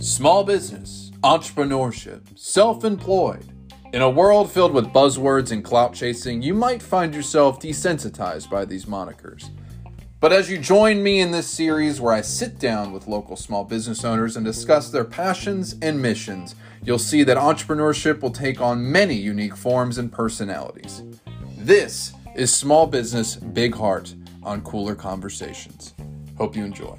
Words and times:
Small 0.00 0.44
business, 0.44 1.10
entrepreneurship, 1.22 2.38
self 2.38 2.84
employed. 2.84 3.44
In 3.92 4.00
a 4.00 4.08
world 4.08 4.50
filled 4.50 4.72
with 4.72 4.86
buzzwords 4.86 5.50
and 5.50 5.64
clout 5.64 5.92
chasing, 5.92 6.40
you 6.40 6.54
might 6.54 6.82
find 6.82 7.14
yourself 7.14 7.58
desensitized 7.58 8.48
by 8.48 8.64
these 8.64 8.84
monikers. 8.84 9.50
But 10.20 10.32
as 10.32 10.48
you 10.48 10.56
join 10.56 11.02
me 11.02 11.20
in 11.20 11.32
this 11.32 11.48
series 11.48 12.00
where 12.00 12.14
I 12.14 12.20
sit 12.20 12.58
down 12.58 12.92
with 12.92 13.08
local 13.08 13.36
small 13.36 13.64
business 13.64 14.04
owners 14.04 14.36
and 14.36 14.46
discuss 14.46 14.90
their 14.90 15.04
passions 15.04 15.76
and 15.82 16.00
missions, 16.00 16.54
you'll 16.82 16.98
see 16.98 17.24
that 17.24 17.36
entrepreneurship 17.36 18.20
will 18.20 18.30
take 18.30 18.60
on 18.60 18.90
many 18.90 19.14
unique 19.14 19.56
forms 19.56 19.98
and 19.98 20.12
personalities. 20.12 21.02
This 21.58 22.12
is 22.36 22.54
Small 22.54 22.86
Business 22.86 23.36
Big 23.36 23.74
Heart 23.74 24.14
on 24.44 24.60
Cooler 24.62 24.94
Conversations. 24.94 25.94
Hope 26.36 26.54
you 26.56 26.64
enjoy. 26.64 26.98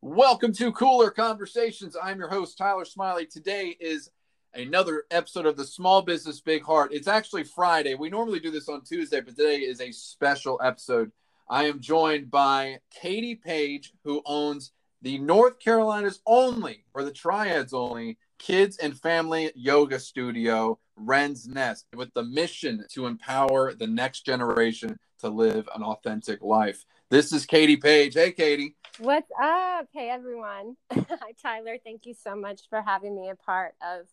Welcome 0.00 0.52
to 0.54 0.72
Cooler 0.72 1.10
Conversations. 1.10 1.96
I'm 2.00 2.18
your 2.18 2.28
host, 2.28 2.58
Tyler 2.58 2.84
Smiley. 2.84 3.26
Today 3.26 3.76
is 3.80 4.10
another 4.54 5.04
episode 5.10 5.46
of 5.46 5.56
the 5.56 5.64
Small 5.64 6.02
Business 6.02 6.40
Big 6.40 6.62
Heart. 6.62 6.92
It's 6.92 7.08
actually 7.08 7.44
Friday. 7.44 7.94
We 7.94 8.10
normally 8.10 8.40
do 8.40 8.50
this 8.50 8.68
on 8.68 8.82
Tuesday, 8.82 9.20
but 9.20 9.36
today 9.36 9.60
is 9.60 9.80
a 9.80 9.92
special 9.92 10.60
episode. 10.62 11.12
I 11.52 11.64
am 11.64 11.80
joined 11.80 12.30
by 12.30 12.78
Katie 12.90 13.34
Page, 13.34 13.92
who 14.04 14.22
owns 14.24 14.72
the 15.02 15.18
North 15.18 15.58
Carolina's 15.58 16.22
only, 16.24 16.86
or 16.94 17.04
the 17.04 17.12
Triads 17.12 17.74
only, 17.74 18.16
kids 18.38 18.78
and 18.78 18.98
family 18.98 19.52
yoga 19.54 20.00
studio, 20.00 20.78
Wren's 20.96 21.46
Nest, 21.46 21.88
with 21.94 22.08
the 22.14 22.22
mission 22.22 22.86
to 22.92 23.04
empower 23.04 23.74
the 23.74 23.86
next 23.86 24.24
generation 24.24 24.98
to 25.18 25.28
live 25.28 25.68
an 25.74 25.82
authentic 25.82 26.40
life. 26.40 26.86
This 27.10 27.34
is 27.34 27.44
Katie 27.44 27.76
Page. 27.76 28.14
Hey, 28.14 28.32
Katie. 28.32 28.74
What's 28.98 29.30
up? 29.38 29.88
Hey, 29.92 30.08
everyone. 30.08 30.78
Hi, 30.90 31.34
Tyler. 31.42 31.76
Thank 31.84 32.06
you 32.06 32.14
so 32.14 32.34
much 32.34 32.62
for 32.70 32.80
having 32.80 33.14
me 33.14 33.28
a 33.28 33.36
part 33.36 33.74
of 33.86 34.06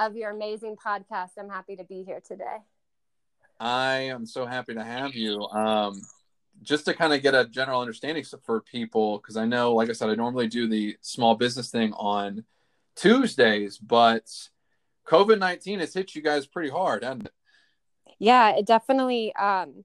of 0.00 0.16
your 0.16 0.32
amazing 0.32 0.74
podcast. 0.84 1.30
I'm 1.38 1.48
happy 1.48 1.76
to 1.76 1.84
be 1.84 2.02
here 2.02 2.20
today. 2.26 2.56
I 3.60 3.98
am 3.98 4.26
so 4.26 4.46
happy 4.46 4.74
to 4.74 4.82
have 4.82 5.14
you. 5.14 5.42
Um, 5.46 6.02
just 6.62 6.84
to 6.84 6.94
kind 6.94 7.12
of 7.12 7.22
get 7.22 7.34
a 7.34 7.46
general 7.46 7.80
understanding 7.80 8.24
for 8.44 8.60
people, 8.60 9.18
because 9.18 9.36
I 9.36 9.44
know, 9.44 9.74
like 9.74 9.88
I 9.88 9.92
said, 9.92 10.10
I 10.10 10.14
normally 10.14 10.48
do 10.48 10.68
the 10.68 10.96
small 11.00 11.34
business 11.34 11.70
thing 11.70 11.92
on 11.94 12.44
Tuesdays, 12.96 13.78
but 13.78 14.30
COVID 15.06 15.38
19 15.38 15.80
has 15.80 15.94
hit 15.94 16.14
you 16.14 16.22
guys 16.22 16.46
pretty 16.46 16.70
hard, 16.70 17.02
hasn't 17.02 17.26
it? 17.26 17.32
Yeah, 18.18 18.50
it 18.50 18.66
definitely, 18.66 19.34
um, 19.34 19.84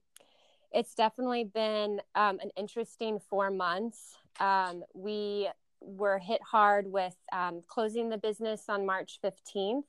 it's 0.72 0.94
definitely 0.94 1.44
been 1.44 2.00
um, 2.14 2.38
an 2.40 2.50
interesting 2.56 3.18
four 3.28 3.50
months. 3.50 4.16
Um, 4.38 4.84
we 4.94 5.48
were 5.80 6.18
hit 6.18 6.40
hard 6.42 6.90
with 6.90 7.16
um, 7.32 7.62
closing 7.66 8.08
the 8.08 8.18
business 8.18 8.64
on 8.68 8.86
March 8.86 9.18
15th. 9.24 9.84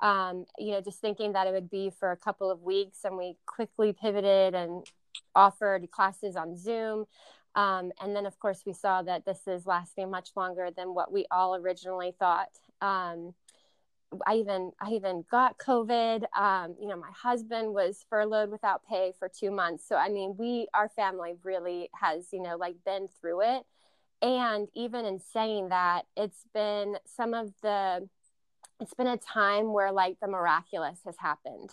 Um, 0.00 0.44
you 0.58 0.72
know, 0.72 0.80
just 0.80 1.00
thinking 1.00 1.32
that 1.32 1.46
it 1.46 1.52
would 1.52 1.70
be 1.70 1.90
for 1.90 2.12
a 2.12 2.16
couple 2.16 2.50
of 2.50 2.62
weeks, 2.62 2.98
and 3.04 3.16
we 3.16 3.36
quickly 3.46 3.92
pivoted 3.92 4.54
and 4.54 4.86
offered 5.34 5.90
classes 5.90 6.36
on 6.36 6.56
Zoom. 6.56 7.06
Um, 7.54 7.92
and 8.00 8.14
then, 8.14 8.26
of 8.26 8.38
course, 8.38 8.62
we 8.66 8.72
saw 8.72 9.02
that 9.02 9.24
this 9.24 9.40
is 9.46 9.66
lasting 9.66 10.10
much 10.10 10.30
longer 10.36 10.70
than 10.74 10.94
what 10.94 11.12
we 11.12 11.26
all 11.30 11.56
originally 11.56 12.14
thought. 12.18 12.50
Um, 12.80 13.34
I 14.26 14.36
even 14.36 14.72
I 14.80 14.92
even 14.92 15.24
got 15.30 15.58
COVID. 15.58 16.24
Um, 16.36 16.76
you 16.80 16.88
know, 16.88 16.96
my 16.96 17.10
husband 17.10 17.74
was 17.74 18.04
furloughed 18.08 18.50
without 18.50 18.86
pay 18.88 19.12
for 19.18 19.28
two 19.28 19.50
months. 19.50 19.86
So 19.86 19.96
I 19.96 20.08
mean, 20.08 20.34
we 20.38 20.66
our 20.72 20.88
family 20.88 21.34
really 21.42 21.90
has 22.00 22.28
you 22.32 22.42
know 22.42 22.56
like 22.56 22.76
been 22.84 23.08
through 23.20 23.42
it. 23.42 23.64
And 24.20 24.68
even 24.74 25.04
in 25.04 25.20
saying 25.20 25.68
that, 25.68 26.06
it's 26.16 26.44
been 26.54 26.96
some 27.04 27.34
of 27.34 27.52
the 27.62 28.08
it's 28.80 28.94
been 28.94 29.06
a 29.06 29.16
time 29.16 29.72
where 29.72 29.92
like 29.92 30.18
the 30.20 30.28
miraculous 30.28 31.00
has 31.04 31.16
happened, 31.18 31.70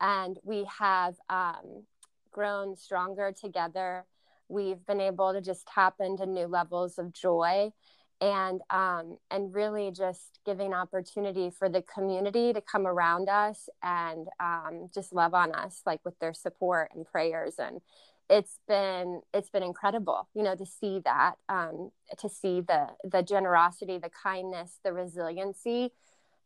and 0.00 0.38
we 0.44 0.66
have 0.78 1.14
um, 1.28 1.84
grown 2.30 2.76
stronger 2.76 3.32
together. 3.32 4.06
We've 4.48 4.84
been 4.86 5.00
able 5.00 5.32
to 5.32 5.40
just 5.40 5.66
tap 5.66 5.94
into 6.00 6.26
new 6.26 6.46
levels 6.46 6.98
of 6.98 7.12
joy 7.12 7.72
and 8.20 8.60
um, 8.70 9.18
and 9.30 9.54
really 9.54 9.90
just 9.90 10.40
giving 10.44 10.74
opportunity 10.74 11.50
for 11.50 11.68
the 11.68 11.82
community 11.82 12.52
to 12.52 12.60
come 12.60 12.86
around 12.86 13.28
us 13.28 13.68
and 13.82 14.28
um, 14.38 14.90
just 14.92 15.12
love 15.12 15.34
on 15.34 15.54
us 15.54 15.82
like 15.86 16.00
with 16.04 16.18
their 16.18 16.34
support 16.34 16.90
and 16.94 17.06
prayers 17.06 17.54
and 17.58 17.80
it's 18.28 18.58
been 18.68 19.22
it's 19.32 19.50
been 19.50 19.62
incredible 19.62 20.28
you 20.34 20.42
know 20.42 20.54
to 20.54 20.66
see 20.66 21.00
that 21.04 21.34
um, 21.48 21.90
to 22.18 22.28
see 22.28 22.60
the 22.60 22.88
the 23.04 23.22
generosity 23.22 23.98
the 23.98 24.10
kindness 24.10 24.78
the 24.84 24.92
resiliency 24.92 25.90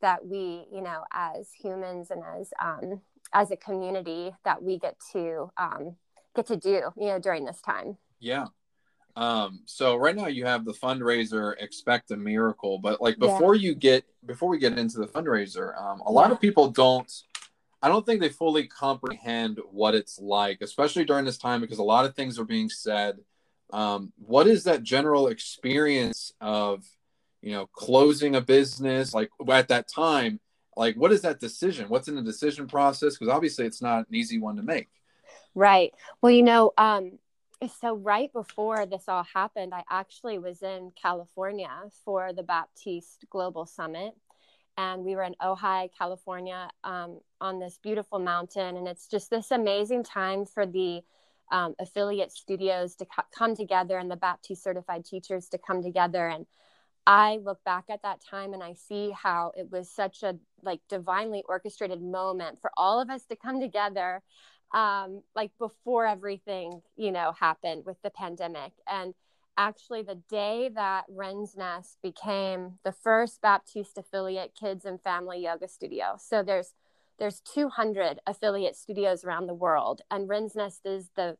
that 0.01 0.25
we 0.27 0.67
you 0.73 0.81
know 0.81 1.05
as 1.13 1.51
humans 1.59 2.11
and 2.11 2.23
as 2.39 2.53
um, 2.63 3.01
as 3.33 3.51
a 3.51 3.57
community 3.57 4.33
that 4.45 4.63
we 4.63 4.79
get 4.79 4.97
to 5.13 5.51
um, 5.57 5.97
get 6.37 6.47
to 6.47 6.57
do 6.57 6.81
you 6.97 7.07
know 7.07 7.19
during 7.19 7.45
this 7.45 7.61
time 7.61 7.97
yeah 8.21 8.47
um, 9.17 9.61
so 9.65 9.97
right 9.97 10.17
now 10.17 10.27
you 10.27 10.45
have 10.45 10.65
the 10.65 10.73
fundraiser 10.73 11.55
Expect 11.61 12.11
a 12.11 12.17
Miracle, 12.17 12.79
but 12.79 13.01
like 13.01 13.19
before 13.19 13.55
yeah. 13.55 13.69
you 13.69 13.75
get 13.75 14.05
before 14.27 14.49
we 14.49 14.59
get 14.59 14.77
into 14.77 14.99
the 14.99 15.07
fundraiser, 15.07 15.81
um, 15.81 16.01
a 16.01 16.05
yeah. 16.07 16.11
lot 16.11 16.33
of 16.33 16.41
people 16.41 16.69
don't 16.71 17.11
I 17.81 17.89
don't 17.89 18.05
think 18.05 18.21
they 18.21 18.31
fully 18.31 18.67
comprehend 18.67 19.61
what 19.71 19.95
it's 19.95 20.19
like, 20.19 20.63
especially 20.63 21.05
during 21.05 21.25
this 21.27 21.39
time 21.39 21.61
because 21.61 21.79
a 21.79 21.85
lot 21.85 22.07
of 22.07 22.17
things 22.17 22.39
are 22.39 22.45
being 22.45 22.71
said. 22.71 23.19
Um, 23.73 24.13
what 24.17 24.47
is 24.47 24.65
that 24.65 24.83
general 24.83 25.29
experience 25.29 26.33
of 26.41 26.83
you 27.41 27.53
know 27.53 27.67
closing 27.67 28.37
a 28.37 28.41
business 28.41 29.13
like 29.15 29.31
at 29.49 29.69
that 29.69 29.87
time 29.87 30.41
like 30.77 30.97
what 30.97 31.13
is 31.13 31.23
that 31.23 31.41
decision? 31.41 31.89
What's 31.89 32.09
in 32.09 32.17
the 32.17 32.23
decision 32.23 32.67
process? 32.67 33.17
Because 33.17 33.33
obviously 33.33 33.67
it's 33.67 33.83
not 33.83 34.09
an 34.09 34.15
easy 34.15 34.39
one 34.39 34.57
to 34.57 34.63
make. 34.63 34.89
Right. 35.55 35.93
Well 36.21 36.33
you 36.33 36.43
know 36.43 36.73
um 36.79 37.19
so 37.81 37.95
right 37.95 38.33
before 38.33 38.87
this 38.87 39.05
all 39.09 39.25
happened 39.25 39.73
i 39.75 39.83
actually 39.91 40.39
was 40.39 40.63
in 40.63 40.93
california 41.01 41.71
for 42.05 42.33
the 42.33 42.43
baptiste 42.43 43.25
global 43.31 43.67
summit 43.67 44.13
and 44.77 45.05
we 45.05 45.15
were 45.15 45.23
in 45.23 45.35
ojai 45.43 45.89
california 45.97 46.69
um, 46.83 47.21
on 47.41 47.59
this 47.59 47.79
beautiful 47.83 48.19
mountain 48.19 48.77
and 48.77 48.89
it's 48.89 49.07
just 49.07 49.31
this 49.31 49.51
amazing 49.51 50.03
time 50.03 50.45
for 50.45 50.67
the 50.67 51.01
um, 51.53 51.75
affiliate 51.79 52.33
studios 52.33 52.97
to 52.97 53.05
co- 53.05 53.23
come 53.37 53.55
together 53.55 53.99
and 53.99 54.11
the 54.11 54.17
baptiste 54.17 54.63
certified 54.63 55.05
teachers 55.05 55.49
to 55.49 55.59
come 55.59 55.83
together 55.83 56.27
and 56.27 56.47
i 57.07 57.39
look 57.45 57.63
back 57.65 57.85
at 57.91 58.03
that 58.03 58.21
time 58.21 58.53
and 58.53 58.63
i 58.63 58.73
see 58.73 59.11
how 59.11 59.53
it 59.57 59.71
was 59.71 59.91
such 59.91 60.23
a 60.23 60.37
like 60.63 60.81
divinely 60.89 61.43
orchestrated 61.49 62.03
moment 62.03 62.61
for 62.61 62.71
all 62.77 63.01
of 63.01 63.11
us 63.11 63.25
to 63.27 63.37
come 63.37 63.61
together 63.61 64.23
um, 64.75 65.23
like 65.37 65.53
before 65.59 66.05
everything, 66.05 66.83
you 66.97 67.13
know, 67.13 67.33
happened 67.39 67.85
with 67.87 67.97
the 68.03 68.11
pandemic. 68.11 68.73
And 68.89 69.15
actually, 69.57 70.03
the 70.03 70.21
day 70.29 70.69
that 70.75 71.05
Wren's 71.09 71.57
Nest 71.57 71.99
became 72.03 72.79
the 72.85 72.93
first 72.93 73.41
Baptiste 73.41 73.97
affiliate 73.97 74.55
kids 74.59 74.85
and 74.85 75.01
family 75.01 75.43
yoga 75.43 75.69
studio. 75.69 76.17
So 76.19 76.43
there's 76.43 76.75
there's 77.21 77.41
200 77.41 78.19
affiliate 78.27 78.75
studios 78.75 79.25
around 79.25 79.47
the 79.47 79.55
world, 79.55 80.03
and 80.11 80.29
Wren's 80.29 80.57
Nest 80.57 80.81
is 80.85 81.11
the 81.15 81.37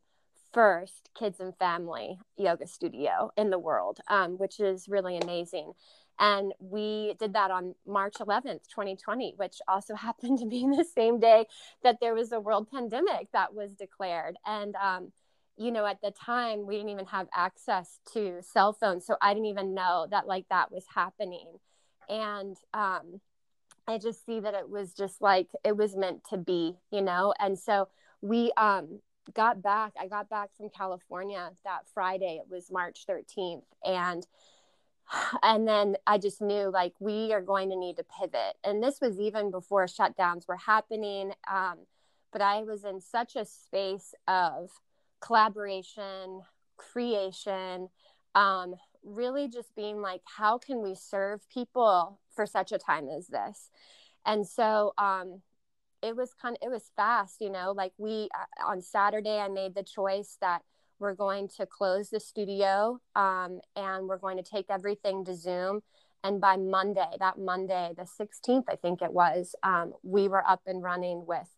first 0.55 1.09
kids 1.19 1.41
and 1.41 1.53
family 1.57 2.17
yoga 2.37 2.65
studio 2.65 3.29
in 3.35 3.49
the 3.49 3.59
world, 3.59 3.99
um, 4.07 4.37
which 4.37 4.61
is 4.61 4.87
really 4.87 5.17
amazing. 5.17 5.73
And 6.17 6.53
we 6.59 7.13
did 7.19 7.33
that 7.33 7.51
on 7.51 7.75
March 7.85 8.15
11th, 8.21 8.69
2020, 8.69 9.33
which 9.35 9.57
also 9.67 9.95
happened 10.07 10.39
to 10.39 10.45
be 10.45 10.61
the 10.61 10.85
same 10.85 11.19
day 11.19 11.45
that 11.83 11.97
there 11.99 12.15
was 12.15 12.31
a 12.31 12.39
world 12.39 12.71
pandemic 12.71 13.27
that 13.33 13.53
was 13.53 13.73
declared. 13.73 14.37
And, 14.45 14.75
um, 14.75 15.11
you 15.57 15.71
know, 15.71 15.85
at 15.85 16.01
the 16.01 16.11
time, 16.11 16.65
we 16.65 16.75
didn't 16.77 16.89
even 16.89 17.05
have 17.07 17.27
access 17.35 17.99
to 18.13 18.41
cell 18.41 18.71
phones. 18.71 19.05
So 19.05 19.17
I 19.21 19.33
didn't 19.33 19.47
even 19.47 19.73
know 19.73 20.07
that 20.09 20.25
like 20.25 20.45
that 20.49 20.71
was 20.71 20.85
happening. 20.95 21.47
And 22.07 22.55
um, 22.73 23.19
I 23.89 23.97
just 23.97 24.25
see 24.25 24.39
that 24.39 24.53
it 24.53 24.69
was 24.69 24.93
just 24.93 25.21
like 25.21 25.49
it 25.65 25.75
was 25.75 25.97
meant 25.97 26.23
to 26.29 26.37
be, 26.37 26.77
you 26.91 27.01
know? 27.01 27.33
And 27.39 27.59
so 27.59 27.89
we, 28.21 28.53
um, 28.55 29.01
got 29.33 29.61
back 29.61 29.93
i 29.99 30.07
got 30.07 30.29
back 30.29 30.49
from 30.55 30.69
california 30.69 31.51
that 31.63 31.87
friday 31.93 32.39
it 32.41 32.49
was 32.49 32.71
march 32.71 33.05
13th 33.07 33.63
and 33.83 34.25
and 35.43 35.67
then 35.67 35.95
I 36.07 36.17
just 36.17 36.41
knew 36.41 36.69
like 36.71 36.93
we 36.99 37.33
are 37.33 37.41
going 37.41 37.69
to 37.69 37.75
need 37.75 37.97
to 37.97 38.03
pivot. 38.03 38.55
And 38.63 38.81
this 38.81 38.99
was 39.01 39.19
even 39.19 39.51
before 39.51 39.85
shutdowns 39.85 40.47
were 40.47 40.57
happening. 40.57 41.33
Um, 41.49 41.79
but 42.31 42.41
I 42.41 42.63
was 42.63 42.83
in 42.83 43.01
such 43.01 43.35
a 43.35 43.45
space 43.45 44.13
of 44.27 44.71
collaboration, 45.21 46.41
creation, 46.77 47.89
um, 48.33 48.75
really 49.03 49.47
just 49.47 49.73
being 49.75 50.01
like, 50.01 50.21
how 50.25 50.57
can 50.57 50.81
we 50.81 50.95
serve 50.95 51.47
people 51.49 52.19
for 52.35 52.45
such 52.45 52.71
a 52.71 52.77
time 52.77 53.07
as 53.07 53.27
this? 53.27 53.69
And 54.25 54.45
so 54.45 54.93
um, 54.97 55.41
it 56.05 56.15
was 56.15 56.33
kind 56.39 56.57
of, 56.61 56.65
it 56.65 56.71
was 56.71 56.91
fast, 56.95 57.37
you 57.41 57.49
know, 57.49 57.73
like 57.75 57.93
we, 57.97 58.29
uh, 58.33 58.67
on 58.67 58.81
Saturday, 58.81 59.39
I 59.39 59.47
made 59.47 59.75
the 59.75 59.83
choice 59.83 60.37
that 60.41 60.61
we're 60.99 61.15
going 61.15 61.49
to 61.57 61.65
close 61.65 62.09
the 62.09 62.19
studio 62.19 62.99
um, 63.15 63.59
and 63.75 64.07
we're 64.07 64.17
going 64.17 64.37
to 64.37 64.43
take 64.43 64.67
everything 64.69 65.25
to 65.25 65.35
Zoom. 65.35 65.81
And 66.23 66.39
by 66.39 66.57
Monday, 66.57 67.09
that 67.19 67.37
Monday, 67.37 67.91
the 67.95 68.03
16th, 68.03 68.63
I 68.69 68.75
think 68.75 69.01
it 69.01 69.13
was, 69.13 69.55
um, 69.63 69.93
we 70.03 70.27
were 70.27 70.47
up 70.47 70.61
and 70.65 70.81
running 70.81 71.25
with 71.25 71.49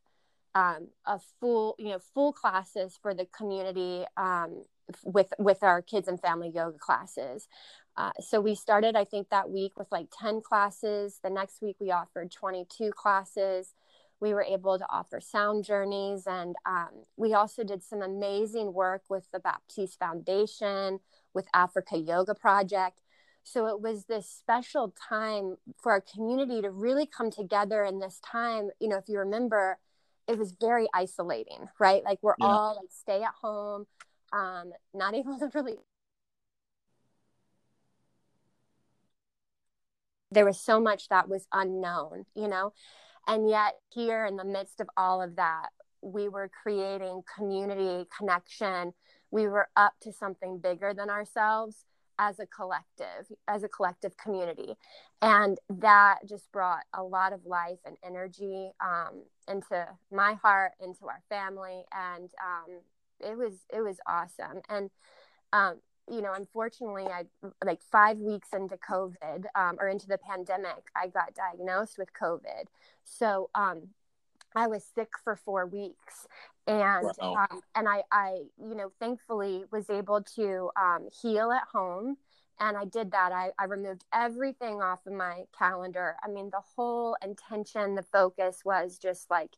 um, 0.56 0.88
a 1.06 1.20
full, 1.40 1.76
you 1.78 1.90
know, 1.90 2.00
full 2.00 2.34
classes 2.34 2.98
for 3.02 3.14
the 3.14 3.26
community 3.26 4.06
um, 4.18 4.64
with 5.04 5.32
with 5.38 5.62
our 5.62 5.82
kids 5.82 6.08
and 6.08 6.20
family 6.20 6.52
yoga 6.54 6.80
classes. 6.80 7.48
Uh, 7.96 8.12
so 8.20 8.40
we 8.40 8.56
started, 8.56 8.96
I 8.96 9.04
think, 9.04 9.30
that 9.30 9.50
week 9.50 9.78
with 9.78 9.88
like 9.92 10.08
10 10.20 10.42
classes. 10.42 11.20
The 11.24 11.30
next 11.30 11.62
week 11.62 11.78
we 11.80 11.92
offered 11.92 12.32
22 12.32 12.92
classes. 12.92 13.74
We 14.20 14.34
were 14.34 14.44
able 14.44 14.80
to 14.80 14.86
offer 14.90 15.22
sound 15.22 15.64
journeys, 15.64 16.26
and 16.26 16.56
um, 16.66 17.04
we 17.18 17.34
also 17.34 17.64
did 17.64 17.84
some 17.84 18.02
amazing 18.02 18.74
work 18.74 19.04
with 19.10 19.30
the 19.32 19.40
Baptiste 19.40 20.00
Foundation, 20.00 21.00
with 21.34 21.48
Africa 21.54 21.98
Yoga 21.98 22.34
Project. 22.34 23.02
So 23.44 23.68
it 23.68 23.80
was 23.80 24.06
this 24.06 24.30
special 24.30 24.94
time 25.08 25.56
for 25.82 25.94
our 25.94 26.02
community 26.02 26.62
to 26.62 26.70
really 26.70 27.06
come 27.06 27.32
together 27.32 27.84
in 27.84 28.00
this 28.00 28.20
time. 28.20 28.72
You 28.82 28.90
know, 28.90 28.98
if 28.98 29.08
you 29.08 29.20
remember, 29.20 29.78
it 30.28 30.38
was 30.38 30.54
very 30.60 30.88
isolating, 30.94 31.70
right? 31.80 32.04
Like 32.04 32.20
we're 32.22 32.36
yeah. 32.40 32.48
all 32.48 32.76
like 32.76 32.90
stay 32.92 33.24
at 33.24 33.34
home, 33.42 33.86
um, 34.34 34.74
not 34.94 35.16
able 35.16 35.40
to 35.40 35.50
really. 35.54 35.78
There 40.30 40.46
was 40.46 40.60
so 40.60 40.82
much 40.82 41.08
that 41.08 41.30
was 41.30 41.48
unknown, 41.54 42.26
you 42.36 42.50
know, 42.50 42.74
and 43.28 43.50
yet 43.50 43.76
here 43.90 44.26
in 44.26 44.38
the 44.38 44.46
midst 44.46 44.80
of 44.80 44.90
all 44.96 45.22
of 45.22 45.36
that, 45.36 45.70
we 46.02 46.30
were 46.30 46.50
creating 46.64 47.24
community 47.36 48.08
connection. 48.16 48.94
We 49.32 49.48
were 49.48 49.68
up 49.76 49.94
to 50.02 50.14
something 50.14 50.60
bigger 50.60 50.94
than 50.94 51.10
ourselves 51.10 51.86
as 52.20 52.40
a 52.40 52.48
collective, 52.48 53.32
as 53.48 53.64
a 53.64 53.68
collective 53.68 54.16
community. 54.18 54.76
And 55.22 55.58
that 55.70 56.20
just 56.28 56.52
brought 56.52 56.84
a 56.94 57.04
lot 57.04 57.34
of 57.34 57.46
life 57.46 57.80
and 57.86 57.98
energy 58.04 58.72
um, 58.84 59.24
into 59.48 59.88
my 60.12 60.34
heart, 60.36 60.72
into 60.80 61.06
our 61.06 61.22
family. 61.30 61.84
And 61.94 62.30
um, 62.44 62.80
it 63.20 63.38
was, 63.38 63.54
it 63.74 63.82
was 63.82 63.98
awesome. 64.08 64.62
And, 64.70 64.90
um, 65.54 65.80
you 66.10 66.22
know, 66.22 66.34
unfortunately, 66.34 67.06
I 67.06 67.24
like 67.64 67.82
five 67.92 68.18
weeks 68.18 68.50
into 68.54 68.78
COVID 68.78 69.46
um, 69.56 69.78
or 69.80 69.90
into 69.90 70.08
the 70.08 70.18
pandemic, 70.18 70.90
I 70.96 71.08
got 71.08 71.34
diagnosed 71.36 71.98
with 71.98 72.10
COVID. 72.14 72.66
So 73.04 73.50
um, 73.56 73.90
I 74.56 74.68
was 74.68 74.84
sick 74.84 75.10
for 75.24 75.36
four 75.36 75.66
weeks, 75.66 76.28
and 76.66 77.10
wow. 77.22 77.48
um, 77.50 77.62
and 77.76 77.88
I, 77.88 78.04
I, 78.12 78.44
you 78.58 78.76
know, 78.76 78.92
thankfully 79.00 79.66
was 79.72 79.90
able 79.90 80.24
to 80.36 80.70
um, 80.76 81.08
heal 81.22 81.52
at 81.52 81.64
home, 81.72 82.18
and 82.60 82.78
I 82.78 82.86
did 82.86 83.12
that. 83.12 83.32
I, 83.32 83.52
I 83.60 83.66
removed 83.66 84.06
everything 84.14 84.82
off 84.82 85.06
of 85.06 85.14
my 85.14 85.44
calendar. 85.58 86.16
I 86.24 86.30
mean, 86.30 86.50
the 86.50 86.62
whole 86.76 87.18
intention, 87.24 87.96
the 87.96 88.04
focus 88.04 88.62
was 88.66 88.98
just 88.98 89.30
like 89.30 89.52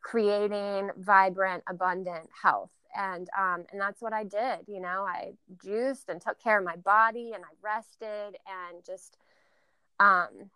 creating 0.00 0.90
vibrant, 0.96 1.64
abundant 1.68 2.28
health, 2.42 2.70
and 2.96 3.28
um, 3.38 3.64
and 3.72 3.80
that's 3.80 4.00
what 4.00 4.12
I 4.12 4.24
did. 4.24 4.60
You 4.66 4.80
know, 4.80 5.06
I 5.06 5.32
juiced 5.62 6.08
and 6.08 6.20
took 6.20 6.42
care 6.42 6.58
of 6.58 6.64
my 6.64 6.76
body, 6.76 7.32
and 7.34 7.44
I 7.44 7.54
rested, 7.62 8.36
and 8.46 8.84
just 8.84 9.16
um 10.00 10.50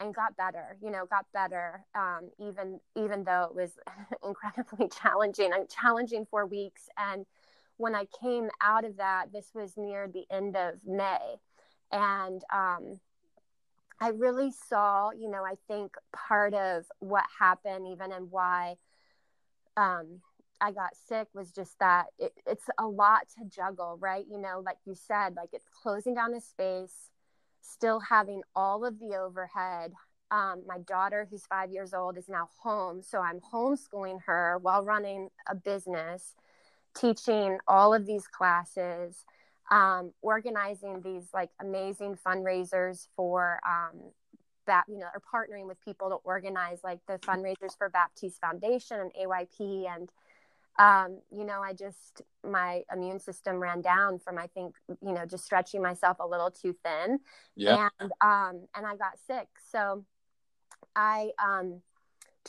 and 0.00 0.14
got 0.14 0.36
better 0.36 0.76
you 0.82 0.90
know 0.90 1.06
got 1.06 1.26
better 1.32 1.84
um, 1.94 2.30
even 2.38 2.80
even 2.94 3.24
though 3.24 3.48
it 3.50 3.54
was 3.54 3.72
incredibly 4.24 4.88
challenging 5.02 5.52
a 5.52 5.66
challenging 5.66 6.26
four 6.30 6.46
weeks 6.46 6.88
and 6.96 7.26
when 7.76 7.94
i 7.94 8.06
came 8.20 8.48
out 8.62 8.84
of 8.84 8.96
that 8.96 9.32
this 9.32 9.50
was 9.54 9.72
near 9.76 10.08
the 10.08 10.24
end 10.30 10.56
of 10.56 10.74
may 10.86 11.36
and 11.92 12.42
um, 12.52 13.00
i 14.00 14.08
really 14.08 14.50
saw 14.68 15.10
you 15.10 15.30
know 15.30 15.44
i 15.44 15.54
think 15.68 15.94
part 16.14 16.54
of 16.54 16.84
what 17.00 17.24
happened 17.38 17.86
even 17.86 18.12
and 18.12 18.30
why 18.30 18.76
um, 19.76 20.20
i 20.60 20.70
got 20.70 20.90
sick 21.08 21.28
was 21.34 21.50
just 21.52 21.78
that 21.78 22.06
it, 22.18 22.32
it's 22.46 22.64
a 22.78 22.86
lot 22.86 23.22
to 23.28 23.44
juggle 23.48 23.96
right 24.00 24.24
you 24.30 24.38
know 24.38 24.62
like 24.64 24.78
you 24.86 24.94
said 24.94 25.34
like 25.36 25.50
it's 25.52 25.68
closing 25.82 26.14
down 26.14 26.32
the 26.32 26.40
space 26.40 27.10
still 27.70 28.00
having 28.00 28.42
all 28.54 28.84
of 28.84 28.98
the 28.98 29.16
overhead. 29.16 29.92
Um, 30.30 30.62
my 30.66 30.78
daughter, 30.78 31.26
who's 31.30 31.46
five 31.46 31.70
years 31.70 31.94
old, 31.94 32.18
is 32.18 32.28
now 32.28 32.48
home. 32.58 33.02
So 33.02 33.20
I'm 33.20 33.40
homeschooling 33.40 34.20
her 34.26 34.58
while 34.60 34.84
running 34.84 35.28
a 35.48 35.54
business, 35.54 36.34
teaching 36.96 37.58
all 37.68 37.94
of 37.94 38.06
these 38.06 38.26
classes, 38.26 39.24
um, 39.70 40.12
organizing 40.22 41.00
these 41.02 41.28
like 41.32 41.50
amazing 41.60 42.18
fundraisers 42.26 43.06
for 43.16 43.60
um, 43.66 44.00
that, 44.66 44.84
you 44.88 44.98
know, 44.98 45.06
or 45.14 45.22
partnering 45.32 45.66
with 45.68 45.80
people 45.84 46.08
to 46.08 46.16
organize 46.16 46.80
like 46.82 46.98
the 47.06 47.18
fundraisers 47.18 47.76
for 47.78 47.88
Baptiste 47.88 48.40
Foundation 48.40 49.00
and 49.00 49.12
AYP 49.14 49.86
and 49.94 50.10
um, 50.78 51.20
you 51.30 51.44
know, 51.44 51.60
I 51.62 51.72
just, 51.72 52.22
my 52.44 52.82
immune 52.92 53.18
system 53.18 53.56
ran 53.56 53.80
down 53.80 54.18
from, 54.18 54.38
I 54.38 54.46
think, 54.48 54.74
you 54.88 55.12
know, 55.12 55.24
just 55.26 55.44
stretching 55.44 55.82
myself 55.82 56.18
a 56.20 56.26
little 56.26 56.50
too 56.50 56.74
thin. 56.84 57.18
Yeah. 57.54 57.88
And, 57.98 58.10
um, 58.20 58.66
and 58.74 58.86
I 58.86 58.96
got 58.96 59.18
sick. 59.26 59.48
So 59.70 60.04
I, 60.94 61.30
um, 61.42 61.82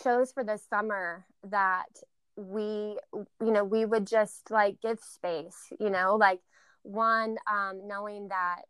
chose 0.03 0.31
for 0.31 0.43
this 0.43 0.63
summer 0.69 1.25
that 1.49 1.87
we, 2.35 2.99
you 3.41 3.51
know, 3.51 3.63
we 3.63 3.83
would 3.83 4.05
just 4.05 4.51
like 4.51 4.79
give 4.81 4.99
space, 4.99 5.73
you 5.79 5.89
know, 5.89 6.15
like 6.15 6.39
one, 6.83 7.37
um, 7.51 7.87
knowing 7.87 8.27
that 8.27 8.61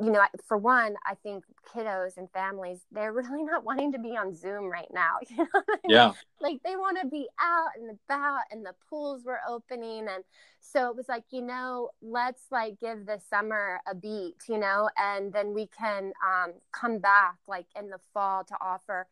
you 0.00 0.10
know, 0.10 0.24
for 0.46 0.56
one, 0.56 0.96
I 1.06 1.14
think 1.14 1.44
kiddos 1.72 2.16
and 2.16 2.30
families, 2.30 2.80
they're 2.90 3.12
really 3.12 3.42
not 3.42 3.64
wanting 3.64 3.92
to 3.92 3.98
be 3.98 4.16
on 4.16 4.34
Zoom 4.34 4.70
right 4.70 4.88
now. 4.92 5.16
You 5.30 5.36
know 5.38 5.46
I 5.54 5.58
mean? 5.68 5.78
Yeah. 5.88 6.12
Like 6.40 6.62
they 6.64 6.76
want 6.76 6.98
to 7.00 7.08
be 7.08 7.26
out 7.40 7.70
and 7.76 7.98
about 8.08 8.42
and 8.50 8.64
the 8.64 8.74
pools 8.88 9.24
were 9.24 9.40
opening. 9.48 10.06
And 10.08 10.24
so 10.60 10.88
it 10.88 10.96
was 10.96 11.08
like, 11.08 11.24
you 11.30 11.42
know, 11.42 11.90
let's 12.02 12.42
like 12.50 12.80
give 12.80 13.06
the 13.06 13.20
summer 13.30 13.80
a 13.86 13.94
beat, 13.94 14.36
you 14.48 14.58
know, 14.58 14.88
and 14.96 15.32
then 15.32 15.54
we 15.54 15.68
can 15.78 16.12
um, 16.26 16.54
come 16.72 16.98
back 16.98 17.36
like 17.46 17.66
in 17.78 17.90
the 17.90 17.98
fall 18.12 18.44
to 18.44 18.54
offer 18.60 19.06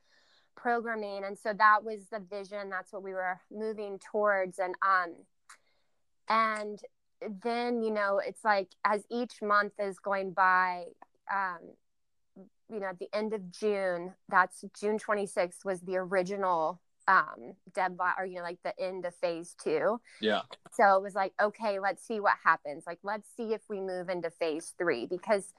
programming. 0.57 1.25
And 1.25 1.38
so 1.38 1.52
that 1.52 1.85
was 1.85 2.07
the 2.11 2.21
vision. 2.21 2.71
That's 2.71 2.92
what 2.92 3.02
we 3.02 3.12
were 3.12 3.40
moving 3.50 3.99
towards. 3.99 4.59
And, 4.59 4.75
um, 4.83 5.14
and 6.28 6.80
then 7.43 7.83
you 7.83 7.91
know 7.91 8.21
it's 8.25 8.45
like 8.45 8.69
as 8.85 9.05
each 9.11 9.43
month 9.43 9.73
is 9.79 9.99
going 9.99 10.33
by 10.33 10.85
um 11.33 11.59
you 12.71 12.81
know 12.81 12.87
at 12.87 12.99
the 12.99 13.09
end 13.12 13.33
of 13.33 13.50
june 13.50 14.14
that's 14.29 14.64
june 14.79 14.99
26th 14.99 15.64
was 15.64 15.81
the 15.81 15.97
original 15.97 16.81
um 17.09 17.55
deadline 17.75 18.14
or 18.19 18.25
you 18.25 18.37
know 18.37 18.43
like 18.43 18.59
the 18.64 18.79
end 18.81 19.05
of 19.05 19.14
phase 19.17 19.55
two. 19.62 20.00
Yeah. 20.21 20.43
So 20.73 20.97
it 20.97 21.02
was 21.02 21.14
like 21.14 21.33
okay 21.41 21.79
let's 21.79 22.07
see 22.07 22.21
what 22.21 22.37
happens. 22.45 22.85
Like 22.87 22.99
let's 23.02 23.29
see 23.37 23.52
if 23.55 23.62
we 23.69 23.81
move 23.81 24.09
into 24.09 24.31
phase 24.31 24.75
three 24.79 25.07
because 25.07 25.52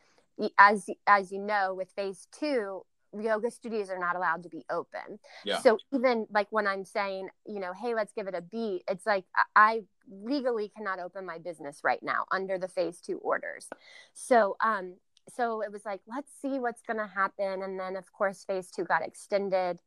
as 0.58 0.88
as 1.08 1.32
you 1.32 1.40
know 1.40 1.74
with 1.74 1.92
phase 1.92 2.28
two 2.38 2.84
yoga 3.20 3.52
studios 3.52 3.90
are 3.90 4.00
not 4.00 4.16
allowed 4.16 4.44
to 4.44 4.50
be 4.50 4.66
open. 4.70 5.20
Yeah. 5.46 5.60
So 5.60 5.78
even 5.94 6.28
like 6.32 6.48
when 6.50 6.68
I'm 6.68 6.86
saying, 6.86 7.30
you 7.46 7.60
know, 7.60 7.74
hey, 7.74 7.94
let's 7.94 8.14
give 8.14 8.28
it 8.28 8.36
a 8.36 8.42
beat, 8.42 8.84
it's 8.88 9.06
like 9.06 9.26
I 9.56 9.84
legally 10.10 10.72
cannot 10.76 11.00
open 11.00 11.26
my 11.26 11.38
business 11.38 11.82
right 11.84 12.02
now 12.02 12.26
under 12.32 12.58
the 12.58 12.68
phase 12.68 13.00
two 13.00 13.18
orders. 13.20 13.68
So 14.14 14.58
um 14.64 14.96
so 15.30 15.62
it 15.62 15.72
was 15.72 15.86
like 15.86 16.02
let's 16.08 16.32
see 16.42 16.60
what's 16.60 16.82
going 16.82 17.00
to 17.00 17.08
happen 17.08 17.64
and 17.64 17.80
then 17.80 17.96
of 17.96 18.12
course 18.12 18.44
phase 18.44 18.70
2 18.72 18.84
got 18.84 19.06
extended. 19.06 19.80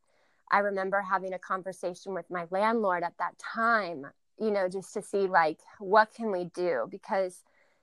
I 0.51 0.61
remember 0.61 1.03
having 1.03 1.33
a 1.33 1.39
conversation 1.39 2.15
with 2.15 2.31
my 2.31 2.47
landlord 2.51 3.03
at 3.03 3.19
that 3.19 3.37
time, 3.39 4.07
you 4.39 4.51
know, 4.51 4.69
just 4.69 4.95
to 4.95 5.03
see 5.03 5.27
like 5.27 5.59
what 5.79 6.15
can 6.15 6.31
we 6.31 6.45
do 6.55 6.87
because 6.91 7.43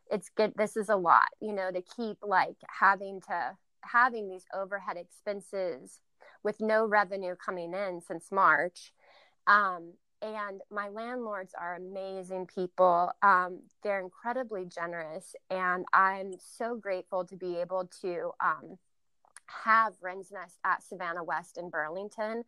it's 0.09 0.29
good 0.29 0.53
this 0.55 0.77
is 0.77 0.89
a 0.89 0.95
lot, 0.95 1.29
you 1.41 1.53
know, 1.53 1.71
to 1.71 1.81
keep 1.81 2.17
like 2.23 2.57
having 2.67 3.21
to 3.21 3.57
having 3.91 4.29
these 4.29 4.45
overhead 4.53 4.97
expenses 4.97 5.99
with 6.43 6.59
no 6.59 6.85
revenue 6.85 7.35
coming 7.35 7.73
in 7.73 8.01
since 8.01 8.31
March. 8.31 8.93
Um, 9.47 9.93
and 10.21 10.61
my 10.71 10.87
landlords 10.87 11.53
are 11.59 11.75
amazing 11.75 12.47
people. 12.47 13.11
Um, 13.21 13.59
they're 13.83 13.99
incredibly 13.99 14.65
generous, 14.65 15.35
and 15.49 15.85
I'm 15.93 16.33
so 16.39 16.75
grateful 16.75 17.25
to 17.25 17.35
be 17.35 17.57
able 17.57 17.89
to 18.01 18.31
um, 18.41 18.77
have 19.65 19.93
Wren's 20.01 20.31
Nest 20.31 20.57
at 20.63 20.81
Savannah 20.81 21.23
West 21.23 21.57
in 21.57 21.69
Burlington. 21.69 22.43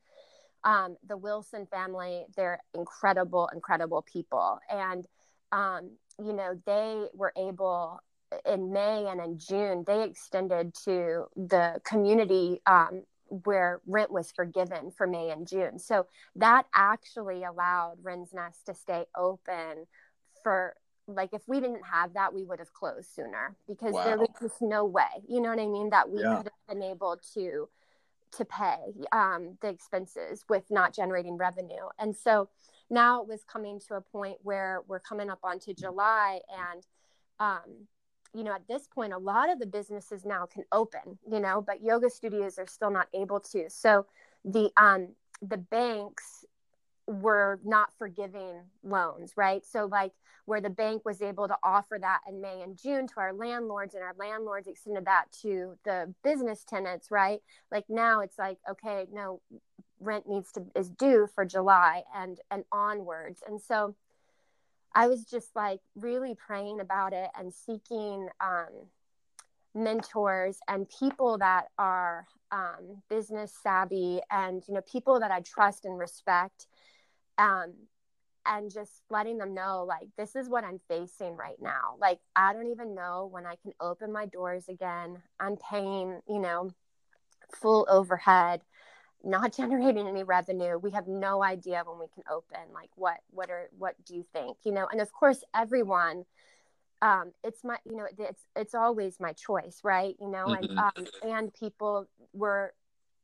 Um, 0.64 0.96
the 1.06 1.18
Wilson 1.18 1.68
family, 1.68 2.26
they're 2.36 2.60
incredible, 2.74 3.50
incredible 3.54 4.02
people. 4.02 4.60
And, 4.70 5.06
um, 5.52 5.92
you 6.18 6.34
know, 6.34 6.60
they 6.66 7.06
were 7.14 7.34
able 7.38 8.00
in 8.46 8.72
May 8.72 9.08
and 9.08 9.22
in 9.22 9.38
June, 9.38 9.84
they 9.86 10.04
extended 10.04 10.74
to 10.86 11.26
the 11.36 11.80
community 11.84 12.62
um, 12.66 13.04
where 13.28 13.82
rent 13.88 14.12
was 14.12 14.32
forgiven 14.32 14.92
for 14.92 15.08
May 15.08 15.30
and 15.32 15.48
June. 15.48 15.80
So 15.80 16.08
that 16.36 16.66
actually 16.74 17.44
allowed 17.44 17.98
Wren's 18.02 18.34
Nest 18.34 18.66
to 18.68 18.74
stay 18.74 19.06
open 19.16 19.88
for 20.44 20.76
like 21.08 21.34
if 21.34 21.42
we 21.48 21.60
didn't 21.60 21.86
have 21.86 22.14
that, 22.14 22.34
we 22.34 22.44
would 22.44 22.60
have 22.60 22.74
closed 22.74 23.14
sooner 23.14 23.56
because 23.68 23.94
wow. 23.94 24.04
there 24.06 24.18
was 24.18 24.30
just 24.42 24.62
no 24.62 24.86
way, 24.86 25.04
you 25.28 25.40
know 25.40 25.50
what 25.50 25.60
I 25.60 25.68
mean, 25.68 25.92
that 25.92 26.10
we 26.10 26.22
yeah. 26.22 26.38
could 26.38 26.46
have 26.46 26.78
been 26.78 26.84
able 26.84 27.18
to 27.36 27.70
to 28.38 28.46
pay 28.46 28.78
um, 29.12 29.58
the 29.62 29.70
expenses 29.70 30.44
with 30.50 30.64
not 30.70 30.94
generating 30.94 31.38
revenue. 31.38 31.88
And 32.00 32.16
so 32.16 32.50
now 32.90 33.22
it 33.22 33.28
was 33.28 33.44
coming 33.44 33.80
to 33.88 33.96
a 33.96 34.02
point 34.02 34.38
where 34.44 34.82
we're 34.88 35.00
coming 35.00 35.30
up 35.30 35.40
onto 35.44 35.74
July 35.74 36.42
and 36.50 36.84
um, 37.40 37.88
you 38.36 38.44
know, 38.44 38.54
at 38.54 38.68
this 38.68 38.88
point, 38.88 39.14
a 39.14 39.18
lot 39.18 39.50
of 39.50 39.60
the 39.60 39.66
businesses 39.66 40.26
now 40.26 40.46
can 40.46 40.64
open, 40.72 41.18
you 41.32 41.40
know, 41.40 41.64
but 41.66 41.84
yoga 41.84 42.10
studios 42.10 42.60
are 42.60 42.68
still 42.68 42.92
not 42.92 43.08
able 43.14 43.40
to. 43.40 43.70
So 43.70 44.06
the 44.44 44.70
um 44.78 45.10
the 45.42 45.58
banks 45.58 46.46
were 47.08 47.60
not 47.64 47.90
forgiving 47.98 48.62
loans, 48.84 49.34
right? 49.38 49.66
So 49.66 49.86
like 49.86 50.12
where 50.46 50.62
the 50.62 50.70
bank 50.70 51.04
was 51.06 51.22
able 51.22 51.48
to 51.48 51.58
offer 51.64 51.98
that 52.00 52.22
in 52.28 52.42
May 52.42 52.62
and 52.62 52.78
June 52.78 53.08
to 53.08 53.14
our 53.18 53.34
landlords 53.34 53.96
and 53.96 54.04
our 54.04 54.16
landlords 54.20 54.68
extended 54.68 55.06
that 55.06 55.26
to 55.42 55.78
the 55.86 56.14
business 56.24 56.64
tenants, 56.64 57.10
right? 57.12 57.40
Like 57.72 57.86
now 57.90 58.22
it's 58.22 58.38
like, 58.38 58.58
okay, 58.70 59.06
no, 59.12 59.42
rent 60.00 60.28
needs 60.28 60.52
to 60.52 60.66
is 60.76 60.90
due 60.90 61.28
for 61.34 61.46
July 61.46 62.04
and 62.14 62.40
and 62.52 62.64
onwards. 62.72 63.42
And 63.48 63.62
so 63.62 63.96
I 64.96 65.08
was 65.08 65.26
just 65.26 65.56
like 65.56 65.82
really 65.96 66.36
praying 66.36 66.80
about 66.80 67.14
it 67.14 67.30
and 67.38 67.54
seeking 67.54 68.30
um, 68.40 68.88
mentors 69.76 70.58
and 70.70 70.88
people 70.90 71.38
that 71.40 71.66
are 71.78 72.26
um, 72.52 73.02
business 73.10 73.54
savvy 73.62 74.22
and 74.32 74.64
you 74.68 74.74
know 74.74 74.82
people 74.82 75.20
that 75.20 75.32
I 75.32 75.42
trust 75.42 75.84
and 75.84 76.00
respect, 76.00 76.68
um, 77.38 77.74
and 78.46 78.72
just 78.72 79.02
letting 79.10 79.38
them 79.38 79.54
know 79.54 79.84
like 79.88 80.08
this 80.18 80.36
is 80.36 80.48
what 80.48 80.64
I'm 80.64 80.80
facing 80.88 81.36
right 81.36 81.62
now. 81.62 81.96
Like 82.00 82.20
I 82.36 82.54
don't 82.54 82.72
even 82.72 82.96
know 82.96 83.28
when 83.32 83.46
I 83.46 83.56
can 83.62 83.74
open 83.82 84.14
my 84.14 84.28
doors 84.28 84.70
again. 84.70 85.22
I'm 85.40 85.58
paying 85.58 86.22
you 86.30 86.40
know 86.40 86.72
full 87.62 87.86
overhead 87.90 88.62
not 89.26 89.54
generating 89.58 90.08
any 90.08 90.24
revenue 90.24 90.78
we 90.78 90.92
have 90.92 91.08
no 91.08 91.44
idea 91.44 91.84
when 91.86 92.00
we 92.00 92.08
can 92.14 92.24
open 92.32 92.60
like 92.74 92.90
what 92.96 93.18
what 93.32 93.50
are 93.50 93.70
what 93.78 93.96
do 94.06 94.16
you 94.16 94.26
think 94.34 94.58
you 94.64 94.72
know 94.72 94.88
and 94.92 95.02
of 95.02 95.12
course 95.12 95.44
everyone 95.54 96.24
um 97.02 97.32
it's 97.44 97.64
my 97.64 97.78
you 97.86 97.96
know 97.96 98.06
it's 98.18 98.46
it's 98.56 98.76
always 98.76 99.20
my 99.20 99.34
choice 99.34 99.82
right 99.84 100.16
you 100.20 100.30
know 100.30 100.46
mm-hmm. 100.46 100.78
and 100.78 100.80
um 100.80 101.08
and 101.24 101.54
people 101.54 102.08
were 102.34 102.74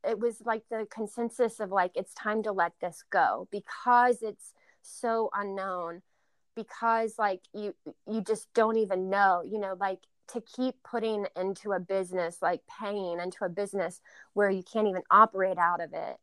it 0.06 0.18
was 0.18 0.42
like 0.44 0.62
the 0.68 0.86
consensus 0.90 1.60
of 1.60 1.70
like 1.70 1.92
it's 1.94 2.12
time 2.14 2.42
to 2.42 2.52
let 2.52 2.72
this 2.80 3.04
go 3.10 3.48
because 3.50 4.22
it's 4.22 4.52
so 4.82 5.30
unknown 5.34 6.02
because 6.56 7.14
like 7.18 7.40
you 7.54 7.74
you 8.10 8.20
just 8.20 8.52
don't 8.52 8.76
even 8.76 9.08
know 9.08 9.42
you 9.44 9.58
know 9.58 9.76
like 9.78 10.00
to 10.32 10.40
keep 10.40 10.74
putting 10.82 11.26
into 11.36 11.72
a 11.72 11.80
business 11.80 12.38
like 12.42 12.60
paying 12.80 13.20
into 13.20 13.44
a 13.44 13.48
business 13.48 14.00
where 14.34 14.50
you 14.50 14.62
can't 14.62 14.88
even 14.88 15.02
operate 15.10 15.58
out 15.58 15.82
of 15.82 15.92
it 15.92 16.16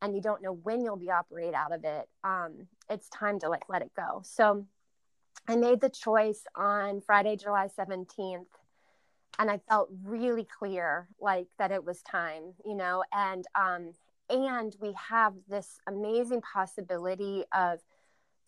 and 0.00 0.14
you 0.14 0.20
don't 0.20 0.42
know 0.42 0.52
when 0.52 0.84
you'll 0.84 0.96
be 0.96 1.10
operate 1.10 1.54
out 1.54 1.72
of 1.72 1.84
it 1.84 2.08
um, 2.24 2.66
it's 2.88 3.08
time 3.08 3.38
to 3.38 3.48
like 3.48 3.68
let 3.68 3.82
it 3.82 3.90
go. 3.96 4.22
So 4.24 4.66
i 5.46 5.56
made 5.56 5.80
the 5.80 5.88
choice 5.88 6.44
on 6.56 7.00
friday 7.00 7.36
july 7.36 7.68
17th 7.78 8.44
and 9.38 9.50
i 9.50 9.58
felt 9.68 9.88
really 10.04 10.44
clear 10.58 11.08
like 11.20 11.46
that 11.58 11.70
it 11.70 11.84
was 11.84 12.02
time 12.02 12.54
you 12.64 12.74
know 12.74 13.02
and 13.12 13.46
um 13.54 13.92
and 14.30 14.76
we 14.80 14.92
have 15.08 15.32
this 15.48 15.78
amazing 15.86 16.42
possibility 16.42 17.44
of 17.54 17.80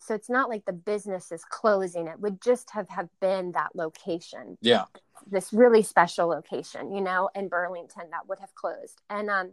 so 0.01 0.13
it's 0.13 0.29
not 0.29 0.49
like 0.49 0.65
the 0.65 0.73
business 0.73 1.31
is 1.31 1.43
closing 1.45 2.07
it 2.07 2.19
would 2.19 2.41
just 2.41 2.69
have 2.71 2.89
have 2.89 3.09
been 3.19 3.51
that 3.51 3.69
location 3.75 4.57
yeah 4.61 4.85
this 5.29 5.53
really 5.53 5.83
special 5.83 6.27
location 6.27 6.91
you 6.91 7.01
know 7.01 7.29
in 7.35 7.47
burlington 7.47 8.03
that 8.11 8.27
would 8.27 8.39
have 8.39 8.53
closed 8.55 9.01
and 9.09 9.29
um 9.29 9.51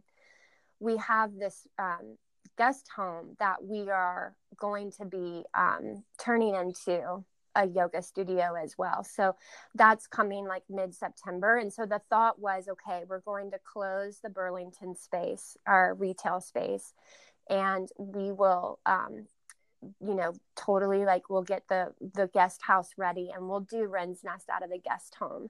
we 0.81 0.97
have 0.99 1.37
this 1.39 1.67
um, 1.79 2.17
guest 2.57 2.89
home 2.95 3.37
that 3.39 3.63
we 3.63 3.91
are 3.91 4.35
going 4.57 4.91
to 4.93 5.05
be 5.05 5.45
um, 5.55 6.05
turning 6.19 6.55
into 6.55 7.25
a 7.55 7.67
yoga 7.67 8.03
studio 8.03 8.55
as 8.55 8.77
well. 8.79 9.03
So 9.03 9.35
that's 9.75 10.07
coming 10.07 10.47
like 10.47 10.63
mid 10.69 10.95
September. 10.95 11.57
And 11.57 11.73
so 11.73 11.87
the 11.87 12.01
thought 12.11 12.39
was 12.39 12.69
okay, 12.69 13.03
we're 13.09 13.21
going 13.21 13.51
to 13.51 13.59
close 13.65 14.19
the 14.23 14.31
Burlington 14.31 14.95
space, 14.95 15.57
our 15.67 15.95
retail 15.95 16.41
space, 16.41 16.93
and 17.49 17.89
we 17.99 18.31
will 18.31 18.79
um, 18.87 19.27
you 20.01 20.15
know 20.15 20.35
totally 20.57 21.05
like 21.05 21.31
we'll 21.31 21.43
get 21.43 21.63
the 21.69 21.93
the 22.15 22.29
guest 22.29 22.63
house 22.63 22.91
ready 22.97 23.31
and 23.35 23.49
we'll 23.49 23.61
do 23.61 23.85
wren's 23.85 24.25
nest 24.25 24.49
out 24.51 24.63
of 24.63 24.71
the 24.71 24.79
guest 24.79 25.15
home. 25.17 25.49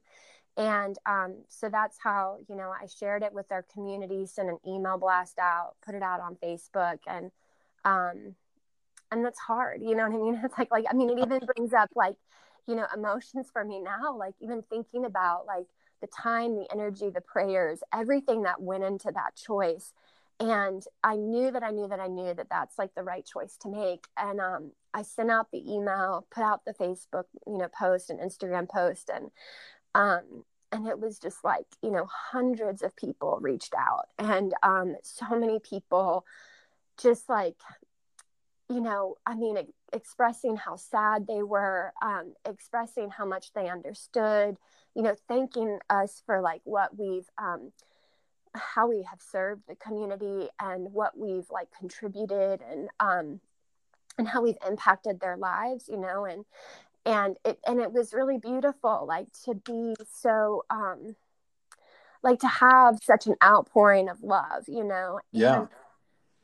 And 0.56 0.98
um, 1.06 1.44
so 1.48 1.68
that's 1.68 1.98
how 2.02 2.38
you 2.48 2.56
know 2.56 2.70
i 2.70 2.86
shared 2.86 3.22
it 3.22 3.32
with 3.32 3.50
our 3.52 3.64
community 3.72 4.26
sent 4.26 4.48
an 4.48 4.58
email 4.66 4.98
blast 4.98 5.38
out 5.38 5.74
put 5.84 5.94
it 5.94 6.02
out 6.02 6.20
on 6.20 6.36
facebook 6.36 6.98
and 7.06 7.30
um 7.84 8.34
and 9.10 9.24
that's 9.24 9.38
hard 9.38 9.80
you 9.82 9.94
know 9.94 10.08
what 10.08 10.14
i 10.14 10.22
mean? 10.22 10.40
It's 10.44 10.58
like 10.58 10.70
like 10.70 10.84
i 10.90 10.94
mean 10.94 11.10
it 11.10 11.18
even 11.18 11.40
brings 11.54 11.72
up 11.72 11.90
like 11.94 12.16
you 12.66 12.74
know 12.74 12.86
emotions 12.94 13.48
for 13.52 13.64
me 13.64 13.80
now 13.80 14.16
like 14.16 14.34
even 14.40 14.62
thinking 14.62 15.04
about 15.04 15.46
like 15.46 15.66
the 16.00 16.08
time 16.08 16.54
the 16.54 16.66
energy 16.72 17.10
the 17.10 17.20
prayers 17.20 17.80
everything 17.94 18.42
that 18.42 18.60
went 18.60 18.84
into 18.84 19.10
that 19.12 19.34
choice 19.36 19.92
and 20.40 20.84
i 21.02 21.16
knew 21.16 21.50
that 21.50 21.62
i 21.62 21.70
knew 21.70 21.88
that 21.88 22.00
i 22.00 22.06
knew 22.06 22.32
that 22.34 22.48
that's 22.50 22.78
like 22.78 22.94
the 22.94 23.02
right 23.02 23.26
choice 23.26 23.56
to 23.56 23.68
make. 23.68 24.06
And 24.16 24.40
um, 24.40 24.72
i 24.94 25.02
sent 25.02 25.30
out 25.30 25.50
the 25.50 25.72
email 25.72 26.26
put 26.30 26.42
out 26.42 26.64
the 26.64 26.74
facebook 26.74 27.24
you 27.46 27.58
know 27.58 27.68
post 27.68 28.10
and 28.10 28.20
instagram 28.20 28.68
post 28.68 29.10
and 29.12 29.30
um, 29.94 30.44
and 30.70 30.86
it 30.86 31.00
was 31.00 31.18
just 31.18 31.44
like 31.44 31.66
you 31.82 31.90
know 31.90 32.06
hundreds 32.30 32.82
of 32.82 32.94
people 32.96 33.38
reached 33.40 33.74
out 33.76 34.08
and 34.18 34.54
um, 34.62 34.96
so 35.02 35.26
many 35.30 35.58
people 35.58 36.24
just 36.96 37.28
like 37.28 37.56
you 38.68 38.80
know 38.80 39.16
i 39.26 39.34
mean 39.34 39.56
expressing 39.92 40.56
how 40.56 40.76
sad 40.76 41.26
they 41.26 41.42
were 41.42 41.92
um, 42.02 42.34
expressing 42.46 43.10
how 43.10 43.24
much 43.24 43.52
they 43.54 43.68
understood 43.68 44.56
you 44.94 45.02
know 45.02 45.14
thanking 45.26 45.78
us 45.88 46.22
for 46.26 46.40
like 46.40 46.60
what 46.64 46.96
we've 46.98 47.28
um, 47.38 47.72
how 48.58 48.88
we 48.88 49.02
have 49.02 49.20
served 49.20 49.62
the 49.68 49.74
community 49.76 50.48
and 50.60 50.92
what 50.92 51.16
we've 51.16 51.48
like 51.50 51.68
contributed 51.76 52.60
and 52.70 52.88
um 53.00 53.40
and 54.18 54.28
how 54.28 54.42
we've 54.42 54.58
impacted 54.66 55.20
their 55.20 55.36
lives 55.36 55.88
you 55.88 55.96
know 55.96 56.24
and 56.24 56.44
and 57.06 57.36
it 57.44 57.58
and 57.66 57.80
it 57.80 57.92
was 57.92 58.12
really 58.12 58.38
beautiful 58.38 59.04
like 59.06 59.26
to 59.44 59.54
be 59.54 59.94
so 60.12 60.64
um 60.70 61.14
like 62.22 62.40
to 62.40 62.48
have 62.48 62.98
such 63.02 63.26
an 63.26 63.36
outpouring 63.42 64.08
of 64.08 64.22
love 64.22 64.64
you 64.66 64.84
know 64.84 65.20
yeah. 65.32 65.60
and, 65.60 65.68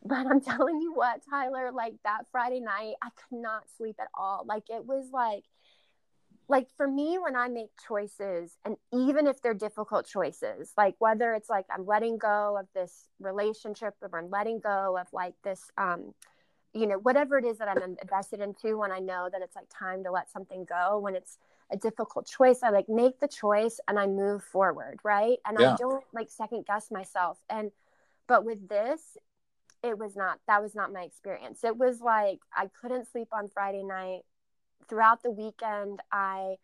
but 0.04 0.26
i'm 0.26 0.40
telling 0.40 0.80
you 0.80 0.92
what 0.94 1.20
tyler 1.28 1.70
like 1.72 1.94
that 2.04 2.22
friday 2.30 2.60
night 2.60 2.94
i 3.02 3.08
could 3.10 3.38
not 3.40 3.64
sleep 3.76 3.96
at 4.00 4.08
all. 4.14 4.44
Like 4.46 4.70
it 4.70 4.86
was 4.86 5.10
like 5.12 5.44
like 6.48 6.66
for 6.76 6.86
me 6.86 7.18
when 7.18 7.36
i 7.36 7.48
make 7.48 7.70
choices 7.86 8.56
and 8.64 8.76
even 8.92 9.26
if 9.26 9.40
they're 9.40 9.54
difficult 9.54 10.06
choices 10.06 10.72
like 10.76 10.94
whether 10.98 11.34
it's 11.34 11.48
like 11.48 11.66
i'm 11.72 11.86
letting 11.86 12.18
go 12.18 12.56
of 12.58 12.66
this 12.74 13.08
relationship 13.20 13.94
or 14.02 14.18
i'm 14.18 14.30
letting 14.30 14.60
go 14.60 14.96
of 15.00 15.06
like 15.12 15.34
this 15.42 15.70
um 15.78 16.12
you 16.72 16.86
know 16.86 16.98
whatever 16.98 17.38
it 17.38 17.44
is 17.44 17.58
that 17.58 17.68
i'm 17.68 17.96
invested 18.02 18.40
into 18.40 18.76
when 18.76 18.92
i 18.92 18.98
know 18.98 19.28
that 19.30 19.42
it's 19.42 19.56
like 19.56 19.68
time 19.70 20.02
to 20.02 20.10
let 20.10 20.30
something 20.30 20.64
go 20.64 20.98
when 20.98 21.14
it's 21.14 21.38
a 21.70 21.76
difficult 21.76 22.26
choice 22.26 22.62
i 22.62 22.68
like 22.70 22.88
make 22.88 23.18
the 23.20 23.28
choice 23.28 23.80
and 23.88 23.98
i 23.98 24.06
move 24.06 24.42
forward 24.42 24.98
right? 25.04 25.38
And 25.46 25.56
yeah. 25.58 25.72
i 25.72 25.76
don't 25.76 26.04
like 26.12 26.30
second 26.30 26.66
guess 26.66 26.90
myself. 26.90 27.38
And 27.48 27.70
but 28.26 28.44
with 28.44 28.68
this 28.68 29.16
it 29.82 29.98
was 29.98 30.16
not 30.16 30.40
that 30.46 30.62
was 30.62 30.74
not 30.74 30.92
my 30.92 31.02
experience. 31.02 31.64
It 31.64 31.76
was 31.76 32.00
like 32.00 32.40
i 32.54 32.68
couldn't 32.80 33.10
sleep 33.10 33.28
on 33.32 33.48
friday 33.48 33.82
night 33.82 34.22
throughout 34.88 35.22
the 35.22 35.30
weekend 35.30 36.00
i 36.12 36.56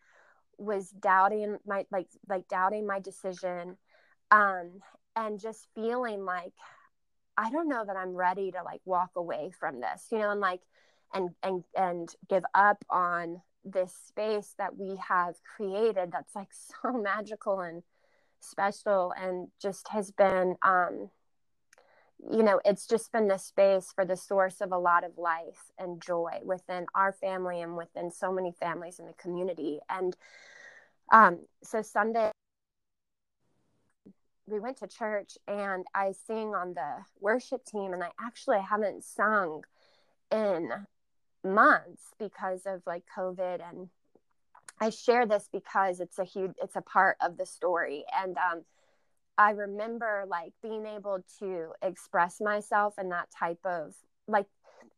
was 0.57 0.89
doubting 0.89 1.57
my 1.65 1.85
like 1.91 2.07
like 2.29 2.47
doubting 2.47 2.85
my 2.85 2.99
decision 2.99 3.77
um 4.29 4.79
and 5.15 5.39
just 5.39 5.67
feeling 5.75 6.23
like 6.23 6.53
i 7.37 7.49
don't 7.49 7.69
know 7.69 7.83
that 7.85 7.95
i'm 7.95 8.13
ready 8.13 8.51
to 8.51 8.61
like 8.63 8.81
walk 8.85 9.11
away 9.15 9.51
from 9.59 9.79
this 9.79 10.07
you 10.11 10.19
know 10.19 10.31
and 10.31 10.39
like 10.41 10.61
and 11.13 11.29
and 11.43 11.63
and 11.75 12.09
give 12.29 12.43
up 12.53 12.83
on 12.89 13.41
this 13.63 13.93
space 14.07 14.55
that 14.57 14.77
we 14.77 14.95
have 15.07 15.35
created 15.43 16.11
that's 16.11 16.35
like 16.35 16.49
so 16.83 16.91
magical 16.93 17.59
and 17.59 17.83
special 18.39 19.13
and 19.19 19.49
just 19.61 19.87
has 19.89 20.11
been 20.11 20.55
um 20.63 21.09
you 22.29 22.43
know, 22.43 22.59
it's 22.65 22.85
just 22.87 23.11
been 23.11 23.27
the 23.27 23.37
space 23.37 23.91
for 23.93 24.05
the 24.05 24.15
source 24.15 24.61
of 24.61 24.71
a 24.71 24.77
lot 24.77 25.03
of 25.03 25.17
life 25.17 25.71
and 25.79 26.01
joy 26.01 26.39
within 26.43 26.85
our 26.93 27.13
family 27.13 27.61
and 27.61 27.75
within 27.75 28.11
so 28.11 28.31
many 28.31 28.51
families 28.51 28.99
in 28.99 29.07
the 29.07 29.13
community. 29.13 29.79
And 29.89 30.15
um, 31.11 31.39
so 31.63 31.81
Sunday 31.81 32.31
we 34.47 34.59
went 34.59 34.77
to 34.77 34.87
church 34.87 35.37
and 35.47 35.85
I 35.95 36.11
sing 36.27 36.53
on 36.53 36.73
the 36.73 36.97
worship 37.19 37.65
team 37.65 37.93
and 37.93 38.03
I 38.03 38.09
actually 38.19 38.59
haven't 38.59 39.03
sung 39.03 39.63
in 40.31 40.69
months 41.43 42.03
because 42.19 42.65
of 42.65 42.81
like 42.85 43.03
COVID 43.17 43.61
and 43.67 43.89
I 44.79 44.89
share 44.89 45.25
this 45.25 45.47
because 45.51 45.99
it's 45.99 46.19
a 46.19 46.23
huge 46.23 46.53
it's 46.61 46.75
a 46.75 46.81
part 46.81 47.17
of 47.21 47.37
the 47.37 47.45
story 47.45 48.03
and 48.13 48.37
um 48.37 48.63
I 49.41 49.51
remember 49.51 50.25
like 50.27 50.53
being 50.61 50.85
able 50.85 51.23
to 51.39 51.71
express 51.81 52.39
myself 52.39 52.93
in 52.99 53.09
that 53.09 53.29
type 53.31 53.65
of 53.65 53.95
like 54.27 54.45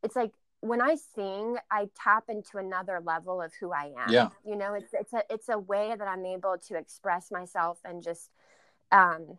it's 0.04 0.18
like 0.18 0.34
when 0.60 0.82
I 0.82 0.96
sing, 1.16 1.56
I 1.72 1.88
tap 1.96 2.26
into 2.28 2.58
another 2.58 3.02
level 3.04 3.42
of 3.42 3.54
who 3.58 3.72
I 3.72 3.92
am. 3.98 4.12
Yeah. 4.12 4.30
You 4.46 4.58
know, 4.58 4.74
it's 4.74 4.94
it's 4.94 5.14
a 5.14 5.24
it's 5.30 5.48
a 5.48 5.58
way 5.58 5.96
that 5.98 6.08
I'm 6.08 6.26
able 6.26 6.58
to 6.68 6.76
express 6.76 7.32
myself 7.32 7.80
and 7.86 8.04
just 8.04 8.32
um 8.92 9.38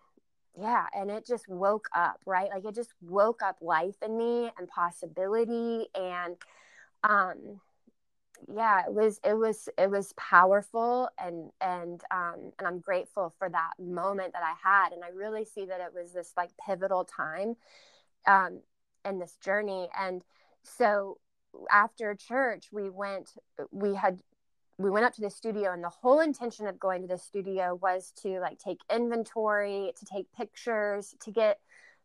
yeah, 0.59 0.87
and 0.97 1.11
it 1.11 1.27
just 1.27 1.49
woke 1.49 1.89
up, 1.95 2.21
right? 2.25 2.49
Like 2.49 2.65
it 2.65 2.75
just 2.75 2.95
woke 3.03 3.43
up 3.43 3.59
life 3.61 3.97
in 4.03 4.17
me 4.17 4.51
and 4.59 4.67
possibility 4.69 5.89
and 5.95 6.37
um 7.03 7.61
yeah, 8.53 8.83
it 8.87 8.93
was 8.93 9.21
it 9.25 9.35
was 9.35 9.69
it 9.79 9.91
was 9.91 10.13
powerful 10.15 11.09
and 11.19 11.51
and 11.61 12.03
um 12.11 12.53
and 12.59 12.69
I'm 12.69 12.81
grateful 12.81 13.35
for 13.39 13.49
that 13.49 13.73
moment 13.79 14.33
that 14.35 14.43
I 14.43 14.55
had 14.63 14.93
and 14.93 15.03
I 15.05 15.09
really 15.09 15.45
see 15.45 15.67
that 15.67 15.81
it 15.81 15.95
was 15.95 16.13
this 16.13 16.33
like 16.37 16.51
pivotal 16.67 17.05
time 17.05 17.57
um 18.27 18.61
in 19.05 19.19
this 19.19 19.37
journey 19.43 19.89
and 19.99 20.23
so 20.63 21.19
after 21.71 22.15
church 22.15 22.67
we 22.73 22.91
went 22.91 23.31
we 23.71 23.95
had 23.95 24.21
we 24.77 24.91
went 24.91 25.07
up 25.07 25.15
to 25.15 25.21
the 25.21 25.31
studio 25.31 25.73
and 25.73 25.85
the 25.85 25.89
whole 25.89 26.21
intention 26.21 26.67
of 26.67 26.81
going 26.81 27.03
to 27.03 27.09
the 27.09 27.19
studio 27.19 27.79
was 27.81 28.13
to 28.23 28.41
like 28.41 28.59
take 28.59 28.81
inventory 28.93 29.93
to 29.97 30.05
take 30.05 30.27
pictures 30.33 31.15
to 31.21 31.31
get 31.31 31.61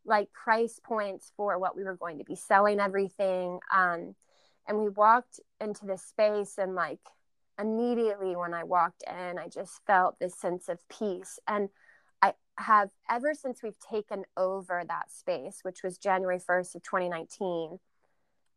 like 0.06 0.32
price 0.32 0.80
points 0.84 1.32
for 1.36 1.58
what 1.60 1.76
we 1.76 1.84
were 1.84 1.96
going 1.96 2.20
to 2.20 2.24
be 2.24 2.36
selling 2.36 2.80
everything 2.80 3.60
um, 3.76 4.16
and 4.70 4.78
we 4.78 4.88
walked 4.90 5.40
into 5.60 5.86
this 5.86 6.04
space 6.04 6.58
and 6.58 6.76
like 6.76 7.00
immediately 7.60 8.36
when 8.36 8.54
i 8.54 8.64
walked 8.64 9.04
in 9.06 9.38
i 9.38 9.48
just 9.50 9.82
felt 9.86 10.18
this 10.20 10.40
sense 10.40 10.70
of 10.70 10.80
peace. 10.88 11.40
And 11.48 11.68
i 12.22 12.34
have 12.58 12.90
ever 13.10 13.34
since 13.34 13.62
we've 13.62 13.80
taken 13.80 14.24
over 14.38 14.84
that 14.88 15.12
space 15.12 15.60
which 15.64 15.84
was 15.84 15.98
january 15.98 16.40
1st 16.40 16.76
of 16.76 16.84
2019 16.84 17.80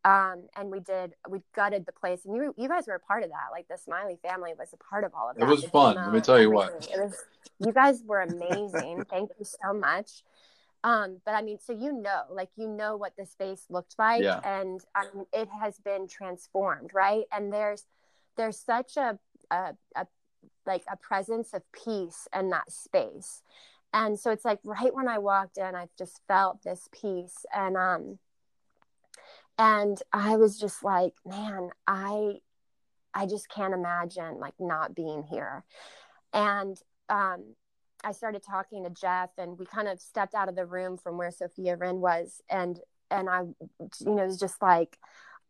um, 0.05 0.49
and 0.57 0.71
we 0.71 0.81
did 0.81 1.15
we 1.29 1.43
gutted 1.55 1.87
the 1.87 1.93
place. 1.93 2.25
And 2.25 2.35
you 2.35 2.53
you 2.59 2.69
guys 2.69 2.89
were 2.89 2.95
a 2.95 3.01
part 3.01 3.23
of 3.23 3.31
that. 3.31 3.53
Like 3.53 3.69
the 3.69 3.79
smiley 3.79 4.19
family 4.21 4.51
was 4.59 4.73
a 4.73 4.77
part 4.77 5.05
of 5.05 5.13
all 5.15 5.31
of 5.31 5.37
that. 5.37 5.45
it 5.45 5.49
was 5.49 5.65
fun 5.65 5.95
let 5.95 6.13
me 6.13 6.21
tell 6.21 6.41
you 6.41 6.51
what. 6.51 6.89
it 6.93 7.01
was 7.01 7.17
you 7.61 7.73
guys 7.73 8.03
were 8.05 8.23
amazing. 8.23 9.05
Thank 9.09 9.31
you 9.39 9.45
so 9.45 9.73
much 9.73 10.25
um 10.85 11.21
but 11.25 11.35
i 11.35 11.43
mean 11.43 11.59
so 11.59 11.73
you 11.73 11.93
know 11.93 12.23
like 12.31 12.51
you 12.57 12.67
know 12.69 12.97
what 12.97 13.15
the 13.17 13.25
space 13.27 13.67
looked 13.71 13.95
like 13.99 14.23
Yeah. 14.23 14.41
and 14.45 14.81
um, 14.95 15.27
it 15.33 15.49
has 15.61 15.79
been 15.79 16.09
transformed 16.09 16.91
right? 16.93 17.25
And 17.33 17.53
there's 17.53 17.87
there's 18.37 18.59
such 18.59 18.97
a, 18.97 19.19
a 19.51 19.75
a 19.95 20.07
like 20.67 20.83
a 20.91 20.97
presence 20.97 21.53
of 21.53 21.63
peace 21.73 22.27
in 22.35 22.51
that 22.51 22.73
space. 22.73 23.43
And 23.93 24.19
so 24.19 24.31
it's 24.31 24.45
like 24.45 24.61
right 24.65 24.95
when 24.95 25.07
i 25.09 25.19
walked 25.19 25.59
in 25.59 25.75
i 25.75 25.87
just 25.99 26.21
felt 26.27 26.63
this 26.63 26.89
peace 26.93 27.45
and 27.55 27.77
um 27.77 28.19
and 29.59 30.03
i 30.13 30.37
was 30.37 30.59
just 30.59 30.83
like 30.83 31.13
man 31.27 31.71
i 31.87 32.37
i 33.15 33.27
just 33.27 33.49
can't 33.51 33.75
imagine 33.75 34.41
like 34.41 34.55
not 34.59 34.95
being 34.95 35.23
here. 35.25 35.65
And 36.33 36.77
um 37.09 37.55
i 38.05 38.13
started 38.13 38.43
talking 38.43 38.85
to 38.85 38.91
jeff 38.91 39.31
and 39.39 39.59
we 39.59 39.67
kind 39.67 39.89
of 39.89 40.01
stepped 40.01 40.35
out 40.35 40.49
of 40.49 40.57
the 40.57 40.67
room 40.67 40.97
from 40.97 41.17
where 41.17 41.31
sophia 41.31 41.77
wren 41.77 42.01
was 42.01 42.41
and 42.51 42.81
and 43.11 43.29
i 43.29 43.41
you 43.41 44.15
know 44.15 44.23
it 44.23 44.27
was 44.27 44.41
just 44.41 44.61
like 44.63 44.99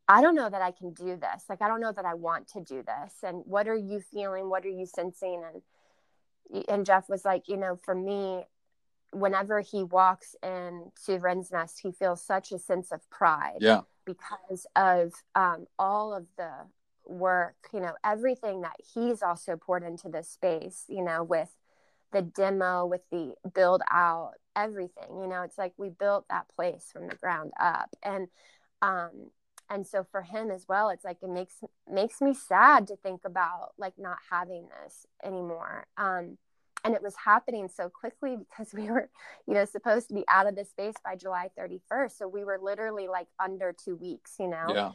i 0.09 0.20
don't 0.20 0.35
know 0.35 0.50
that 0.50 0.62
i 0.62 0.72
can 0.72 0.92
do 0.92 1.16
this. 1.16 1.44
Like 1.48 1.62
i 1.62 1.68
don't 1.68 1.81
know 1.81 1.92
that 1.92 2.05
i 2.05 2.14
want 2.14 2.48
to 2.48 2.61
do 2.61 2.83
this. 2.83 3.14
And 3.22 3.42
what 3.46 3.68
are 3.68 3.74
you 3.74 4.00
feeling? 4.12 4.50
What 4.50 4.64
are 4.64 4.68
you 4.68 4.85
sensing? 4.85 5.42
And 6.53 6.64
and 6.68 6.85
jeff 6.85 7.09
was 7.09 7.24
like 7.24 7.48
you 7.48 7.57
know 7.57 7.79
for 7.83 7.94
me 7.94 8.44
whenever 9.12 9.61
he 9.61 9.85
walks 9.85 10.35
into 10.42 11.18
Wren's 11.18 11.53
Nest, 11.53 11.81
he 11.83 11.92
feels 11.92 12.22
such 12.22 12.50
a 12.50 12.59
sense 12.59 12.90
of 12.92 13.09
pride 13.11 13.59
yeah. 13.61 13.83
because 14.07 14.66
of 14.74 15.12
um, 15.35 15.66
all 15.79 16.14
of 16.14 16.27
the 16.38 16.50
work, 17.07 17.57
you 17.74 17.81
know, 17.81 17.92
everything 18.03 18.62
that 18.62 18.77
he's 18.94 19.22
also 19.22 19.57
poured 19.57 19.83
into 19.83 20.09
this 20.09 20.31
space, 20.31 20.85
you 20.88 21.05
know, 21.05 21.22
with 21.22 21.50
the 22.12 22.22
demo, 22.22 22.87
with 22.87 23.03
the 23.11 23.35
build 23.55 23.83
out, 23.90 24.33
everything, 24.55 25.20
you 25.20 25.27
know, 25.27 25.42
it's 25.42 25.59
like 25.59 25.72
we 25.77 25.88
built 25.88 26.27
that 26.29 26.48
place 26.55 26.90
from 26.92 27.09
the 27.09 27.16
ground 27.16 27.53
up. 27.61 27.90
And, 28.03 28.29
um, 28.83 29.31
and 29.70 29.87
so 29.87 30.05
for 30.11 30.22
him 30.22 30.51
as 30.51 30.66
well, 30.68 30.90
it's 30.90 31.05
like 31.05 31.18
it 31.22 31.31
makes 31.31 31.55
makes 31.90 32.20
me 32.20 32.35
sad 32.35 32.87
to 32.88 32.96
think 32.96 33.22
about 33.25 33.70
like 33.79 33.94
not 33.96 34.18
having 34.31 34.68
this 34.83 35.07
anymore. 35.25 35.87
Um, 35.96 36.37
and 36.85 36.94
it 36.94 37.03
was 37.03 37.14
happening 37.25 37.68
so 37.68 37.88
quickly 37.88 38.37
because 38.37 38.72
we 38.75 38.90
were 38.90 39.09
you 39.46 39.55
know 39.55 39.64
supposed 39.64 40.09
to 40.09 40.14
be 40.14 40.25
out 40.29 40.46
of 40.46 40.57
this 40.57 40.70
space 40.70 40.94
by 41.05 41.16
july 41.16 41.48
31st 41.59 42.16
so 42.18 42.29
we 42.29 42.44
were 42.44 42.59
literally 42.61 43.09
like 43.09 43.29
under 43.42 43.72
two 43.72 43.96
weeks 43.96 44.35
you 44.38 44.48
know 44.48 44.66
yeah 44.68 44.90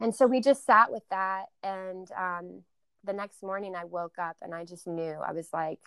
and 0.00 0.14
so 0.14 0.26
we 0.26 0.40
just 0.40 0.64
sat 0.66 0.90
with 0.90 1.04
that 1.10 1.46
and 1.62 2.10
um, 2.12 2.62
the 3.04 3.12
next 3.12 3.42
morning 3.42 3.74
i 3.74 3.84
woke 3.84 4.18
up 4.18 4.36
and 4.42 4.54
i 4.54 4.64
just 4.64 4.86
knew 4.86 5.16
i 5.26 5.32
was 5.32 5.48
like 5.52 5.80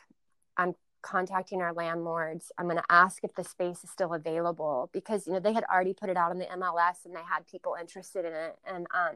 i'm 0.57 0.73
contacting 1.01 1.61
our 1.61 1.73
landlords 1.73 2.51
i'm 2.57 2.65
going 2.65 2.77
to 2.77 2.83
ask 2.89 3.23
if 3.23 3.33
the 3.35 3.43
space 3.43 3.83
is 3.83 3.91
still 3.91 4.13
available 4.13 4.89
because 4.91 5.27
you 5.27 5.33
know 5.33 5.39
they 5.39 5.53
had 5.53 5.63
already 5.65 5.93
put 5.93 6.09
it 6.09 6.17
out 6.17 6.31
on 6.31 6.39
the 6.39 6.45
mls 6.45 7.05
and 7.05 7.15
they 7.15 7.21
had 7.21 7.45
people 7.47 7.75
interested 7.79 8.25
in 8.25 8.33
it 8.33 8.57
and 8.65 8.87
um 8.93 9.15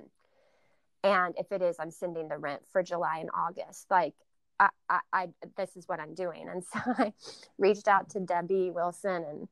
and 1.04 1.34
if 1.38 1.52
it 1.52 1.62
is 1.62 1.78
i'm 1.80 1.91
sending 1.91 2.28
the 2.28 2.38
rent 2.38 2.62
for 2.71 2.84
july 2.84 3.17
and 3.19 3.30
august 3.34 3.88
like 3.89 4.13
I, 4.60 4.69
I, 4.89 4.99
I 5.13 5.28
this 5.58 5.75
is 5.75 5.88
what 5.88 5.99
I'm 5.99 6.13
doing. 6.13 6.47
And 6.49 6.63
so 6.63 6.80
I 6.97 7.13
reached 7.58 7.88
out 7.88 8.10
to 8.12 8.19
Debbie 8.19 8.71
Wilson 8.71 9.23
and 9.23 9.47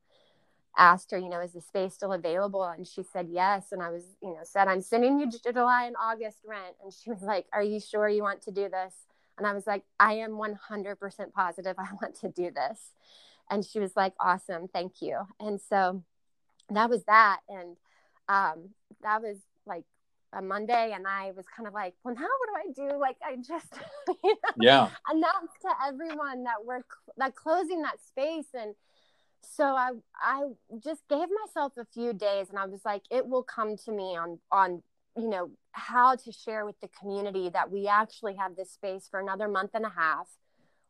asked 0.77 1.11
her, 1.11 1.17
you 1.17 1.29
know, 1.29 1.39
is 1.41 1.53
the 1.53 1.61
space 1.61 1.93
still 1.93 2.13
available? 2.13 2.63
And 2.63 2.87
she 2.87 3.03
said 3.03 3.27
yes. 3.31 3.71
And 3.71 3.81
I 3.81 3.89
was, 3.89 4.03
you 4.21 4.29
know, 4.29 4.41
said, 4.43 4.67
I'm 4.67 4.81
sending 4.81 5.19
you 5.19 5.29
July 5.29 5.85
and 5.85 5.95
August 6.01 6.39
rent. 6.45 6.75
And 6.83 6.93
she 6.93 7.09
was 7.09 7.21
like, 7.21 7.45
Are 7.53 7.63
you 7.63 7.79
sure 7.79 8.07
you 8.07 8.21
want 8.21 8.41
to 8.43 8.51
do 8.51 8.69
this? 8.69 8.93
And 9.37 9.45
I 9.45 9.53
was 9.53 9.67
like, 9.67 9.83
I 9.99 10.13
am 10.13 10.31
100% 10.31 11.33
positive 11.33 11.75
I 11.77 11.87
want 12.01 12.19
to 12.21 12.29
do 12.29 12.51
this. 12.51 12.79
And 13.49 13.65
she 13.65 13.79
was 13.79 13.95
like, 13.95 14.13
Awesome. 14.19 14.67
Thank 14.67 15.01
you. 15.01 15.19
And 15.39 15.59
so 15.61 16.03
that 16.69 16.89
was 16.89 17.03
that. 17.05 17.39
And 17.47 17.77
um, 18.27 18.69
that 19.03 19.21
was 19.21 19.37
like 19.65 19.85
a 20.33 20.41
Monday 20.41 20.91
and 20.93 21.07
I 21.07 21.31
was 21.31 21.45
kind 21.55 21.67
of 21.67 21.73
like, 21.73 21.93
well, 22.03 22.13
now 22.13 22.21
what 22.21 22.75
do 22.75 22.85
I 22.85 22.89
do? 22.89 22.99
Like, 22.99 23.17
I 23.25 23.35
just, 23.37 23.73
you 24.23 24.35
know, 24.43 24.51
yeah 24.59 24.89
announced 25.09 25.61
to 25.61 25.69
everyone 25.87 26.43
that 26.43 26.65
we're 26.65 26.81
that 27.17 27.35
closing 27.35 27.81
that 27.83 27.99
space. 28.05 28.47
And 28.53 28.75
so 29.41 29.63
I, 29.63 29.91
I 30.21 30.49
just 30.83 31.07
gave 31.09 31.27
myself 31.45 31.73
a 31.77 31.85
few 31.85 32.13
days 32.13 32.49
and 32.49 32.59
I 32.59 32.65
was 32.65 32.81
like, 32.83 33.03
it 33.09 33.25
will 33.25 33.43
come 33.43 33.77
to 33.85 33.91
me 33.91 34.17
on, 34.17 34.39
on, 34.51 34.83
you 35.17 35.29
know, 35.29 35.51
how 35.71 36.15
to 36.15 36.31
share 36.31 36.65
with 36.65 36.79
the 36.79 36.89
community 36.99 37.49
that 37.49 37.71
we 37.71 37.87
actually 37.87 38.35
have 38.35 38.55
this 38.55 38.71
space 38.71 39.07
for 39.09 39.19
another 39.19 39.47
month 39.47 39.71
and 39.73 39.85
a 39.85 39.89
half. 39.89 40.27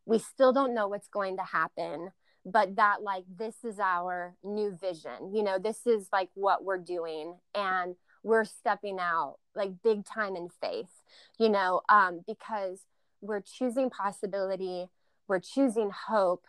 We 0.06 0.18
still 0.18 0.52
don't 0.52 0.74
know 0.74 0.88
what's 0.88 1.08
going 1.08 1.36
to 1.36 1.42
happen 1.42 2.10
but 2.44 2.76
that 2.76 3.02
like 3.02 3.24
this 3.36 3.56
is 3.64 3.78
our 3.78 4.34
new 4.42 4.76
vision 4.80 5.34
you 5.34 5.42
know 5.42 5.58
this 5.58 5.86
is 5.86 6.08
like 6.12 6.28
what 6.34 6.64
we're 6.64 6.78
doing 6.78 7.36
and 7.54 7.94
we're 8.22 8.44
stepping 8.44 8.98
out 8.98 9.36
like 9.54 9.70
big 9.82 10.04
time 10.04 10.36
in 10.36 10.48
faith 10.60 11.02
you 11.38 11.48
know 11.48 11.80
um, 11.88 12.22
because 12.26 12.82
we're 13.20 13.40
choosing 13.40 13.90
possibility 13.90 14.86
we're 15.26 15.40
choosing 15.40 15.90
hope 16.08 16.44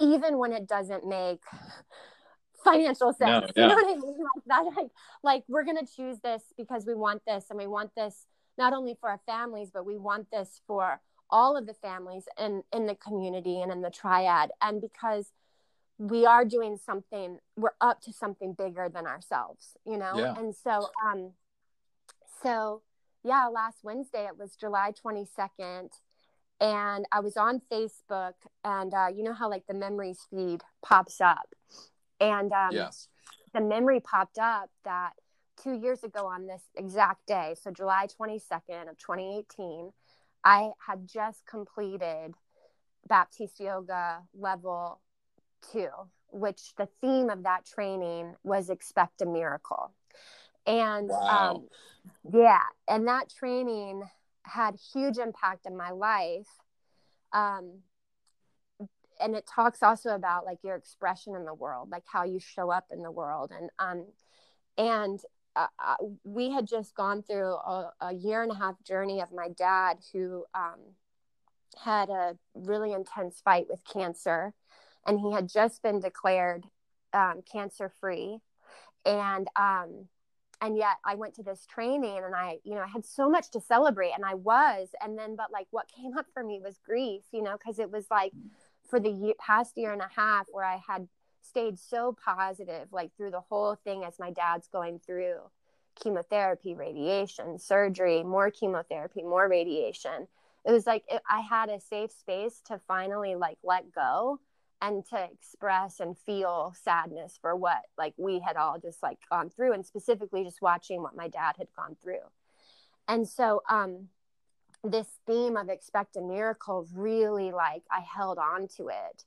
even 0.00 0.38
when 0.38 0.52
it 0.52 0.66
doesn't 0.68 1.06
make 1.06 1.42
financial 2.64 3.12
sense. 3.12 3.50
Yeah. 3.56 3.62
you 3.62 3.68
know 3.68 3.74
what 3.74 3.96
i 3.96 4.00
mean? 4.00 4.16
Like 4.18 4.44
that 4.46 4.64
like 4.76 4.90
like 5.22 5.44
we're 5.48 5.64
gonna 5.64 5.86
choose 5.86 6.18
this 6.20 6.42
because 6.56 6.86
we 6.86 6.94
want 6.94 7.22
this 7.26 7.46
and 7.50 7.58
we 7.58 7.66
want 7.66 7.90
this 7.94 8.26
not 8.56 8.72
only 8.72 8.96
for 9.00 9.08
our 9.10 9.20
families 9.26 9.70
but 9.72 9.84
we 9.84 9.96
want 9.96 10.30
this 10.30 10.60
for 10.66 11.00
all 11.30 11.56
of 11.56 11.66
the 11.66 11.74
families 11.74 12.24
in 12.38 12.62
in 12.72 12.86
the 12.86 12.94
community 12.94 13.60
and 13.60 13.70
in 13.70 13.82
the 13.82 13.90
triad. 13.90 14.50
And 14.60 14.80
because 14.80 15.32
we 15.98 16.26
are 16.26 16.44
doing 16.44 16.76
something 16.76 17.38
we're 17.56 17.70
up 17.80 18.00
to 18.02 18.12
something 18.12 18.52
bigger 18.52 18.88
than 18.88 19.06
ourselves 19.06 19.76
you 19.86 19.96
know? 19.96 20.12
Yeah. 20.16 20.34
and 20.38 20.54
so 20.54 20.88
um 21.04 21.32
so 22.42 22.82
yeah 23.22 23.46
last 23.46 23.78
wednesday 23.84 24.26
it 24.26 24.36
was 24.36 24.56
july 24.56 24.92
22nd 25.04 25.90
and 26.60 27.06
i 27.12 27.20
was 27.20 27.36
on 27.36 27.60
facebook 27.70 28.34
and 28.64 28.92
uh, 28.92 29.06
you 29.14 29.22
know 29.22 29.32
how 29.32 29.48
like 29.48 29.66
the 29.68 29.74
memories 29.74 30.18
feed 30.30 30.62
pops 30.82 31.20
up 31.20 31.54
and 32.20 32.52
um, 32.52 32.70
yes 32.72 33.08
the 33.52 33.60
memory 33.60 34.00
popped 34.00 34.38
up 34.38 34.70
that 34.84 35.12
two 35.62 35.74
years 35.74 36.02
ago 36.02 36.26
on 36.26 36.46
this 36.46 36.62
exact 36.76 37.26
day 37.26 37.54
so 37.60 37.70
july 37.70 38.06
22nd 38.20 38.88
of 38.88 38.98
2018 38.98 39.92
I 40.44 40.72
had 40.86 41.08
just 41.08 41.46
completed 41.46 42.34
Baptiste 43.08 43.60
Yoga 43.60 44.22
level 44.38 45.00
two, 45.72 45.88
which 46.30 46.74
the 46.76 46.88
theme 47.00 47.30
of 47.30 47.44
that 47.44 47.64
training 47.64 48.34
was 48.44 48.68
expect 48.68 49.22
a 49.22 49.26
miracle. 49.26 49.92
And 50.66 51.08
wow. 51.08 51.54
um, 51.54 51.68
yeah, 52.32 52.62
and 52.86 53.08
that 53.08 53.30
training 53.30 54.02
had 54.42 54.76
huge 54.92 55.16
impact 55.16 55.66
in 55.66 55.76
my 55.76 55.90
life. 55.90 56.48
Um, 57.32 57.80
and 59.24 59.34
it 59.34 59.46
talks 59.46 59.82
also 59.82 60.10
about 60.10 60.44
like 60.44 60.58
your 60.62 60.76
expression 60.76 61.34
in 61.34 61.46
the 61.46 61.54
world, 61.54 61.88
like 61.90 62.04
how 62.06 62.24
you 62.24 62.38
show 62.38 62.70
up 62.70 62.84
in 62.92 63.02
the 63.02 63.10
world. 63.10 63.52
And, 63.58 63.70
um, 63.78 64.06
and 64.76 65.18
uh, 65.56 65.68
uh, 65.82 65.96
we 66.24 66.50
had 66.50 66.66
just 66.66 66.94
gone 66.94 67.22
through 67.22 67.54
a, 67.54 67.90
a, 68.02 68.12
year 68.12 68.42
and 68.42 68.52
a 68.52 68.56
half 68.56 68.74
journey 68.84 69.22
of 69.22 69.32
my 69.32 69.48
dad 69.48 69.96
who 70.12 70.44
um, 70.54 70.78
had 71.82 72.10
a 72.10 72.36
really 72.54 72.92
intense 72.92 73.40
fight 73.42 73.66
with 73.70 73.80
cancer 73.90 74.52
and 75.06 75.18
he 75.18 75.32
had 75.32 75.48
just 75.48 75.82
been 75.82 76.00
declared 76.00 76.64
um, 77.14 77.40
cancer 77.50 77.90
free 78.00 78.38
and 79.06 79.48
um, 79.56 80.06
and 80.60 80.76
yet 80.76 80.96
i 81.04 81.14
went 81.14 81.34
to 81.34 81.42
this 81.42 81.66
training 81.66 82.20
and 82.24 82.34
i 82.34 82.58
you 82.64 82.74
know 82.74 82.80
i 82.80 82.86
had 82.86 83.04
so 83.04 83.28
much 83.28 83.50
to 83.50 83.60
celebrate 83.60 84.12
and 84.12 84.24
i 84.24 84.34
was 84.34 84.88
and 85.02 85.18
then 85.18 85.36
but 85.36 85.52
like 85.52 85.66
what 85.70 85.88
came 85.88 86.16
up 86.16 86.26
for 86.32 86.42
me 86.42 86.60
was 86.62 86.78
grief 86.84 87.22
you 87.32 87.42
know 87.42 87.56
because 87.58 87.78
it 87.78 87.90
was 87.90 88.06
like 88.10 88.32
for 88.88 89.00
the 89.00 89.34
past 89.38 89.76
year 89.76 89.92
and 89.92 90.02
a 90.02 90.10
half 90.14 90.46
where 90.50 90.64
i 90.64 90.80
had 90.86 91.08
stayed 91.42 91.78
so 91.78 92.16
positive 92.24 92.88
like 92.92 93.14
through 93.16 93.30
the 93.30 93.40
whole 93.40 93.74
thing 93.74 94.04
as 94.04 94.18
my 94.18 94.30
dad's 94.30 94.68
going 94.68 94.98
through 94.98 95.36
chemotherapy 95.94 96.74
radiation 96.74 97.58
surgery 97.58 98.22
more 98.22 98.50
chemotherapy 98.50 99.22
more 99.22 99.48
radiation. 99.48 100.26
It 100.64 100.72
was 100.72 100.86
like 100.86 101.04
it, 101.08 101.22
i 101.28 101.40
had 101.40 101.68
a 101.68 101.80
safe 101.80 102.10
space 102.10 102.60
to 102.66 102.80
finally 102.88 103.34
like 103.34 103.58
let 103.62 103.92
go 103.92 104.40
and 104.80 105.04
to 105.06 105.28
express 105.32 106.00
and 106.00 106.18
feel 106.18 106.74
sadness 106.82 107.38
for 107.40 107.54
what 107.54 107.82
like 107.96 108.14
we 108.16 108.40
had 108.40 108.56
all 108.56 108.78
just 108.78 109.02
like 109.02 109.18
gone 109.30 109.50
through 109.50 109.72
and 109.72 109.86
specifically 109.86 110.42
just 110.42 110.62
watching 110.62 111.02
what 111.02 111.16
my 111.16 111.28
dad 111.28 111.54
had 111.58 111.68
gone 111.76 111.96
through. 112.02 112.24
And 113.06 113.28
so 113.28 113.62
um 113.68 114.08
this 114.84 115.08
theme 115.26 115.56
of 115.56 115.68
expect 115.68 116.16
a 116.16 116.20
miracle 116.20 116.86
really 116.94 117.52
like 117.52 117.82
i 117.90 118.00
held 118.00 118.38
on 118.38 118.68
to 118.76 118.88
it. 118.88 119.24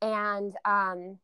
And 0.00 0.54
um 0.64 1.18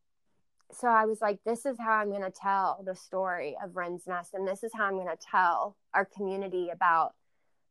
so 0.71 0.87
i 0.87 1.05
was 1.05 1.19
like 1.21 1.39
this 1.45 1.65
is 1.65 1.77
how 1.79 1.93
i'm 1.93 2.09
going 2.09 2.21
to 2.21 2.29
tell 2.29 2.83
the 2.85 2.95
story 2.95 3.55
of 3.63 3.75
wren's 3.75 4.05
nest 4.05 4.33
and 4.33 4.47
this 4.47 4.63
is 4.63 4.71
how 4.75 4.85
i'm 4.85 4.95
going 4.95 5.07
to 5.07 5.17
tell 5.31 5.75
our 5.95 6.05
community 6.05 6.69
about 6.69 7.13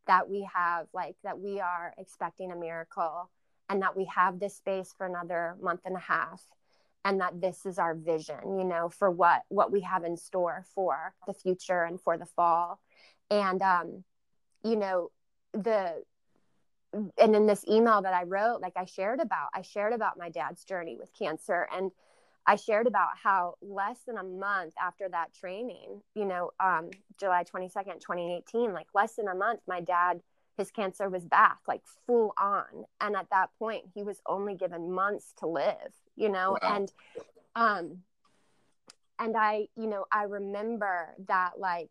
that 0.08 0.28
we 0.28 0.48
have 0.52 0.86
like 0.92 1.14
that 1.22 1.38
we 1.38 1.60
are 1.60 1.94
expecting 1.96 2.50
a 2.50 2.56
miracle 2.56 3.30
and 3.68 3.82
that 3.82 3.96
we 3.96 4.04
have 4.06 4.40
this 4.40 4.56
space 4.56 4.92
for 4.96 5.06
another 5.06 5.56
month 5.62 5.82
and 5.84 5.94
a 5.94 6.00
half 6.00 6.42
and 7.04 7.20
that 7.20 7.40
this 7.40 7.64
is 7.66 7.78
our 7.78 7.94
vision 7.94 8.58
you 8.58 8.64
know 8.64 8.88
for 8.88 9.10
what 9.10 9.42
what 9.48 9.70
we 9.70 9.82
have 9.82 10.04
in 10.04 10.16
store 10.16 10.64
for 10.74 11.14
the 11.26 11.34
future 11.34 11.84
and 11.84 12.00
for 12.00 12.18
the 12.18 12.26
fall. 12.26 12.80
And 13.30 13.62
um 13.62 14.04
you 14.64 14.76
know 14.76 15.10
the 15.52 16.02
and 16.92 17.36
in 17.36 17.46
this 17.46 17.64
email 17.68 18.02
that 18.02 18.14
i 18.14 18.22
wrote 18.24 18.60
like 18.60 18.72
i 18.76 18.84
shared 18.84 19.20
about 19.20 19.48
i 19.54 19.62
shared 19.62 19.92
about 19.92 20.18
my 20.18 20.28
dad's 20.28 20.64
journey 20.64 20.96
with 20.98 21.10
cancer 21.16 21.68
and 21.74 21.90
i 22.46 22.56
shared 22.56 22.86
about 22.86 23.10
how 23.22 23.54
less 23.60 23.98
than 24.06 24.16
a 24.16 24.24
month 24.24 24.72
after 24.80 25.08
that 25.08 25.32
training 25.34 26.00
you 26.14 26.24
know 26.24 26.50
um 26.60 26.90
july 27.18 27.44
22nd 27.44 28.00
2018 28.00 28.72
like 28.72 28.86
less 28.94 29.14
than 29.16 29.28
a 29.28 29.34
month 29.34 29.60
my 29.66 29.80
dad 29.80 30.20
his 30.56 30.70
cancer 30.70 31.08
was 31.08 31.24
back 31.24 31.58
like 31.68 31.82
full 32.06 32.32
on 32.38 32.84
and 33.00 33.14
at 33.16 33.28
that 33.30 33.50
point 33.58 33.84
he 33.94 34.02
was 34.02 34.20
only 34.26 34.54
given 34.54 34.92
months 34.92 35.32
to 35.38 35.46
live 35.46 35.92
you 36.16 36.28
know 36.28 36.56
wow. 36.62 36.76
and 36.76 36.92
um 37.54 37.98
and 39.18 39.36
i 39.36 39.66
you 39.76 39.86
know 39.86 40.04
i 40.10 40.24
remember 40.24 41.14
that 41.26 41.58
like 41.58 41.90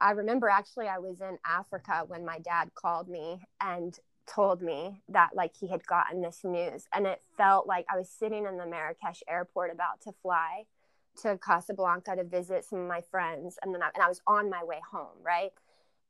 i 0.00 0.10
remember 0.10 0.48
actually 0.48 0.86
i 0.86 0.98
was 0.98 1.20
in 1.20 1.38
africa 1.46 2.04
when 2.06 2.24
my 2.24 2.38
dad 2.38 2.70
called 2.74 3.08
me 3.08 3.40
and 3.60 3.98
told 4.26 4.62
me 4.62 5.02
that 5.08 5.30
like 5.34 5.52
he 5.58 5.68
had 5.68 5.86
gotten 5.86 6.22
this 6.22 6.40
news 6.44 6.86
and 6.94 7.06
it 7.06 7.20
felt 7.36 7.66
like 7.66 7.84
i 7.92 7.96
was 7.96 8.08
sitting 8.08 8.46
in 8.46 8.56
the 8.56 8.66
marrakesh 8.66 9.22
airport 9.28 9.70
about 9.70 10.00
to 10.00 10.12
fly 10.22 10.64
to 11.20 11.38
casablanca 11.38 12.16
to 12.16 12.24
visit 12.24 12.64
some 12.64 12.80
of 12.80 12.88
my 12.88 13.00
friends 13.00 13.58
and 13.62 13.74
then 13.74 13.82
I, 13.82 13.90
and 13.94 14.02
I 14.02 14.08
was 14.08 14.20
on 14.26 14.50
my 14.50 14.64
way 14.64 14.80
home 14.90 15.16
right? 15.22 15.50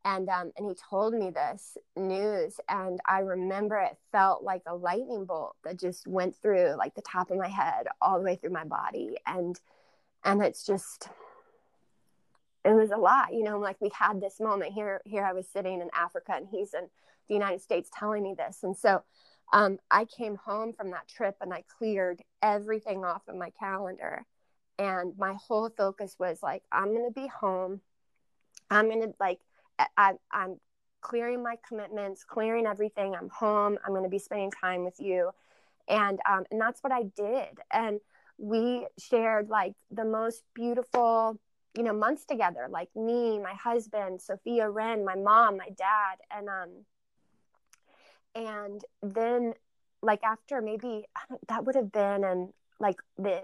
And 0.07 0.29
um, 0.29 0.53
and 0.59 0.69
he 0.69 0.75
told 0.75 1.15
me 1.15 1.31
this 1.31 1.79
news 1.97 2.61
and 2.69 3.01
i 3.07 3.21
remember 3.21 3.79
it 3.79 3.97
felt 4.13 4.43
like 4.43 4.63
a 4.67 4.75
lightning 4.75 5.25
bolt 5.25 5.57
that 5.65 5.79
just 5.79 6.07
went 6.07 6.37
through 6.37 6.75
like 6.77 6.95
the 6.95 7.03
top 7.03 7.31
of 7.31 7.39
my 7.39 7.49
head 7.49 7.87
all 8.03 8.19
the 8.19 8.25
way 8.25 8.37
through 8.37 8.51
my 8.51 8.65
body 8.65 9.17
and 9.27 9.59
and 10.25 10.43
it's 10.43 10.65
just 10.65 11.09
it 12.65 12.73
was 12.75 12.91
a 12.91 12.97
lot 12.97 13.33
you 13.33 13.43
know 13.43 13.59
like 13.59 13.81
we 13.81 13.91
had 13.99 14.21
this 14.21 14.41
moment 14.41 14.73
here 14.73 15.01
here 15.05 15.25
i 15.25 15.33
was 15.33 15.47
sitting 15.49 15.81
in 15.81 15.89
africa 15.95 16.33
and 16.35 16.47
he's 16.51 16.75
in 16.75 16.87
the 17.29 17.35
united 17.35 17.61
states 17.61 17.91
telling 17.97 18.23
me 18.23 18.35
this 18.37 18.59
and 18.63 18.77
so 18.77 19.03
um, 19.53 19.79
i 19.91 20.05
came 20.05 20.37
home 20.37 20.73
from 20.73 20.91
that 20.91 21.07
trip 21.09 21.37
and 21.41 21.53
i 21.53 21.63
cleared 21.79 22.23
everything 22.43 23.05
off 23.05 23.23
of 23.29 23.37
my 23.37 23.51
calendar 23.59 24.25
and 24.79 25.13
my 25.19 25.35
whole 25.47 25.69
focus 25.71 26.17
was 26.19 26.43
like 26.43 26.63
i'm 26.73 26.95
going 26.95 27.07
to 27.07 27.21
be 27.21 27.29
home 27.29 27.81
i'm 28.71 28.89
going 28.89 29.03
to 29.03 29.15
like 29.21 29.41
I, 29.97 30.13
I'm 30.31 30.61
clearing 31.05 31.43
my 31.43 31.57
commitments, 31.69 32.25
clearing 32.25 32.67
everything. 32.67 33.15
I'm 33.15 33.29
home. 33.29 33.79
I'm 33.85 33.93
going 33.93 34.05
to 34.05 34.11
be 34.11 34.19
spending 34.19 34.51
time 34.51 34.85
with 34.85 34.99
you. 34.99 35.31
And, 35.89 36.19
um, 36.29 36.45
and 36.51 36.61
that's 36.61 36.83
what 36.83 36.93
I 36.93 37.05
did. 37.15 37.59
And 37.71 38.01
we 38.39 38.87
shared 38.99 39.49
like 39.49 39.75
the 39.91 40.05
most 40.05 40.43
beautiful, 40.55 41.39
you 41.77 41.83
know, 41.83 41.93
months 41.93 42.25
together, 42.25 42.67
like 42.71 42.95
me, 42.95 43.39
my 43.39 43.55
husband, 43.55 44.21
Sophia 44.21 44.71
Wren, 44.71 45.05
my 45.05 45.17
mom, 45.17 45.57
my 45.57 45.69
dad. 45.77 46.19
And, 46.31 46.49
um, 46.49 46.71
and 48.35 48.83
then 49.03 49.55
like 50.03 50.23
after 50.23 50.61
maybe 50.61 51.05
that 51.49 51.65
would 51.65 51.77
have 51.77 51.93
been 51.93 52.25
and 52.25 52.53
like 52.81 53.01
the 53.17 53.43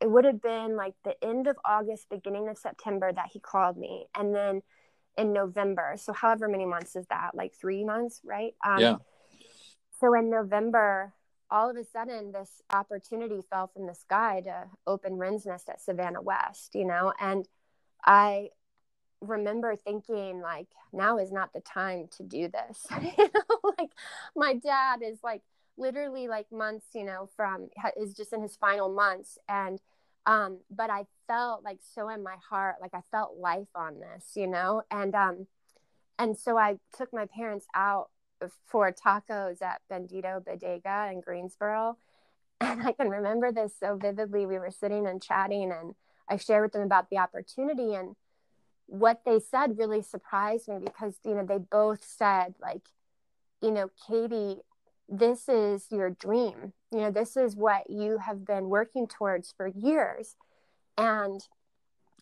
it 0.00 0.10
would 0.10 0.26
have 0.26 0.42
been 0.42 0.76
like 0.76 0.92
the 1.02 1.16
end 1.24 1.46
of 1.46 1.56
august 1.64 2.06
beginning 2.10 2.46
of 2.48 2.58
september 2.58 3.10
that 3.10 3.30
he 3.32 3.40
called 3.40 3.78
me 3.78 4.04
and 4.14 4.34
then 4.34 4.60
in 5.16 5.32
November. 5.32 5.94
So 5.96 6.12
however 6.12 6.48
many 6.48 6.66
months 6.66 6.96
is 6.96 7.06
that? 7.08 7.30
Like 7.34 7.54
three 7.54 7.84
months, 7.84 8.20
right? 8.24 8.54
Um, 8.64 8.80
yeah. 8.80 8.96
So 10.00 10.14
in 10.14 10.30
November, 10.30 11.12
all 11.50 11.70
of 11.70 11.76
a 11.76 11.84
sudden, 11.84 12.32
this 12.32 12.62
opportunity 12.72 13.40
fell 13.50 13.68
from 13.68 13.86
the 13.86 13.94
sky 13.94 14.42
to 14.44 14.64
open 14.86 15.16
Wren's 15.16 15.46
Nest 15.46 15.68
at 15.68 15.80
Savannah 15.80 16.22
West, 16.22 16.74
you 16.74 16.84
know, 16.84 17.12
and 17.20 17.48
I 18.04 18.50
remember 19.22 19.76
thinking 19.76 20.40
like 20.40 20.68
now 20.92 21.18
is 21.18 21.32
not 21.32 21.52
the 21.54 21.60
time 21.60 22.06
to 22.14 22.22
do 22.22 22.48
this 22.48 22.86
you 23.18 23.30
know? 23.34 23.72
Like 23.78 23.90
my 24.36 24.54
dad 24.54 25.00
is 25.02 25.18
like 25.24 25.42
literally 25.78 26.28
like 26.28 26.52
months 26.52 26.84
you 26.94 27.02
know 27.02 27.28
from 27.34 27.68
is 27.96 28.12
just 28.12 28.32
in 28.32 28.42
his 28.42 28.56
final 28.56 28.92
months. 28.92 29.38
And 29.48 29.80
um, 30.26 30.58
but 30.70 30.90
I 30.90 31.06
felt 31.28 31.62
like 31.64 31.78
so 31.94 32.08
in 32.08 32.22
my 32.22 32.36
heart, 32.50 32.76
like 32.80 32.94
I 32.94 33.02
felt 33.12 33.38
life 33.38 33.68
on 33.74 34.00
this, 34.00 34.32
you 34.34 34.48
know, 34.48 34.82
and 34.90 35.14
um, 35.14 35.46
and 36.18 36.36
so 36.36 36.58
I 36.58 36.78
took 36.96 37.12
my 37.12 37.26
parents 37.26 37.66
out 37.74 38.10
for 38.64 38.92
tacos 38.92 39.62
at 39.62 39.80
Bendito 39.90 40.44
Bodega 40.44 41.10
in 41.12 41.20
Greensboro, 41.20 41.96
and 42.60 42.82
I 42.82 42.92
can 42.92 43.08
remember 43.08 43.52
this 43.52 43.72
so 43.78 43.96
vividly. 43.96 44.46
We 44.46 44.58
were 44.58 44.70
sitting 44.70 45.06
and 45.06 45.22
chatting, 45.22 45.72
and 45.72 45.94
I 46.28 46.36
shared 46.36 46.62
with 46.62 46.72
them 46.72 46.82
about 46.82 47.10
the 47.10 47.18
opportunity, 47.18 47.94
and 47.94 48.16
what 48.86 49.22
they 49.26 49.40
said 49.40 49.78
really 49.78 50.02
surprised 50.02 50.68
me 50.68 50.78
because 50.82 51.16
you 51.24 51.34
know 51.34 51.44
they 51.44 51.58
both 51.58 52.04
said 52.04 52.54
like, 52.60 52.88
you 53.60 53.70
know, 53.70 53.90
Katie, 54.06 54.60
this 55.08 55.48
is 55.48 55.86
your 55.90 56.10
dream. 56.10 56.72
You 56.92 57.00
know 57.00 57.10
this 57.10 57.36
is 57.36 57.56
what 57.56 57.90
you 57.90 58.18
have 58.18 58.46
been 58.46 58.68
working 58.68 59.06
towards 59.06 59.52
for 59.56 59.66
years. 59.66 60.36
And 60.96 61.40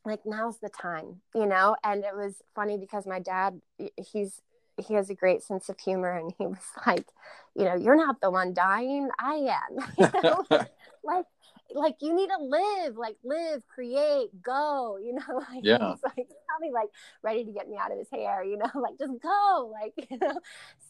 like 0.04 0.20
now's 0.24 0.58
the 0.58 0.68
time 0.68 1.20
you 1.34 1.46
know? 1.46 1.76
And 1.84 2.04
it 2.04 2.16
was 2.16 2.42
funny 2.54 2.78
because 2.78 3.06
my 3.06 3.20
dad 3.20 3.60
he's 3.96 4.40
he 4.78 4.94
has 4.94 5.10
a 5.10 5.14
great 5.14 5.42
sense 5.42 5.68
of 5.68 5.78
humor 5.78 6.16
and 6.16 6.32
he 6.38 6.46
was 6.46 6.58
like 6.86 7.06
you 7.54 7.64
know 7.64 7.74
you're 7.74 7.96
not 7.96 8.20
the 8.20 8.30
one 8.30 8.52
dying 8.54 9.08
i 9.18 9.34
am 9.34 9.86
you 9.98 10.22
know? 10.22 10.44
Like 11.06 11.26
like 11.74 11.96
you 12.00 12.14
need 12.14 12.28
to 12.28 12.42
live 12.42 12.96
like 12.96 13.16
live 13.24 13.62
create 13.68 14.30
go 14.42 14.96
you 14.96 15.12
know? 15.12 15.36
Like 15.50 15.60
yeah. 15.62 15.90
he's 15.90 16.02
like 16.02 16.28
probably 16.48 16.72
like 16.72 16.88
ready 17.22 17.44
to 17.44 17.52
get 17.52 17.68
me 17.68 17.76
out 17.76 17.92
of 17.92 17.98
his 17.98 18.08
hair 18.10 18.42
you 18.42 18.56
know? 18.56 18.70
Like 18.74 18.98
just 18.98 19.20
go 19.20 19.70
like 19.70 19.92
you 20.10 20.16
know? 20.16 20.40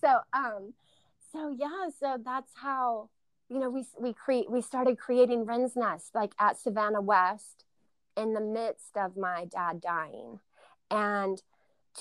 So 0.01 0.21
um 0.33 0.73
so 1.33 1.53
yeah 1.59 1.89
so 1.99 2.17
that's 2.25 2.53
how 2.55 3.09
you 3.49 3.59
know 3.59 3.71
we 3.71 3.85
we 3.99 4.13
create 4.13 4.49
we 4.49 4.61
started 4.61 4.99
creating 4.99 5.47
wren's 5.47 5.75
nest 5.75 6.15
like 6.15 6.33
at 6.39 6.61
savannah 6.61 7.01
west 7.01 7.65
in 8.17 8.35
the 8.35 8.41
midst 8.41 8.97
of 8.97 9.17
my 9.17 9.47
dad 9.47 9.81
dying. 9.81 10.41
And 10.91 11.43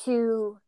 to 0.06 0.60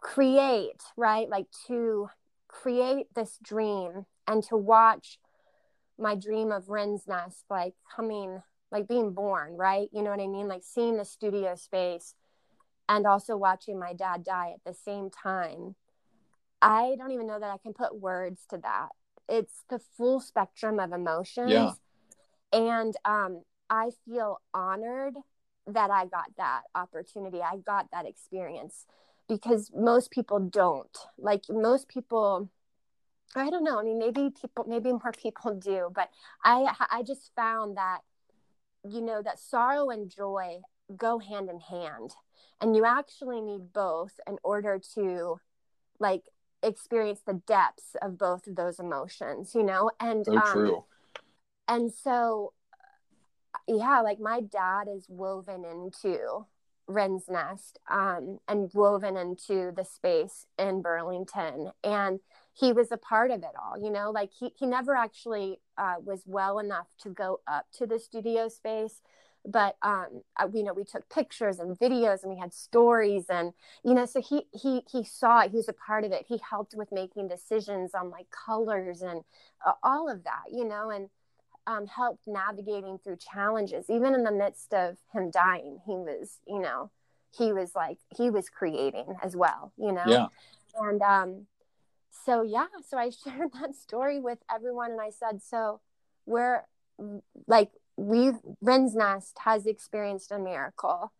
create, 0.00 0.82
right? 0.96 1.28
Like 1.28 1.46
to 1.66 2.08
create 2.48 3.06
this 3.14 3.38
dream 3.42 4.06
and 4.26 4.42
to 4.44 4.56
watch 4.56 5.18
my 5.98 6.14
dream 6.14 6.50
of 6.50 6.68
Wren's 6.68 7.06
Nest 7.06 7.44
like 7.50 7.74
coming, 7.94 8.42
like 8.72 8.88
being 8.88 9.12
born, 9.12 9.56
right? 9.56 9.88
You 9.92 10.02
know 10.02 10.10
what 10.10 10.20
I 10.20 10.26
mean? 10.26 10.48
Like 10.48 10.62
seeing 10.64 10.96
the 10.96 11.04
studio 11.04 11.54
space 11.54 12.14
and 12.88 13.06
also 13.06 13.36
watching 13.36 13.78
my 13.78 13.92
dad 13.92 14.24
die 14.24 14.52
at 14.54 14.64
the 14.64 14.74
same 14.74 15.10
time. 15.10 15.76
I 16.62 16.96
don't 16.98 17.12
even 17.12 17.26
know 17.26 17.38
that 17.38 17.50
I 17.50 17.58
can 17.58 17.72
put 17.72 18.00
words 18.00 18.42
to 18.50 18.58
that. 18.58 18.88
It's 19.28 19.64
the 19.70 19.80
full 19.96 20.20
spectrum 20.20 20.80
of 20.80 20.92
emotions. 20.92 21.50
Yeah. 21.50 21.72
And 22.52 22.94
um, 23.04 23.42
I 23.68 23.90
feel 24.04 24.40
honored 24.52 25.14
that 25.68 25.90
I 25.90 26.06
got 26.06 26.26
that 26.36 26.62
opportunity. 26.74 27.40
I 27.40 27.58
got 27.58 27.86
that 27.92 28.06
experience 28.06 28.86
because 29.30 29.70
most 29.74 30.10
people 30.10 30.40
don't. 30.40 30.98
Like 31.16 31.44
most 31.48 31.88
people 31.88 32.50
I 33.36 33.48
don't 33.48 33.62
know. 33.62 33.78
I 33.78 33.84
mean, 33.84 34.00
maybe 34.00 34.30
people, 34.30 34.64
maybe 34.66 34.90
more 34.90 35.12
people 35.16 35.54
do, 35.58 35.90
but 35.94 36.10
I, 36.44 36.74
I 36.90 37.02
just 37.04 37.30
found 37.36 37.76
that, 37.76 38.00
you 38.88 39.00
know, 39.00 39.22
that 39.22 39.38
sorrow 39.38 39.90
and 39.90 40.10
joy 40.10 40.58
go 40.96 41.20
hand 41.20 41.48
in 41.48 41.60
hand, 41.60 42.10
and 42.60 42.74
you 42.74 42.84
actually 42.84 43.40
need 43.40 43.72
both 43.72 44.18
in 44.26 44.36
order 44.42 44.80
to, 44.94 45.40
like, 46.00 46.24
experience 46.62 47.20
the 47.24 47.40
depths 47.46 47.94
of 48.02 48.18
both 48.18 48.48
of 48.48 48.56
those 48.56 48.80
emotions. 48.80 49.54
You 49.54 49.62
know, 49.62 49.90
and 50.00 50.26
so 50.26 50.36
um, 50.36 50.52
true. 50.52 50.84
And 51.68 51.92
so, 51.92 52.52
yeah, 53.68 54.00
like 54.00 54.18
my 54.18 54.40
dad 54.40 54.88
is 54.92 55.06
woven 55.08 55.64
into 55.64 56.46
Wren's 56.90 57.28
Nest 57.28 57.78
um, 57.88 58.38
and 58.48 58.70
woven 58.74 59.16
into 59.16 59.72
the 59.74 59.84
space 59.84 60.46
in 60.58 60.82
Burlington. 60.82 61.72
And 61.84 62.20
he 62.52 62.72
was 62.72 62.90
a 62.90 62.96
part 62.96 63.30
of 63.30 63.42
it 63.42 63.54
all, 63.60 63.82
you 63.82 63.90
know, 63.90 64.10
like 64.10 64.30
he, 64.38 64.52
he 64.58 64.66
never 64.66 64.94
actually 64.94 65.60
uh, 65.78 65.94
was 66.04 66.22
well 66.26 66.58
enough 66.58 66.88
to 67.02 67.08
go 67.08 67.40
up 67.46 67.66
to 67.78 67.86
the 67.86 67.98
studio 67.98 68.48
space. 68.48 69.00
But, 69.46 69.76
um, 69.82 70.22
you 70.52 70.62
know, 70.62 70.74
we 70.74 70.84
took 70.84 71.08
pictures 71.08 71.58
and 71.60 71.78
videos 71.78 72.22
and 72.22 72.32
we 72.32 72.38
had 72.38 72.52
stories 72.52 73.24
and, 73.30 73.54
you 73.82 73.94
know, 73.94 74.04
so 74.04 74.20
he, 74.20 74.42
he, 74.52 74.82
he 74.90 75.02
saw 75.04 75.40
it, 75.40 75.52
he 75.52 75.56
was 75.56 75.68
a 75.68 75.72
part 75.72 76.04
of 76.04 76.12
it. 76.12 76.26
He 76.28 76.38
helped 76.50 76.74
with 76.74 76.92
making 76.92 77.28
decisions 77.28 77.94
on 77.94 78.10
like 78.10 78.26
colors 78.30 79.00
and 79.00 79.22
uh, 79.64 79.72
all 79.82 80.10
of 80.10 80.24
that, 80.24 80.52
you 80.52 80.64
know, 80.66 80.90
and, 80.90 81.08
um, 81.66 81.86
helped 81.86 82.26
navigating 82.26 82.98
through 82.98 83.16
challenges 83.16 83.86
even 83.88 84.14
in 84.14 84.24
the 84.24 84.32
midst 84.32 84.72
of 84.74 84.96
him 85.12 85.30
dying 85.30 85.78
he 85.86 85.92
was 85.92 86.38
you 86.46 86.60
know 86.60 86.90
he 87.36 87.52
was 87.52 87.74
like 87.74 87.98
he 88.16 88.30
was 88.30 88.48
creating 88.48 89.14
as 89.22 89.36
well 89.36 89.72
you 89.76 89.92
know? 89.92 90.04
Yeah. 90.06 90.26
And 90.74 91.02
um 91.02 91.46
so 92.24 92.42
yeah 92.42 92.66
so 92.86 92.98
i 92.98 93.10
shared 93.24 93.52
that 93.60 93.74
story 93.74 94.20
with 94.20 94.38
everyone 94.52 94.92
and 94.92 95.00
i 95.00 95.10
said 95.10 95.42
so 95.42 95.80
we're 96.26 96.64
like 97.46 97.70
we've 97.96 98.38
Wren's 98.60 98.94
Nest 98.94 99.38
has 99.44 99.66
experienced 99.66 100.32
a 100.32 100.38
miracle 100.38 101.12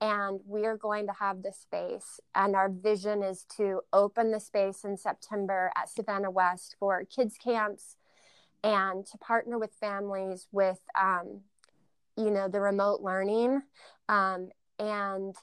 and 0.00 0.40
we 0.46 0.66
are 0.66 0.76
going 0.76 1.06
to 1.06 1.12
have 1.14 1.42
the 1.42 1.52
space 1.52 2.20
and 2.34 2.54
our 2.54 2.68
vision 2.68 3.22
is 3.22 3.44
to 3.56 3.80
open 3.92 4.30
the 4.30 4.40
space 4.40 4.84
in 4.84 4.98
september 4.98 5.72
at 5.76 5.88
savannah 5.88 6.30
west 6.30 6.76
for 6.78 7.02
kids 7.04 7.36
camps 7.42 7.96
and 8.66 9.06
to 9.06 9.16
partner 9.18 9.58
with 9.58 9.70
families 9.80 10.48
with 10.50 10.80
um, 11.00 11.40
you 12.16 12.30
know 12.30 12.48
the 12.48 12.60
remote 12.60 13.00
learning 13.00 13.62
um, 14.08 14.48
and 14.80 15.36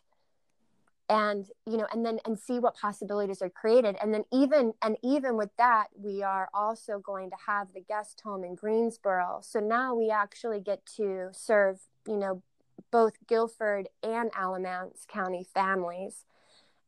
and 1.09 1.47
you 1.65 1.77
know 1.77 1.87
and 1.93 2.05
then 2.05 2.19
and 2.25 2.37
see 2.37 2.59
what 2.59 2.75
possibilities 2.75 3.41
are 3.41 3.49
created. 3.49 3.95
And 4.01 4.13
then 4.13 4.25
even 4.31 4.73
and 4.81 4.97
even 5.01 5.37
with 5.37 5.51
that 5.57 5.87
we 5.97 6.21
are 6.21 6.49
also 6.53 6.99
going 6.99 7.29
to 7.29 7.37
have 7.47 7.69
the 7.73 7.81
guest 7.81 8.21
home 8.23 8.43
in 8.43 8.55
greensboro. 8.55 9.39
So 9.41 9.61
now 9.61 9.95
we 9.95 10.09
actually 10.09 10.59
get 10.59 10.85
to 10.97 11.29
serve 11.31 11.79
you 12.05 12.17
know 12.17 12.43
both 12.91 13.13
guilford 13.25 13.87
and 14.03 14.31
alamance 14.35 15.05
county 15.07 15.47
families. 15.53 16.25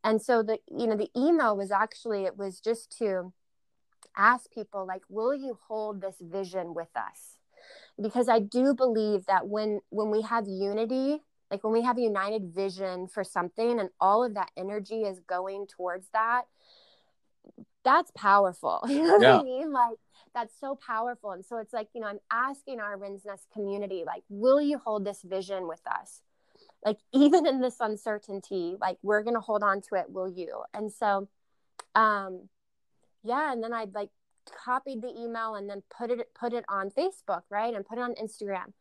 And 0.03 0.21
so 0.21 0.43
the 0.43 0.57
you 0.67 0.85
know 0.85 0.97
the 0.97 1.11
email 1.15 1.55
was 1.55 1.71
actually 1.71 2.25
it 2.25 2.37
was 2.37 2.59
just 2.59 2.97
to 2.97 3.31
ask 4.17 4.51
people 4.51 4.85
like 4.85 5.01
will 5.09 5.33
you 5.33 5.57
hold 5.67 6.01
this 6.01 6.15
vision 6.21 6.73
with 6.73 6.89
us? 6.95 7.37
Because 8.01 8.29
i 8.29 8.39
do 8.39 8.73
believe 8.73 9.25
that 9.25 9.47
when 9.47 9.81
when 9.89 10.11
we 10.11 10.21
have 10.21 10.47
unity 10.47 11.21
like 11.51 11.63
when 11.63 11.73
we 11.73 11.81
have 11.83 11.97
a 11.97 12.01
united 12.01 12.53
vision 12.53 13.07
for 13.07 13.23
something 13.23 13.79
and 13.79 13.89
all 13.99 14.23
of 14.23 14.33
that 14.33 14.51
energy 14.57 15.03
is 15.03 15.19
going 15.21 15.67
towards 15.67 16.07
that 16.13 16.43
that's 17.85 18.11
powerful. 18.11 18.81
You 18.89 19.03
know 19.03 19.17
yeah. 19.19 19.35
what 19.37 19.41
i 19.41 19.43
mean? 19.43 19.71
Like 19.71 19.97
that's 20.33 20.59
so 20.59 20.75
powerful. 20.75 21.31
And 21.31 21.45
so 21.45 21.57
it's 21.59 21.71
like 21.71 21.87
you 21.93 22.01
know 22.01 22.07
i'm 22.07 22.19
asking 22.31 22.81
our 22.81 22.97
Wren's 22.97 23.23
Nest 23.25 23.45
community 23.53 24.03
like 24.05 24.23
will 24.27 24.59
you 24.59 24.79
hold 24.79 25.05
this 25.05 25.21
vision 25.23 25.67
with 25.67 25.81
us? 25.87 26.21
Like 26.83 26.97
even 27.13 27.45
in 27.47 27.61
this 27.61 27.77
uncertainty 27.79 28.75
like 28.81 28.97
we're 29.01 29.23
gonna 29.23 29.39
hold 29.39 29.63
on 29.63 29.81
to 29.81 29.95
it 29.95 30.09
will 30.09 30.27
you? 30.27 30.63
And 30.73 30.91
so 30.91 31.29
um 31.93 32.49
yeah 33.25 33.51
and 33.51 33.63
then 33.63 33.73
i 33.73 33.85
like 33.93 34.09
copied 34.63 35.01
the 35.01 35.09
email 35.09 35.55
and 35.55 35.69
then 35.69 35.81
put 35.95 36.11
it 36.11 36.19
put 36.39 36.53
it 36.53 36.63
on 36.69 36.89
facebook 36.91 37.41
right 37.49 37.73
and 37.73 37.85
put 37.85 37.97
it 37.97 38.01
on 38.01 38.13
instagram. 38.15 38.73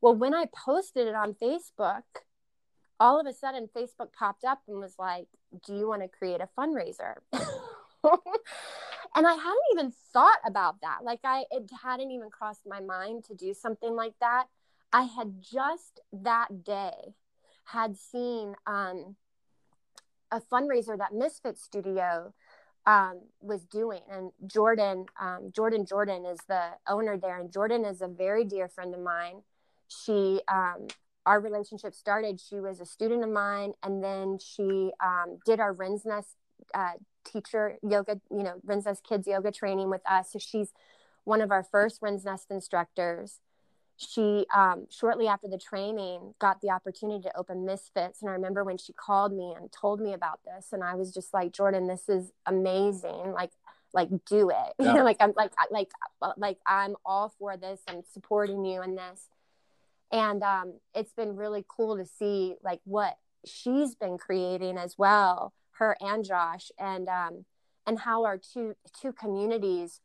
Well 0.00 0.14
when 0.14 0.34
i 0.34 0.46
posted 0.52 1.06
it 1.06 1.14
on 1.14 1.34
facebook 1.34 2.02
all 2.98 3.20
of 3.20 3.26
a 3.26 3.32
sudden 3.32 3.68
facebook 3.74 4.12
popped 4.12 4.44
up 4.44 4.62
and 4.68 4.78
was 4.78 4.96
like 4.98 5.26
do 5.64 5.74
you 5.74 5.88
want 5.88 6.02
to 6.02 6.08
create 6.08 6.40
a 6.40 6.48
fundraiser? 6.58 7.14
And 9.16 9.28
i 9.28 9.32
hadn't 9.32 9.70
even 9.72 9.92
thought 10.12 10.40
about 10.44 10.80
that. 10.80 11.04
Like 11.04 11.20
i 11.22 11.44
it 11.52 11.70
hadn't 11.84 12.10
even 12.10 12.30
crossed 12.30 12.66
my 12.66 12.80
mind 12.80 13.24
to 13.26 13.34
do 13.34 13.54
something 13.54 13.94
like 13.94 14.14
that. 14.20 14.46
I 14.92 15.02
had 15.02 15.40
just 15.40 16.00
that 16.12 16.64
day 16.64 17.14
had 17.64 17.96
seen 17.96 18.54
um, 18.66 19.16
a 20.30 20.40
fundraiser 20.40 20.96
that 20.98 21.14
misfit 21.14 21.58
studio 21.58 22.34
um, 22.86 23.20
was 23.40 23.64
doing. 23.64 24.00
And 24.10 24.30
Jordan, 24.46 25.06
um, 25.20 25.50
Jordan 25.54 25.86
Jordan 25.86 26.24
is 26.26 26.38
the 26.48 26.70
owner 26.88 27.16
there, 27.16 27.40
and 27.40 27.52
Jordan 27.52 27.84
is 27.84 28.00
a 28.00 28.08
very 28.08 28.44
dear 28.44 28.68
friend 28.68 28.94
of 28.94 29.00
mine. 29.00 29.42
She, 29.88 30.40
um, 30.48 30.88
our 31.26 31.40
relationship 31.40 31.94
started. 31.94 32.40
She 32.40 32.60
was 32.60 32.80
a 32.80 32.86
student 32.86 33.22
of 33.22 33.30
mine, 33.30 33.72
and 33.82 34.02
then 34.02 34.38
she 34.38 34.90
um, 35.02 35.38
did 35.46 35.60
our 35.60 35.72
Wren's 35.72 36.04
Nest 36.04 36.36
uh, 36.74 36.92
teacher 37.24 37.76
yoga, 37.82 38.20
you 38.30 38.42
know, 38.42 38.60
Wren's 38.64 38.84
Nest 38.84 39.04
kids 39.08 39.26
yoga 39.26 39.50
training 39.50 39.90
with 39.90 40.02
us. 40.08 40.32
So 40.32 40.38
she's 40.38 40.72
one 41.24 41.40
of 41.40 41.50
our 41.50 41.62
first 41.62 42.00
Wren's 42.02 42.24
Nest 42.24 42.50
instructors 42.50 43.40
she 43.96 44.44
um, 44.54 44.86
shortly 44.90 45.28
after 45.28 45.48
the 45.48 45.58
training 45.58 46.34
got 46.40 46.60
the 46.60 46.70
opportunity 46.70 47.22
to 47.22 47.36
open 47.36 47.64
misfits 47.64 48.20
and 48.22 48.30
i 48.30 48.32
remember 48.32 48.64
when 48.64 48.76
she 48.76 48.92
called 48.92 49.32
me 49.32 49.54
and 49.56 49.70
told 49.70 50.00
me 50.00 50.12
about 50.12 50.40
this 50.44 50.72
and 50.72 50.82
i 50.82 50.94
was 50.94 51.12
just 51.14 51.32
like 51.32 51.52
jordan 51.52 51.86
this 51.86 52.08
is 52.08 52.32
amazing. 52.46 53.32
Like 53.32 53.50
like 53.92 54.08
do 54.26 54.50
it. 54.50 54.56
Yeah. 54.80 54.88
you 54.88 54.94
know 54.98 55.04
like 55.04 55.18
i'm 55.20 55.32
like 55.36 55.52
like 55.70 55.90
like 56.36 56.58
i'm 56.66 56.96
all 57.04 57.32
for 57.38 57.56
this 57.56 57.80
and 57.86 58.04
supporting 58.12 58.64
you 58.64 58.82
in 58.82 58.96
this. 58.96 59.28
And 60.10 60.42
um, 60.42 60.74
it's 60.94 61.12
been 61.12 61.34
really 61.34 61.64
cool 61.66 61.96
to 61.96 62.06
see 62.06 62.54
like 62.62 62.80
what 62.84 63.16
she's 63.44 63.94
been 63.94 64.16
creating 64.18 64.78
as 64.78 64.96
well 64.96 65.52
her 65.72 65.96
and 66.00 66.24
josh 66.24 66.70
and 66.78 67.08
um, 67.08 67.44
and 67.86 68.00
how 68.00 68.24
our 68.24 68.38
two 68.38 68.74
two 69.00 69.12
communities 69.12 70.00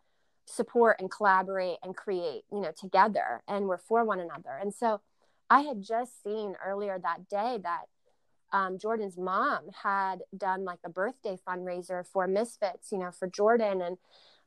support 0.49 0.97
and 0.99 1.11
collaborate 1.11 1.77
and 1.83 1.95
create 1.95 2.43
you 2.51 2.59
know 2.59 2.71
together 2.77 3.41
and 3.47 3.67
we're 3.67 3.77
for 3.77 4.03
one 4.03 4.19
another. 4.19 4.57
And 4.59 4.73
so 4.73 5.01
i 5.49 5.61
had 5.61 5.81
just 5.81 6.23
seen 6.23 6.55
earlier 6.65 6.99
that 6.99 7.27
day 7.29 7.57
that 7.63 7.85
um, 8.51 8.77
jordan's 8.79 9.17
mom 9.17 9.69
had 9.83 10.21
done 10.35 10.65
like 10.65 10.79
a 10.83 10.89
birthday 10.89 11.37
fundraiser 11.47 12.05
for 12.05 12.27
misfits 12.27 12.91
you 12.91 12.97
know 12.97 13.11
for 13.11 13.27
jordan. 13.27 13.81
And 13.81 13.97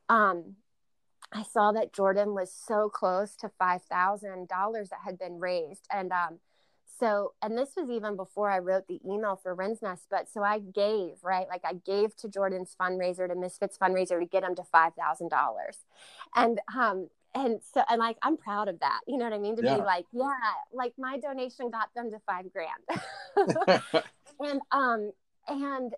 um, 0.09 0.57
i 1.33 1.43
saw 1.43 1.73
that 1.73 1.93
jordan 1.93 2.35
was 2.35 2.53
so 2.53 2.89
close 2.89 3.37
to 3.37 3.51
$5000 3.61 4.49
that 4.49 5.01
had 5.05 5.19
been 5.19 5.39
raised. 5.39 5.87
And 5.93 6.13
um, 6.13 6.41
so 6.99 7.33
and 7.43 7.57
this 7.57 7.71
was 7.77 7.91
even 7.91 8.17
before 8.17 8.51
i 8.51 8.59
wrote 8.59 8.87
the 8.89 9.01
email 9.07 9.39
for 9.43 9.55
Wren's 9.55 9.83
Nest 9.83 10.07
but 10.11 10.29
so 10.31 10.43
i 10.43 10.59
gave 10.59 11.15
right 11.23 11.47
like 11.49 11.63
i 11.65 11.75
gave 11.75 12.17
to 12.17 12.29
jordan's 12.29 12.75
fundraiser 12.81 13.29
to 13.29 13.35
misfits 13.35 13.79
fundraiser 13.79 14.21
to 14.21 14.27
get 14.27 14.43
him 14.43 14.55
to 14.57 14.63
$5000 14.63 14.91
and 16.35 16.61
um 16.77 17.09
and 17.35 17.61
so 17.75 17.83
and 17.89 17.99
like 17.99 18.17
i'm 18.23 18.37
proud 18.37 18.69
of 18.69 18.79
that 18.81 19.01
you 19.07 19.17
know 19.17 19.25
what 19.25 19.33
i 19.33 19.39
mean 19.39 19.57
to 19.57 19.63
yeah. 19.63 19.77
be 19.77 19.83
like 19.83 20.05
yeah 20.13 20.33
like 20.73 20.93
my 20.99 21.19
donation 21.19 21.71
got 21.71 21.89
them 21.95 22.11
to 22.11 22.19
five 22.27 22.47
grand 22.53 23.65
and 24.41 24.61
um 24.71 25.11
and 25.49 25.95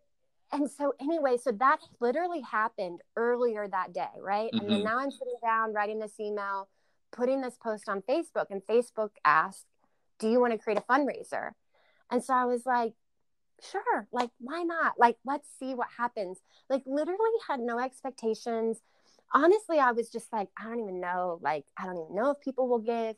and 0.52 0.70
so 0.70 0.92
anyway 1.00 1.36
so 1.36 1.50
that 1.52 1.78
literally 2.00 2.40
happened 2.40 3.00
earlier 3.16 3.66
that 3.68 3.92
day 3.92 4.06
right 4.20 4.50
mm-hmm. 4.52 4.60
and 4.60 4.70
then 4.70 4.78
mm-hmm. 4.78 4.86
now 4.86 4.98
i'm 4.98 5.10
sitting 5.10 5.36
down 5.42 5.72
writing 5.72 5.98
this 5.98 6.18
email 6.20 6.68
putting 7.12 7.40
this 7.40 7.56
post 7.60 7.88
on 7.88 8.02
facebook 8.02 8.46
and 8.50 8.62
facebook 8.68 9.10
asked 9.24 9.66
do 10.18 10.28
you 10.28 10.40
want 10.40 10.52
to 10.52 10.58
create 10.58 10.78
a 10.78 10.82
fundraiser? 10.92 11.50
And 12.10 12.22
so 12.22 12.34
I 12.34 12.44
was 12.44 12.64
like, 12.66 12.94
sure, 13.62 14.08
like 14.12 14.30
why 14.38 14.62
not? 14.62 14.94
Like 14.98 15.16
let's 15.24 15.48
see 15.58 15.74
what 15.74 15.88
happens. 15.96 16.38
Like 16.68 16.82
literally 16.86 17.38
had 17.48 17.60
no 17.60 17.78
expectations. 17.78 18.78
Honestly, 19.32 19.78
I 19.78 19.92
was 19.92 20.10
just 20.10 20.32
like, 20.32 20.48
I 20.58 20.64
don't 20.64 20.80
even 20.80 21.00
know. 21.00 21.38
Like 21.42 21.64
I 21.76 21.86
don't 21.86 21.98
even 21.98 22.14
know 22.14 22.30
if 22.30 22.40
people 22.40 22.68
will 22.68 22.78
give. 22.78 23.16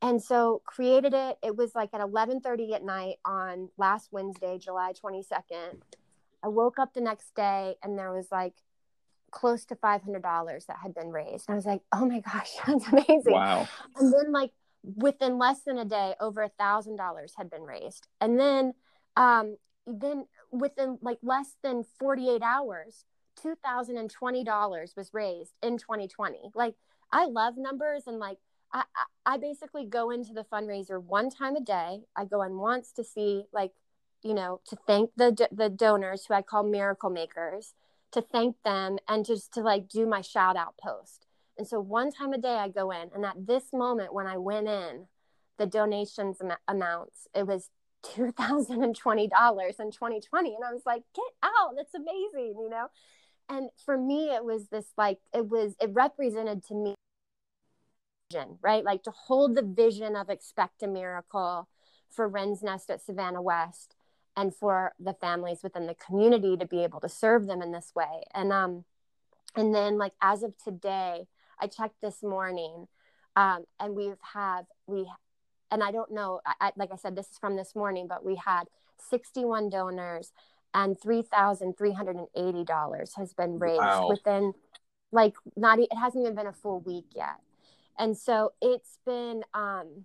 And 0.00 0.22
so 0.22 0.62
created 0.64 1.12
it. 1.12 1.38
It 1.42 1.56
was 1.56 1.74
like 1.74 1.90
at 1.92 2.00
11:30 2.00 2.72
at 2.74 2.84
night 2.84 3.16
on 3.24 3.68
last 3.76 4.08
Wednesday, 4.12 4.58
July 4.58 4.92
22nd. 4.92 5.80
I 6.42 6.48
woke 6.48 6.78
up 6.78 6.94
the 6.94 7.00
next 7.00 7.34
day 7.34 7.74
and 7.82 7.98
there 7.98 8.12
was 8.12 8.28
like 8.30 8.54
close 9.30 9.64
to 9.66 9.76
$500 9.76 10.66
that 10.66 10.76
had 10.82 10.94
been 10.94 11.10
raised. 11.10 11.46
And 11.48 11.54
I 11.54 11.56
was 11.56 11.66
like, 11.66 11.82
oh 11.92 12.06
my 12.06 12.20
gosh, 12.20 12.50
that's 12.66 12.86
amazing. 12.88 13.32
Wow. 13.32 13.68
And 13.96 14.12
then, 14.12 14.32
like, 14.32 14.52
within 14.82 15.38
less 15.38 15.60
than 15.62 15.78
a 15.78 15.84
day, 15.84 16.14
over 16.20 16.42
a 16.42 16.48
thousand 16.48 16.96
dollars 16.96 17.34
had 17.36 17.50
been 17.50 17.62
raised. 17.62 18.06
And 18.20 18.38
then, 18.38 18.74
um, 19.16 19.56
then 19.86 20.26
within 20.50 20.98
like 21.02 21.18
less 21.22 21.56
than 21.62 21.84
48 21.98 22.42
hours, 22.42 23.04
$2,020 23.42 24.96
was 24.96 25.10
raised 25.12 25.52
in 25.62 25.78
2020. 25.78 26.38
Like, 26.54 26.74
I 27.12 27.26
love 27.26 27.54
numbers 27.56 28.04
and 28.06 28.18
like, 28.18 28.38
I, 28.72 28.84
I 29.24 29.38
basically 29.38 29.86
go 29.86 30.10
into 30.10 30.34
the 30.34 30.44
fundraiser 30.44 31.02
one 31.02 31.30
time 31.30 31.56
a 31.56 31.60
day. 31.60 32.00
I 32.14 32.24
go 32.24 32.42
in 32.42 32.58
once 32.58 32.92
to 32.92 33.04
see 33.04 33.44
like, 33.52 33.72
you 34.22 34.34
know, 34.34 34.60
to 34.66 34.76
thank 34.86 35.10
the 35.16 35.48
the 35.52 35.68
donors 35.68 36.26
who 36.26 36.34
I 36.34 36.42
call 36.42 36.64
miracle 36.64 37.08
makers, 37.08 37.72
to 38.12 38.20
thank 38.20 38.56
them 38.64 38.98
and 39.08 39.24
just 39.24 39.54
to 39.54 39.60
like 39.60 39.88
do 39.88 40.06
my 40.06 40.20
shout 40.20 40.56
out 40.56 40.74
post. 40.82 41.27
And 41.58 41.66
so 41.66 41.80
one 41.80 42.12
time 42.12 42.32
a 42.32 42.38
day 42.38 42.54
I 42.54 42.68
go 42.68 42.90
in, 42.90 43.10
and 43.14 43.24
at 43.24 43.46
this 43.46 43.72
moment 43.72 44.14
when 44.14 44.26
I 44.26 44.36
went 44.36 44.68
in, 44.68 45.06
the 45.58 45.66
donations 45.66 46.38
am- 46.40 46.56
amounts 46.68 47.26
it 47.34 47.46
was 47.46 47.70
two 48.02 48.32
thousand 48.32 48.82
and 48.82 48.96
twenty 48.96 49.28
dollars 49.28 49.76
in 49.78 49.90
2020, 49.90 50.54
and 50.54 50.64
I 50.64 50.72
was 50.72 50.82
like, 50.86 51.02
get 51.14 51.24
out! 51.42 51.74
That's 51.76 51.94
amazing, 51.94 52.54
you 52.60 52.68
know. 52.70 52.88
And 53.48 53.70
for 53.84 53.96
me, 53.96 54.30
it 54.34 54.44
was 54.44 54.68
this 54.68 54.86
like 54.96 55.18
it 55.34 55.48
was 55.48 55.74
it 55.80 55.90
represented 55.92 56.64
to 56.66 56.74
me, 56.74 56.94
right? 58.62 58.84
Like 58.84 59.02
to 59.04 59.10
hold 59.10 59.56
the 59.56 59.62
vision 59.62 60.14
of 60.16 60.28
expect 60.28 60.82
a 60.82 60.86
miracle 60.86 61.68
for 62.10 62.28
Wren's 62.28 62.62
Nest 62.62 62.90
at 62.90 63.02
Savannah 63.02 63.42
West 63.42 63.94
and 64.36 64.54
for 64.54 64.92
the 65.00 65.14
families 65.14 65.60
within 65.62 65.86
the 65.86 65.94
community 65.94 66.56
to 66.56 66.66
be 66.66 66.84
able 66.84 67.00
to 67.00 67.08
serve 67.08 67.46
them 67.46 67.62
in 67.62 67.72
this 67.72 67.92
way. 67.94 68.22
And 68.34 68.52
um, 68.52 68.84
and 69.56 69.74
then 69.74 69.98
like 69.98 70.12
as 70.20 70.42
of 70.42 70.54
today, 70.62 71.26
I 71.60 71.66
checked 71.66 72.00
this 72.00 72.22
morning, 72.22 72.86
um, 73.36 73.64
and 73.80 73.94
we've 73.94 74.16
have 74.34 74.64
we, 74.86 75.06
and 75.70 75.82
I 75.82 75.92
don't 75.92 76.12
know, 76.12 76.40
I, 76.60 76.72
like 76.76 76.90
I 76.92 76.96
said, 76.96 77.16
this 77.16 77.30
is 77.30 77.38
from 77.38 77.56
this 77.56 77.74
morning, 77.74 78.06
but 78.08 78.24
we 78.24 78.36
had 78.36 78.64
61 79.10 79.70
donors 79.70 80.32
and 80.74 81.00
$3,380 81.00 83.16
has 83.16 83.32
been 83.32 83.58
raised 83.58 83.80
wow. 83.80 84.06
within 84.08 84.52
like 85.10 85.32
not 85.56 85.78
it 85.78 85.88
hasn't 85.98 86.22
even 86.22 86.34
been 86.34 86.46
a 86.46 86.52
full 86.52 86.80
week 86.80 87.06
yet 87.14 87.36
and 87.98 88.14
so 88.16 88.52
it's 88.60 88.98
been 89.06 89.42
um 89.54 90.04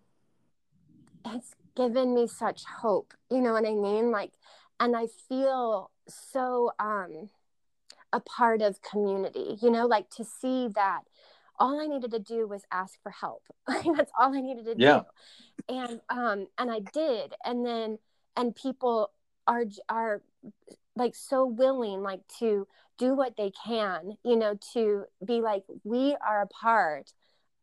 it's 1.25 1.55
given 1.75 2.15
me 2.15 2.27
such 2.27 2.63
hope 2.81 3.13
you 3.29 3.41
know 3.41 3.51
what 3.53 3.67
i 3.67 3.73
mean 3.73 4.11
like 4.11 4.31
and 4.79 4.95
i 4.95 5.05
feel 5.27 5.91
so 6.07 6.71
um 6.79 7.29
a 8.13 8.21
part 8.21 8.61
of 8.61 8.81
community 8.81 9.57
you 9.61 9.69
know 9.69 9.85
like 9.85 10.09
to 10.09 10.23
see 10.23 10.69
that 10.73 11.01
all 11.59 11.79
i 11.79 11.87
needed 11.87 12.11
to 12.11 12.19
do 12.19 12.47
was 12.47 12.63
ask 12.71 13.01
for 13.01 13.11
help. 13.11 13.43
That's 13.67 14.11
all 14.19 14.35
i 14.35 14.41
needed 14.41 14.65
to 14.65 14.75
yeah. 14.77 15.01
do. 15.67 15.75
And 15.75 16.01
um 16.09 16.47
and 16.57 16.71
i 16.71 16.79
did. 16.79 17.33
And 17.43 17.65
then 17.65 17.99
and 18.35 18.55
people 18.55 19.11
are 19.47 19.65
are 19.89 20.21
like 20.95 21.15
so 21.15 21.45
willing 21.45 22.01
like 22.01 22.21
to 22.39 22.67
do 22.97 23.15
what 23.15 23.35
they 23.35 23.51
can 23.65 24.13
you 24.23 24.35
know 24.35 24.57
to 24.73 25.05
be 25.25 25.41
like 25.41 25.63
we 25.83 26.15
are 26.25 26.43
a 26.43 26.47
part 26.47 27.11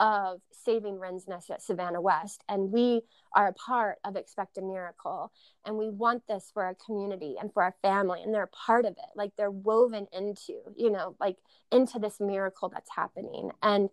of 0.01 0.41
saving 0.51 0.99
Wren's 0.99 1.29
Nest 1.29 1.51
at 1.51 1.63
Savannah 1.63 2.01
West, 2.01 2.43
and 2.49 2.73
we 2.73 3.03
are 3.37 3.49
a 3.49 3.53
part 3.53 3.99
of 4.03 4.17
Expect 4.17 4.57
a 4.59 4.63
Miracle, 4.63 5.31
and 5.65 5.77
we 5.77 5.91
want 5.91 6.27
this 6.27 6.51
for 6.53 6.65
our 6.65 6.75
community 6.75 7.37
and 7.39 7.53
for 7.53 7.63
our 7.63 7.75
family, 7.83 8.23
and 8.23 8.35
they're 8.35 8.45
a 8.45 8.49
part 8.49 8.87
of 8.87 8.93
it. 8.93 9.11
Like 9.15 9.33
they're 9.37 9.51
woven 9.51 10.09
into, 10.13 10.55
you 10.75 10.91
know, 10.91 11.17
like 11.21 11.37
into 11.71 11.99
this 11.99 12.19
miracle 12.19 12.71
that's 12.71 12.91
happening. 12.97 13.51
And 13.63 13.91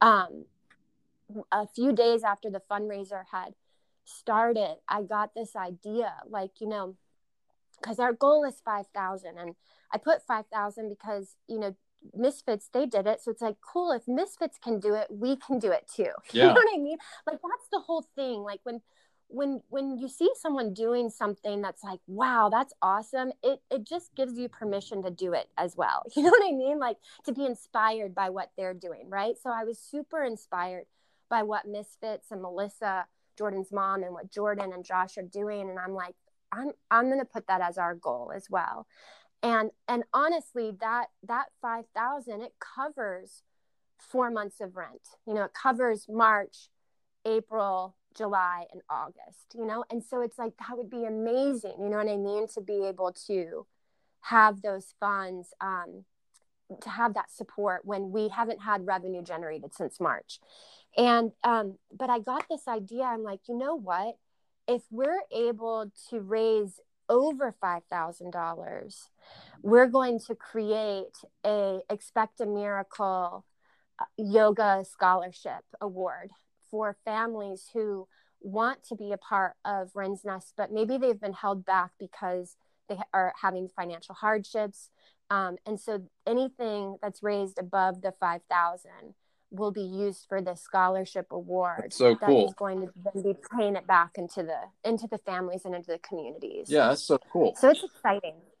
um, 0.00 0.46
a 1.52 1.66
few 1.68 1.92
days 1.92 2.24
after 2.24 2.50
the 2.50 2.60
fundraiser 2.68 3.22
had 3.30 3.54
started, 4.04 4.76
I 4.88 5.02
got 5.02 5.34
this 5.34 5.54
idea, 5.54 6.12
like 6.28 6.60
you 6.60 6.68
know, 6.68 6.96
because 7.80 8.00
our 8.00 8.12
goal 8.12 8.44
is 8.44 8.60
five 8.64 8.86
thousand, 8.92 9.38
and 9.38 9.54
I 9.92 9.98
put 9.98 10.26
five 10.26 10.46
thousand 10.52 10.88
because 10.88 11.36
you 11.46 11.60
know 11.60 11.76
misfits 12.14 12.68
they 12.72 12.86
did 12.86 13.06
it. 13.06 13.20
So 13.22 13.30
it's 13.30 13.42
like 13.42 13.56
cool 13.60 13.92
if 13.92 14.06
misfits 14.06 14.58
can 14.62 14.80
do 14.80 14.94
it 14.94 15.06
we 15.10 15.36
can 15.36 15.58
do 15.58 15.70
it 15.72 15.90
too. 15.94 16.10
Yeah. 16.32 16.42
you 16.42 16.48
know 16.48 16.54
what 16.54 16.74
i 16.74 16.78
mean? 16.78 16.98
Like 17.26 17.38
that's 17.42 17.68
the 17.72 17.80
whole 17.80 18.04
thing. 18.14 18.42
Like 18.42 18.60
when 18.64 18.80
when 19.28 19.60
when 19.70 19.98
you 19.98 20.08
see 20.08 20.30
someone 20.40 20.72
doing 20.72 21.10
something 21.10 21.60
that's 21.60 21.82
like 21.82 21.98
wow 22.06 22.48
that's 22.48 22.72
awesome 22.80 23.32
it 23.42 23.58
it 23.72 23.82
just 23.84 24.14
gives 24.14 24.38
you 24.38 24.48
permission 24.48 25.02
to 25.02 25.10
do 25.10 25.32
it 25.32 25.48
as 25.58 25.76
well. 25.76 26.04
You 26.16 26.22
know 26.22 26.30
what 26.30 26.48
i 26.48 26.52
mean? 26.52 26.78
Like 26.78 26.96
to 27.24 27.32
be 27.32 27.44
inspired 27.44 28.14
by 28.14 28.30
what 28.30 28.50
they're 28.56 28.74
doing 28.74 29.08
right? 29.10 29.34
So 29.42 29.50
i 29.50 29.64
was 29.64 29.78
super 29.78 30.22
inspired 30.22 30.84
by 31.28 31.42
what 31.42 31.66
misfits 31.66 32.30
and 32.30 32.40
melissa 32.40 33.06
jordan's 33.36 33.72
mom 33.72 34.02
and 34.04 34.12
what 34.12 34.30
jordan 34.30 34.72
and 34.72 34.84
josh 34.84 35.18
are 35.18 35.22
doing. 35.22 35.68
And 35.70 35.78
i'm 35.78 35.92
like 35.92 36.14
i'm 36.52 36.70
i'm 36.90 37.06
going 37.06 37.18
to 37.18 37.24
put 37.24 37.48
that 37.48 37.60
as 37.60 37.78
our 37.78 37.94
goal 37.96 38.30
as 38.34 38.46
well 38.48 38.86
and 39.42 39.70
and 39.88 40.04
honestly 40.12 40.72
that 40.80 41.06
that 41.26 41.46
5000 41.60 42.42
it 42.42 42.54
covers 42.58 43.42
four 43.98 44.30
months 44.30 44.60
of 44.60 44.76
rent. 44.76 45.02
You 45.26 45.34
know 45.34 45.44
it 45.44 45.54
covers 45.54 46.06
march 46.08 46.68
april 47.24 47.96
july 48.16 48.66
and 48.72 48.82
august 48.88 49.54
you 49.54 49.66
know? 49.66 49.84
And 49.90 50.02
so 50.02 50.20
it's 50.20 50.38
like 50.38 50.52
that 50.58 50.76
would 50.76 50.90
be 50.90 51.04
amazing 51.04 51.74
you 51.80 51.88
know 51.88 51.98
what 51.98 52.08
i 52.08 52.16
mean 52.16 52.46
to 52.54 52.60
be 52.60 52.86
able 52.86 53.12
to 53.26 53.66
have 54.22 54.62
those 54.62 54.94
funds 54.98 55.54
um, 55.60 56.04
to 56.80 56.90
have 56.90 57.14
that 57.14 57.30
support 57.30 57.82
when 57.84 58.10
we 58.10 58.28
haven't 58.28 58.60
had 58.60 58.86
revenue 58.86 59.22
generated 59.22 59.72
since 59.74 60.00
march. 60.00 60.40
And 60.96 61.32
um, 61.44 61.78
but 61.96 62.10
i 62.10 62.18
got 62.18 62.46
this 62.48 62.66
idea. 62.68 63.02
I'm 63.04 63.22
like 63.22 63.40
you 63.48 63.56
know 63.56 63.74
what? 63.74 64.16
If 64.66 64.82
we're 64.90 65.22
able 65.30 65.92
to 66.10 66.20
raise 66.20 66.80
over 67.08 67.54
$5,000, 67.62 69.08
we're 69.62 69.86
going 69.88 70.20
to 70.26 70.34
create 70.34 71.16
a 71.44 71.80
Expect 71.90 72.40
a 72.40 72.46
Miracle 72.46 73.44
uh, 73.98 74.04
yoga 74.16 74.84
scholarship 74.88 75.64
award 75.80 76.30
for 76.70 76.96
families 77.04 77.70
who 77.72 78.06
want 78.40 78.84
to 78.84 78.94
be 78.94 79.12
a 79.12 79.16
part 79.16 79.54
of 79.64 79.90
Wren's 79.94 80.24
Nest, 80.24 80.52
but 80.56 80.72
maybe 80.72 80.98
they've 80.98 81.20
been 81.20 81.32
held 81.32 81.64
back 81.64 81.92
because 81.98 82.56
they 82.88 82.98
are 83.12 83.32
having 83.40 83.68
financial 83.68 84.14
hardships. 84.14 84.90
Um, 85.30 85.56
and 85.66 85.80
so 85.80 86.04
anything 86.26 86.98
that's 87.02 87.22
raised 87.22 87.58
above 87.58 88.02
the 88.02 88.12
5,000 88.12 88.90
will 89.56 89.72
be 89.72 89.82
used 89.82 90.26
for 90.28 90.40
the 90.40 90.54
scholarship 90.54 91.26
award. 91.30 91.84
That's 91.84 91.96
so 91.96 92.14
that 92.14 92.26
cool. 92.26 92.48
Is 92.48 92.54
going 92.54 92.80
to 92.82 92.92
then 93.12 93.22
be 93.22 93.34
paying 93.56 93.76
it 93.76 93.86
back 93.86 94.12
into 94.16 94.42
the 94.42 94.58
into 94.88 95.06
the 95.08 95.18
families 95.18 95.62
and 95.64 95.74
into 95.74 95.90
the 95.92 95.98
communities. 95.98 96.70
Yeah, 96.70 96.88
that's 96.88 97.02
so 97.02 97.18
cool. 97.32 97.54
So 97.56 97.70
it's 97.70 97.84
exciting. 97.84 98.34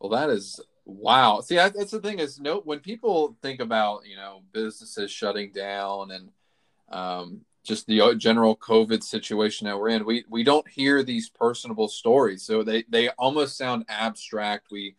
well, 0.00 0.10
that 0.10 0.30
is 0.30 0.60
wow. 0.84 1.40
See, 1.40 1.56
that's 1.56 1.90
the 1.90 2.00
thing 2.00 2.18
is 2.18 2.40
no 2.40 2.60
when 2.60 2.80
people 2.80 3.36
think 3.42 3.60
about 3.60 4.06
you 4.06 4.16
know 4.16 4.42
businesses 4.52 5.10
shutting 5.10 5.52
down 5.52 6.10
and 6.10 6.30
um, 6.90 7.42
just 7.64 7.86
the 7.86 8.14
general 8.16 8.56
COVID 8.56 9.02
situation 9.02 9.66
that 9.66 9.78
we're 9.78 9.90
in, 9.90 10.04
we 10.04 10.24
we 10.28 10.42
don't 10.42 10.68
hear 10.68 11.02
these 11.02 11.28
personable 11.28 11.88
stories, 11.88 12.42
so 12.42 12.62
they 12.62 12.84
they 12.88 13.08
almost 13.10 13.56
sound 13.56 13.84
abstract. 13.88 14.68
We 14.70 14.96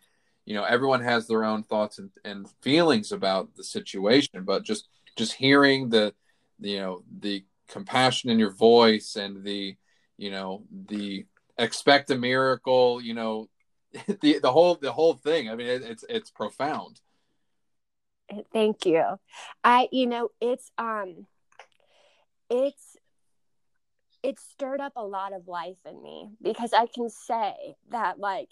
you 0.52 0.58
know 0.58 0.66
everyone 0.66 1.02
has 1.02 1.28
their 1.28 1.46
own 1.46 1.64
thoughts 1.64 1.98
and, 1.98 2.10
and 2.26 2.46
feelings 2.62 3.14
about 3.14 3.56
the 3.56 3.64
situation 3.64 4.44
but 4.44 4.64
just 4.64 4.90
just 5.16 5.32
hearing 5.32 5.88
the 5.88 6.14
you 6.60 6.78
know 6.78 7.04
the 7.20 7.46
compassion 7.70 8.30
in 8.30 8.38
your 8.38 8.52
voice 8.52 9.16
and 9.16 9.46
the 9.46 9.78
you 10.18 10.30
know 10.30 10.66
the 10.88 11.26
expect 11.58 12.12
a 12.12 12.18
miracle 12.18 13.02
you 13.02 13.14
know 13.14 13.48
the 14.20 14.40
the 14.40 14.52
whole 14.52 14.76
the 14.76 14.92
whole 14.92 15.14
thing. 15.14 15.50
I 15.50 15.56
mean 15.56 15.68
it, 15.68 15.84
it's 15.84 16.04
it's 16.10 16.30
profound. 16.30 17.00
Thank 18.52 18.86
you. 18.86 19.04
I 19.64 19.88
you 19.94 20.06
know 20.06 20.32
it's 20.42 20.70
um 20.78 21.28
it's 22.50 22.98
it 24.22 24.38
stirred 24.38 24.82
up 24.82 24.94
a 24.98 25.06
lot 25.06 25.32
of 25.32 25.48
life 25.48 25.80
in 25.90 26.04
me 26.04 26.30
because 26.42 26.74
i 26.74 26.86
can 26.86 27.10
say 27.10 27.56
that 27.90 28.20
like 28.20 28.50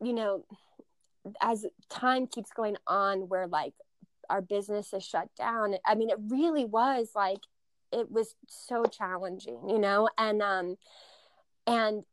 you 0.00 0.12
know, 0.12 0.44
as 1.40 1.66
time 1.88 2.26
keeps 2.26 2.50
going 2.50 2.76
on, 2.86 3.28
where 3.28 3.46
like 3.46 3.74
our 4.28 4.40
business 4.42 4.92
is 4.92 5.04
shut 5.04 5.28
down, 5.36 5.76
I 5.84 5.94
mean, 5.94 6.10
it 6.10 6.18
really 6.28 6.64
was 6.64 7.10
like, 7.14 7.38
it 7.92 8.10
was 8.10 8.34
so 8.48 8.84
challenging, 8.84 9.68
you 9.68 9.78
know, 9.78 10.08
and, 10.18 10.42
um, 10.42 10.76
and 11.66 12.04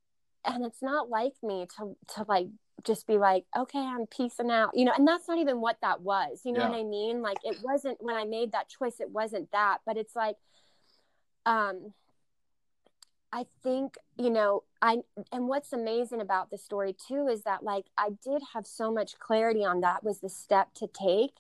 and 0.46 0.66
it's 0.66 0.82
not 0.82 1.10
like 1.10 1.34
me 1.42 1.68
to 1.78 1.96
to 2.16 2.26
like 2.28 2.48
just 2.84 3.08
be 3.08 3.18
like 3.18 3.46
okay 3.58 3.80
i'm 3.80 4.06
peacing 4.08 4.52
out 4.52 4.72
you 4.74 4.84
know? 4.84 4.92
And 4.98 5.08
that's 5.08 5.28
not 5.28 5.38
even 5.38 5.62
what 5.62 5.78
that 5.82 6.02
was 6.02 6.42
you 6.44 6.52
know 6.52 6.62
Yeah. 6.62 6.70
what 6.70 6.80
i 6.80 6.84
mean? 6.84 7.22
Like 7.22 7.38
it 7.44 7.58
wasn't 7.64 7.98
when 8.02 8.16
i 8.16 8.26
made 8.26 8.52
that 8.52 8.68
choice 8.70 9.00
it 9.00 9.10
wasn't 9.12 9.52
that 9.52 9.78
but 9.86 9.96
it's 9.98 10.16
like 10.16 10.36
um 11.46 11.94
i 13.32 13.46
think 13.64 13.96
you 14.18 14.30
know 14.30 14.64
i 14.84 14.98
and 15.32 15.48
what's 15.48 15.74
amazing 15.74 16.22
about 16.22 16.52
the 16.52 16.58
story 16.58 16.94
too 16.94 17.28
is 17.28 17.44
that 17.44 17.64
like 17.64 17.86
i 17.98 18.10
did 18.24 18.42
have 18.54 18.68
so 18.68 18.92
much 18.92 19.18
clarity 19.18 19.64
on 19.66 19.82
that 19.82 20.04
was 20.04 20.20
the 20.20 20.30
step 20.30 20.74
to 20.76 20.88
take 20.88 21.38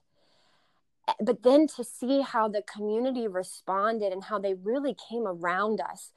eh, 1.07 1.13
but 1.19 1.43
then 1.43 1.67
to 1.67 1.83
see 1.83 2.21
how 2.21 2.47
the 2.47 2.63
community 2.63 3.27
responded 3.27 4.11
and 4.13 4.23
how 4.23 4.39
they 4.39 4.53
really 4.55 4.95
came 5.09 5.27
around 5.27 5.81
us 5.81 6.11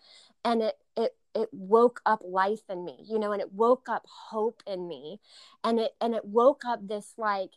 and 0.45 0.63
it 0.63 0.79
it 0.97 1.17
it 1.35 1.49
woke 1.53 2.01
up 2.07 2.23
life 2.25 2.63
in 2.71 2.85
me 2.85 2.97
you 3.05 3.19
know 3.19 3.33
and 3.33 3.43
it 3.43 3.53
woke 3.53 3.89
up 3.89 4.07
hope 4.31 4.63
in 4.67 4.87
me 4.89 5.21
and 5.65 5.81
it 5.81 5.93
and 6.01 6.15
it 6.15 6.25
woke 6.25 6.65
up 6.65 6.87
this 6.87 7.15
like 7.19 7.51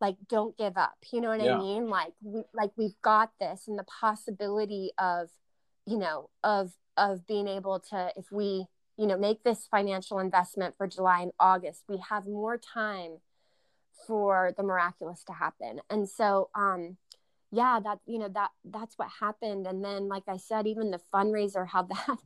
like 0.00 0.16
don't 0.28 0.56
give 0.56 0.78
up 0.78 0.96
you 1.12 1.20
know 1.20 1.28
what 1.28 1.40
Yeah. 1.42 1.56
i 1.56 1.58
mean 1.58 1.88
like 1.88 2.14
we 2.22 2.42
like 2.54 2.70
we've 2.76 3.00
got 3.02 3.32
this 3.38 3.68
and 3.68 3.78
the 3.78 3.84
possibility 3.84 4.92
of 4.98 5.28
you 5.86 5.98
know 5.98 6.30
of 6.42 6.72
of 6.96 7.26
being 7.26 7.46
able 7.46 7.78
to 7.80 8.12
if 8.16 8.32
we 8.32 8.66
you 9.00 9.06
know 9.06 9.16
make 9.16 9.42
this 9.42 9.66
financial 9.70 10.18
investment 10.18 10.74
for 10.76 10.86
july 10.86 11.22
and 11.22 11.32
august 11.40 11.84
we 11.88 11.98
have 12.08 12.26
more 12.26 12.58
time 12.58 13.16
for 14.06 14.52
the 14.56 14.62
miraculous 14.62 15.22
to 15.24 15.32
happen. 15.32 15.80
And 15.90 16.08
so 16.08 16.50
um 16.54 16.96
yeah 17.52 17.80
that 17.82 17.98
you 18.06 18.18
know 18.18 18.28
that 18.28 18.50
that's 18.64 18.96
what 18.96 19.08
happened. 19.20 19.66
And 19.66 19.84
then 19.84 20.08
like 20.08 20.24
i 20.28 20.36
said 20.36 20.66
even 20.66 20.90
the 20.90 21.00
fundraiser 21.12 21.66
how 21.66 21.82
that 21.82 22.18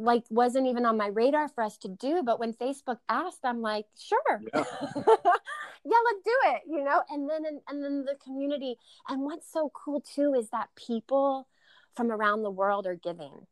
like 0.00 0.22
wasn't 0.30 0.68
even 0.68 0.86
on 0.86 0.96
my 0.96 1.08
radar 1.08 1.48
for 1.48 1.64
us 1.64 1.76
to 1.78 1.88
do. 1.88 2.22
But 2.24 2.40
when 2.40 2.52
facebook 2.52 2.98
asked 3.08 3.40
i'm 3.44 3.60
like 3.60 3.86
sure. 3.98 4.42
Yeah. 4.54 4.64
yeah 4.94 6.00
let's 6.04 6.24
do 6.24 6.36
it 6.46 6.62
you 6.68 6.84
know? 6.84 7.02
And 7.10 7.28
then 7.28 7.44
and, 7.46 7.60
and 7.68 7.82
then 7.82 8.04
the 8.04 8.16
community 8.22 8.76
and 9.08 9.22
what's 9.22 9.50
so 9.50 9.70
cool 9.74 10.00
too 10.00 10.34
is 10.34 10.50
that 10.50 10.68
people 10.76 11.48
from 11.94 12.12
around 12.12 12.42
the 12.42 12.50
world 12.50 12.86
are 12.86 12.94
giving 12.94 13.46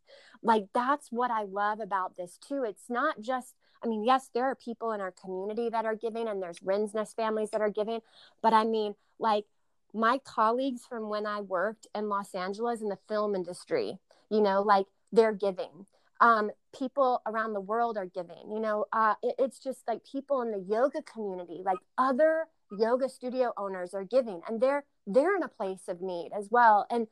like 0.47 0.67
that's 0.73 1.09
what 1.11 1.31
i 1.31 1.43
love 1.43 1.81
about 1.81 2.17
this 2.17 2.39
too. 2.47 2.65
It's 2.67 2.89
not 2.89 3.21
just 3.21 3.55
i 3.83 3.87
mean 3.87 4.05
yes 4.05 4.31
there 4.33 4.45
are 4.45 4.55
people 4.55 4.93
in 4.93 5.01
our 5.01 5.13
community 5.13 5.69
that 5.69 5.85
are 5.85 5.95
giving 5.95 6.29
and 6.29 6.43
there's 6.43 6.63
Wren's 6.63 6.95
Nest 6.95 7.17
families 7.17 7.51
that 7.51 7.61
are 7.61 7.71
giving 7.71 8.01
but 8.43 8.53
i 8.53 8.65
mean 8.65 8.95
like 9.19 9.45
my 9.93 10.19
colleagues 10.19 10.83
from 10.89 11.09
when 11.09 11.27
i 11.27 11.41
worked 11.41 11.87
in 11.95 12.09
los 12.09 12.35
angeles 12.35 12.81
in 12.81 12.89
the 12.89 12.99
film 13.09 13.35
industry 13.35 13.99
you 14.31 14.41
know 14.41 14.63
like 14.63 14.87
they're 15.13 15.33
giving. 15.33 15.87
Um, 16.19 16.51
people 16.77 17.21
around 17.27 17.53
the 17.53 17.61
world 17.61 17.99
are 17.99 18.07
giving 18.07 18.51
you 18.51 18.59
know 18.59 18.87
uh, 18.93 19.15
it, 19.23 19.35
it's 19.39 19.59
just 19.59 19.81
like 19.87 20.01
people 20.11 20.41
in 20.41 20.51
the 20.51 20.65
yoga 20.67 21.03
community 21.03 21.61
like 21.63 21.79
other 21.99 22.47
yoga 22.79 23.09
studio 23.09 23.53
owners 23.59 23.93
are 23.93 24.05
giving 24.05 24.41
and 24.49 24.61
they're 24.61 24.85
they're 25.07 25.37
in 25.37 25.43
a 25.43 25.49
place 25.49 25.89
of 25.89 26.01
need 26.01 26.31
as 26.37 26.49
well. 26.51 26.87
And 26.91 27.07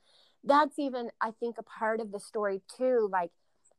that's 0.45 0.79
even 0.79 1.11
i 1.21 1.31
think 1.41 1.57
a 1.59 1.63
part 1.63 2.01
of 2.01 2.13
the 2.13 2.21
story 2.21 2.61
too 2.77 3.09
like 3.11 3.31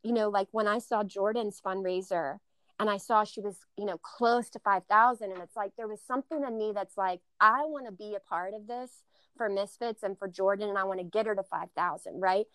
you 0.03 0.11
know 0.13 0.30
like 0.30 0.47
when 0.51 0.68
i 0.68 0.80
saw 0.80 1.03
jordan's 1.03 1.61
fundraiser 1.66 2.38
and 2.80 2.89
i 2.89 2.97
saw 2.97 3.24
she 3.24 3.41
was 3.41 3.59
you 3.78 3.86
know 3.86 3.97
close 3.97 4.49
to 4.49 4.59
5000 4.59 5.32
and 5.32 5.41
it's 5.41 5.55
like 5.55 5.72
there 5.78 5.88
was 5.88 6.01
something 6.05 6.43
in 6.43 6.57
me 6.57 6.72
that's 6.74 6.97
like 6.97 7.22
i 7.39 7.61
want 7.66 7.86
to 7.86 7.91
be 7.91 8.16
a 8.16 8.20
part 8.20 8.53
of 8.53 8.68
this 8.68 9.03
for 9.38 9.49
misfits 9.49 10.03
and 10.03 10.18
for 10.18 10.28
jordan 10.28 10.70
and 10.70 10.78
i 10.78 10.84
want 10.84 10.99
to 10.99 11.05
get 11.05 11.26
her 11.26 11.36
to 11.36 11.43
5000 11.43 12.20
right 12.20 12.45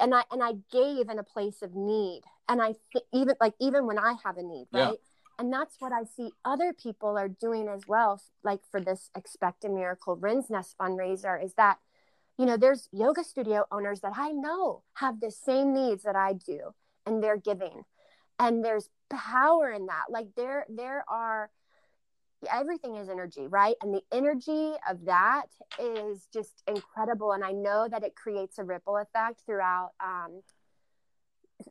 and 0.00 0.14
i 0.14 0.22
and 0.30 0.42
i 0.42 0.52
gave 0.70 1.08
in 1.08 1.18
a 1.18 1.24
place 1.24 1.62
of 1.62 1.74
need 1.74 2.22
and 2.48 2.60
i 2.60 2.74
th- 2.92 3.04
even 3.12 3.34
like 3.40 3.54
even 3.60 3.86
when 3.86 3.98
i 3.98 4.14
have 4.24 4.36
a 4.36 4.42
need 4.42 4.66
Yeah. 4.72 4.88
right 4.88 4.98
and 5.38 5.52
that's 5.52 5.76
what 5.78 5.92
i 5.92 6.04
see 6.04 6.30
other 6.44 6.72
people 6.72 7.16
are 7.18 7.28
doing 7.28 7.68
as 7.68 7.86
well 7.86 8.20
like 8.42 8.60
for 8.70 8.80
this 8.80 9.10
expect 9.16 9.64
a 9.64 9.68
miracle 9.68 10.16
Wren's 10.16 10.50
Nest 10.50 10.76
fundraiser 10.78 11.42
is 11.42 11.54
that 11.54 11.78
you 12.38 12.46
know 12.46 12.56
there's 12.56 12.88
yoga 12.92 13.24
studio 13.24 13.64
owners 13.70 14.00
that 14.00 14.12
i 14.16 14.30
know 14.30 14.82
have 14.94 15.20
the 15.20 15.30
same 15.30 15.72
needs 15.74 16.02
that 16.02 16.16
i 16.16 16.32
do 16.32 16.74
and 17.06 17.22
they're 17.22 17.36
giving 17.36 17.84
and 18.38 18.64
there's 18.64 18.88
power 19.08 19.70
in 19.70 19.86
that. 19.86 20.04
Like 20.10 20.28
there 20.36 20.66
there 20.68 21.04
are 21.08 21.50
everything 22.52 22.96
is 22.96 23.08
energy 23.08 23.46
right? 23.48 23.76
And 23.82 23.94
the 23.94 24.02
energy 24.12 24.74
of 24.88 25.04
that 25.06 25.46
is 25.80 26.28
just 26.32 26.62
incredible 26.68 27.32
and 27.32 27.44
i 27.44 27.52
know 27.52 27.88
that 27.90 28.04
it 28.04 28.14
creates 28.14 28.58
a 28.58 28.64
ripple 28.64 28.96
effect 28.98 29.40
throughout 29.46 29.92
um 30.04 30.42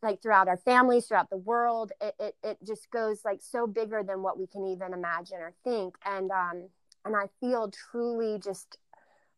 like 0.01 0.21
throughout 0.21 0.47
our 0.47 0.57
families 0.57 1.05
throughout 1.05 1.29
the 1.29 1.37
world. 1.37 1.91
It, 2.01 2.15
it 2.19 2.35
it 2.43 2.57
just 2.65 2.89
goes 2.91 3.21
like 3.23 3.41
so 3.41 3.67
bigger 3.67 4.03
than 4.03 4.23
what 4.23 4.37
we 4.39 4.47
can 4.47 4.65
even 4.65 4.93
imagine 4.93 5.37
or 5.37 5.53
think 5.63 5.95
and 6.05 6.31
um 6.31 6.69
and 7.05 7.15
i 7.15 7.27
feel 7.39 7.71
truly 7.71 8.39
just 8.43 8.77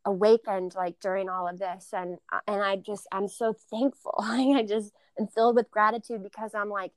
awakened 0.07 0.73
like 0.73 0.97
during 1.01 1.27
all 1.27 1.49
of 1.49 1.59
this 1.59 1.89
and 1.91 2.17
uh, 2.31 2.39
and 2.47 2.63
i 2.63 2.77
just 2.77 3.05
i'm 3.11 3.27
so 3.27 3.53
thankful 3.69 4.15
i 4.19 4.63
just 4.67 4.93
am 5.19 5.27
filled 5.27 5.55
with 5.55 5.69
gratitude 5.69 6.23
because 6.23 6.55
i'm 6.55 6.69
like 6.69 6.93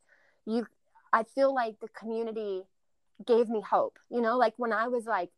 you 0.46 0.64
i 1.12 1.24
feel 1.24 1.52
like 1.52 1.74
the 1.80 1.88
community 1.88 2.62
gave 3.26 3.48
me 3.48 3.60
hope 3.60 3.98
you 4.10 4.20
know 4.20 4.38
like 4.38 4.54
when 4.58 4.72
i 4.72 4.86
was 4.86 5.06
like 5.06 5.30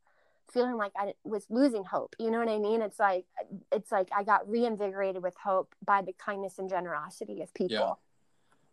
feeling 0.52 0.76
like 0.76 0.92
i 0.98 1.14
was 1.24 1.46
losing 1.48 1.82
hope 1.82 2.14
you 2.18 2.30
know 2.30 2.38
what 2.38 2.48
i 2.48 2.58
mean 2.58 2.82
it's 2.82 3.00
like 3.00 3.24
it's 3.72 3.90
like 3.90 4.08
i 4.14 4.22
got 4.22 4.46
reinvigorated 4.46 5.22
with 5.22 5.34
hope 5.42 5.74
by 5.82 6.02
the 6.02 6.12
kindness 6.12 6.58
and 6.58 6.68
generosity 6.68 7.40
of 7.40 7.52
people 7.54 7.76
Yeah. 7.76 7.94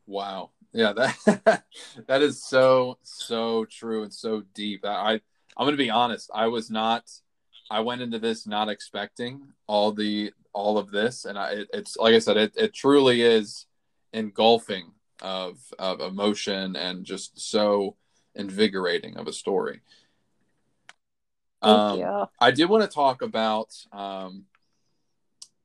Wow. 0.07 0.49
Yeah, 0.73 0.93
that 0.93 1.63
that 2.07 2.21
is 2.23 2.43
so 2.43 2.97
so 3.03 3.65
true 3.65 4.01
and 4.03 4.13
so 4.13 4.41
deep. 4.55 4.83
I 4.83 5.21
I'm 5.59 5.65
going 5.65 5.73
to 5.73 5.77
be 5.77 5.89
honest. 5.89 6.31
I 6.33 6.47
was 6.47 6.71
not. 6.71 7.09
I 7.69 7.81
went 7.81 8.01
into 8.01 8.19
this 8.19 8.47
not 8.47 8.69
expecting 8.69 9.41
all 9.67 9.91
the 9.91 10.33
all 10.53 10.77
of 10.77 10.91
this, 10.91 11.25
and 11.25 11.37
I 11.37 11.51
it, 11.51 11.69
it's 11.73 11.97
like 11.97 12.15
I 12.15 12.19
said, 12.19 12.37
it 12.37 12.53
it 12.55 12.73
truly 12.73 13.21
is 13.21 13.65
engulfing 14.13 14.91
of 15.21 15.59
of 15.77 16.01
emotion 16.01 16.75
and 16.75 17.05
just 17.05 17.39
so 17.39 17.95
invigorating 18.35 19.17
of 19.17 19.27
a 19.27 19.33
story. 19.33 19.81
thank 21.61 21.77
Um, 21.77 21.99
you 21.99 22.27
I 22.39 22.51
did 22.51 22.69
want 22.69 22.83
to 22.83 22.89
talk 22.89 23.21
about. 23.21 23.73
Um, 23.91 24.45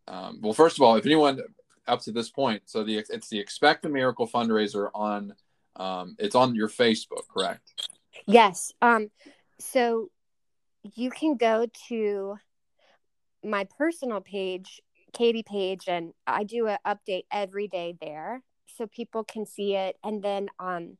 um, 0.06 0.40
well, 0.42 0.52
first 0.52 0.76
of 0.76 0.82
all, 0.82 0.96
if 0.96 1.06
anyone 1.06 1.40
up 1.86 2.00
to 2.02 2.12
this 2.12 2.28
point, 2.30 2.62
so 2.66 2.84
the 2.84 2.98
it's 2.98 3.28
the 3.28 3.38
Expect 3.38 3.84
a 3.86 3.88
Miracle 3.88 4.28
fundraiser 4.28 4.90
on. 4.94 5.34
Um, 5.76 6.14
it's 6.20 6.36
on 6.36 6.54
your 6.54 6.68
Facebook, 6.68 7.26
correct? 7.28 7.88
Yes. 8.26 8.72
Um, 8.80 9.10
so 9.58 10.10
you 10.92 11.10
can 11.10 11.36
go 11.36 11.66
to 11.88 12.36
my 13.42 13.66
personal 13.78 14.20
page, 14.20 14.80
Katie 15.12 15.42
Page, 15.42 15.84
and 15.88 16.12
I 16.26 16.44
do 16.44 16.66
an 16.66 16.78
update 16.86 17.24
every 17.32 17.68
day 17.68 17.96
there 18.00 18.42
so 18.66 18.86
people 18.86 19.24
can 19.24 19.46
see 19.46 19.74
it. 19.74 19.96
And 20.04 20.22
then 20.22 20.48
um, 20.58 20.98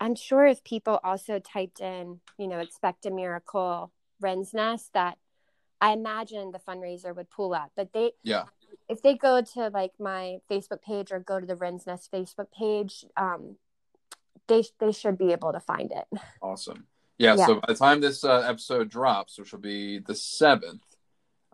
I'm 0.00 0.14
sure 0.14 0.46
if 0.46 0.64
people 0.64 1.00
also 1.04 1.38
typed 1.38 1.80
in, 1.80 2.20
you 2.38 2.48
know, 2.48 2.58
expect 2.58 3.06
a 3.06 3.10
miracle 3.10 3.92
Wren's 4.20 4.54
Nest, 4.54 4.92
that 4.94 5.18
I 5.80 5.92
imagine 5.92 6.50
the 6.50 6.58
fundraiser 6.58 7.14
would 7.14 7.30
pull 7.30 7.54
up. 7.54 7.72
But 7.76 7.92
they, 7.92 8.12
Yeah. 8.22 8.44
if 8.88 9.02
they 9.02 9.14
go 9.14 9.42
to 9.42 9.68
like 9.68 9.92
my 9.98 10.38
Facebook 10.50 10.82
page 10.82 11.12
or 11.12 11.20
go 11.20 11.40
to 11.40 11.46
the 11.46 11.56
Wren's 11.56 11.86
Nest 11.86 12.10
Facebook 12.12 12.50
page, 12.50 13.04
um, 13.16 13.56
they 14.46 14.64
they 14.78 14.92
should 14.92 15.16
be 15.18 15.32
able 15.32 15.52
to 15.52 15.60
find 15.60 15.92
it. 15.92 16.06
Awesome. 16.42 16.86
Yeah, 17.18 17.36
Yeah. 17.36 17.46
So 17.46 17.54
by 17.56 17.66
the 17.68 17.74
time 17.74 18.00
this 18.00 18.24
uh, 18.24 18.40
episode 18.40 18.90
drops, 18.90 19.38
which 19.38 19.52
will 19.52 19.60
be 19.60 19.98
the 19.98 20.14
seventh, 20.14 20.82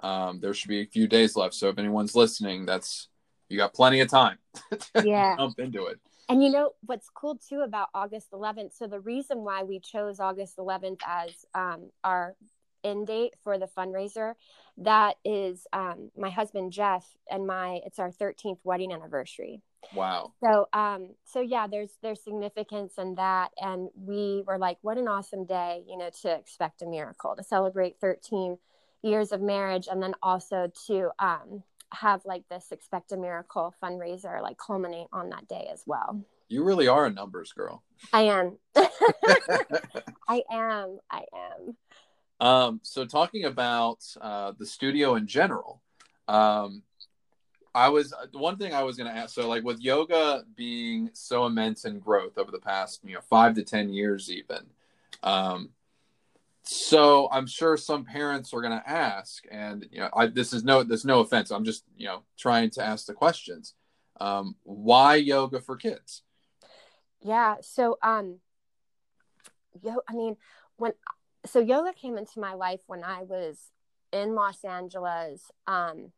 um, 0.03 0.41
there 0.41 0.55
should 0.55 0.69
be 0.69 0.81
a 0.81 0.87
few 0.87 1.07
days 1.07 1.37
left. 1.37 1.55
So 1.55 1.69
if 1.69 1.79
anyone's 1.79 2.15
listening, 2.15 2.67
that's 2.67 3.09
you 3.49 3.59
got 3.59 3.75
plenty 3.75 4.01
of 4.01 4.09
time. 4.09 4.39
to 4.95 5.07
Yeah. 5.07 5.37
Jump 5.37 5.59
into 5.59 5.87
it. 5.87 5.99
And 6.29 6.43
you 6.43 6.51
know 6.51 6.71
what's 6.87 7.11
cool 7.11 7.37
too 7.37 7.61
about 7.61 7.89
August 7.93 8.31
11th? 8.31 8.77
So 8.77 8.87
the 8.87 9.01
reason 9.01 9.39
why 9.39 9.65
we 9.65 9.81
chose 9.81 10.21
August 10.21 10.57
11th 10.59 11.01
as 11.05 11.31
um, 11.55 11.91
our 12.05 12.37
end 12.85 13.09
date 13.09 13.35
for 13.43 13.59
the 13.59 13.67
fundraiser, 13.67 14.35
that 14.79 15.17
is 15.25 15.67
um, 15.73 16.11
my 16.17 16.31
husband 16.31 16.73
Jeff 16.73 17.05
and 17.29 17.47
my 17.47 17.81
it's 17.85 17.99
our 17.99 18.13
13th 18.13 18.59
wedding 18.63 18.93
anniversary. 18.93 19.61
Wow. 19.95 20.33
So 20.43 20.69
um, 20.73 21.15
so 21.25 21.41
yeah, 21.41 21.67
there's 21.67 21.91
there's 22.03 22.23
significance 22.23 22.95
in 22.99 23.15
that, 23.17 23.51
and 23.59 23.89
we 23.95 24.43
were 24.47 24.59
like, 24.59 24.79
what 24.83 24.99
an 24.99 25.09
awesome 25.09 25.45
day, 25.45 25.83
you 25.87 25.99
know, 25.99 26.11
to 26.23 26.35
expect 26.35 26.83
a 26.83 26.87
miracle 26.87 27.35
to 27.37 27.43
celebrate 27.43 27.97
13 28.01 28.57
years 29.03 29.33
of 29.33 29.41
marriage, 29.41 29.89
and 29.91 30.03
then 30.03 30.15
also 30.23 30.71
to 30.87 31.11
um, 31.19 31.63
have 31.93 32.25
like 32.25 32.45
this 32.49 32.69
expect 32.73 33.13
a 33.13 33.17
miracle 33.17 33.75
fundraiser 33.83 34.41
like 34.43 34.57
culminate 34.59 35.09
on 35.13 35.31
that 35.31 35.49
day 35.49 35.69
as 35.73 35.83
well. 35.87 36.23
You 36.49 36.65
really 36.65 36.89
are 36.89 37.07
a 37.07 37.11
numbers 37.11 37.53
girl. 37.53 37.83
I 38.13 38.23
am. 38.23 38.59
I 40.29 40.43
am. 40.51 40.99
I 41.11 41.25
am. 41.35 41.77
Um, 42.41 42.81
so 42.83 43.05
talking 43.05 43.45
about 43.45 43.99
uh, 44.21 44.53
the 44.59 44.67
studio 44.67 45.17
in 45.17 45.27
general, 45.27 45.83
um, 46.27 46.83
I 47.75 47.89
was 47.89 48.13
the 48.33 48.39
one 48.39 48.57
thing 48.57 48.75
I 48.75 48.83
was 48.83 48.97
going 48.97 49.11
to 49.11 49.17
ask. 49.17 49.35
So, 49.35 49.49
like 49.49 49.63
with 49.63 49.81
yoga 49.81 50.45
being 50.57 51.11
so 51.13 51.47
immense 51.47 51.85
in 51.85 51.99
growth 51.99 52.37
over 52.39 52.51
the 52.51 52.59
past, 52.59 53.01
you 53.05 53.15
know, 53.15 53.21
five 53.29 53.55
to 53.55 53.63
ten 53.63 53.91
years, 53.91 54.31
even. 54.31 54.67
Um, 55.23 55.71
so 56.63 57.29
I'm 57.31 57.47
sure 57.47 57.77
some 57.77 58.05
parents 58.05 58.53
are 58.53 58.61
going 58.61 58.79
to 58.79 58.89
ask, 58.91 59.45
and 59.51 59.87
you 59.91 60.01
know, 60.01 60.11
I, 60.15 60.27
this 60.27 60.53
is 60.53 60.65
no, 60.65 60.83
there's 60.83 61.05
no 61.05 61.21
offense. 61.21 61.51
I'm 61.51 61.65
just, 61.65 61.85
you 61.97 62.07
know, 62.07 62.23
trying 62.37 62.71
to 62.71 62.85
ask 62.85 63.07
the 63.07 63.15
questions. 63.15 63.75
Um, 64.21 64.57
why 64.65 65.17
yoga 65.17 65.61
for 65.61 65.77
kids? 65.77 66.23
Yeah. 67.23 67.57
So, 67.63 67.99
um, 68.03 68.39
yo, 69.83 69.97
I 70.09 70.13
mean, 70.13 70.37
when 70.77 70.93
so 71.47 71.61
yoga 71.61 71.93
came 71.93 72.19
into 72.19 72.41
my 72.41 72.55
life 72.55 72.81
when 72.87 73.05
I 73.05 73.23
was 73.23 73.59
in 74.13 74.35
Los 74.35 74.65
Angeles. 74.65 75.51
Um, 75.67 76.13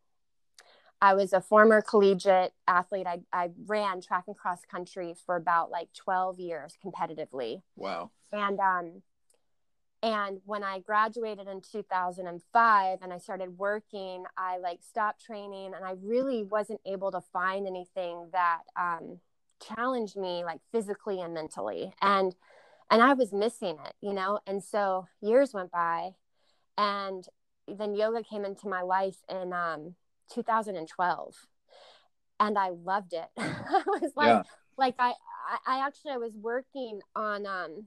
I 1.02 1.14
was 1.14 1.32
a 1.32 1.40
former 1.40 1.82
collegiate 1.82 2.52
athlete. 2.68 3.08
I, 3.08 3.22
I 3.32 3.50
ran 3.66 4.00
track 4.00 4.24
and 4.28 4.36
cross 4.36 4.60
country 4.70 5.16
for 5.26 5.34
about 5.34 5.68
like 5.68 5.88
12 5.94 6.38
years 6.38 6.78
competitively. 6.82 7.62
Wow. 7.74 8.12
And 8.32 8.60
um 8.60 9.02
and 10.00 10.40
when 10.44 10.62
I 10.62 10.78
graduated 10.78 11.48
in 11.48 11.60
2005 11.60 12.98
and 13.02 13.12
I 13.12 13.18
started 13.18 13.58
working, 13.58 14.24
I 14.36 14.58
like 14.58 14.78
stopped 14.80 15.24
training 15.24 15.72
and 15.74 15.84
I 15.84 15.94
really 16.00 16.44
wasn't 16.44 16.80
able 16.86 17.10
to 17.10 17.20
find 17.20 17.66
anything 17.66 18.28
that 18.30 18.60
um 18.80 19.18
challenged 19.60 20.16
me 20.16 20.44
like 20.44 20.60
physically 20.70 21.20
and 21.20 21.34
mentally. 21.34 21.92
And 22.00 22.32
and 22.92 23.02
I 23.02 23.14
was 23.14 23.32
missing 23.32 23.76
it, 23.84 23.94
you 24.00 24.12
know? 24.12 24.38
And 24.46 24.62
so 24.62 25.08
years 25.20 25.52
went 25.52 25.72
by 25.72 26.10
and 26.78 27.26
then 27.66 27.96
yoga 27.96 28.22
came 28.22 28.44
into 28.44 28.68
my 28.68 28.82
life 28.82 29.16
in 29.28 29.52
um 29.52 29.96
2012 30.32 31.34
and 32.42 32.58
I 32.58 32.70
loved 32.70 33.12
it. 33.12 33.28
I 33.38 33.82
was 33.86 34.12
like, 34.16 34.26
yeah. 34.28 34.42
like 34.76 34.96
I, 34.98 35.12
I 35.66 35.86
actually 35.86 36.12
I 36.12 36.18
was 36.18 36.36
working 36.36 37.00
on 37.14 37.46
um, 37.46 37.86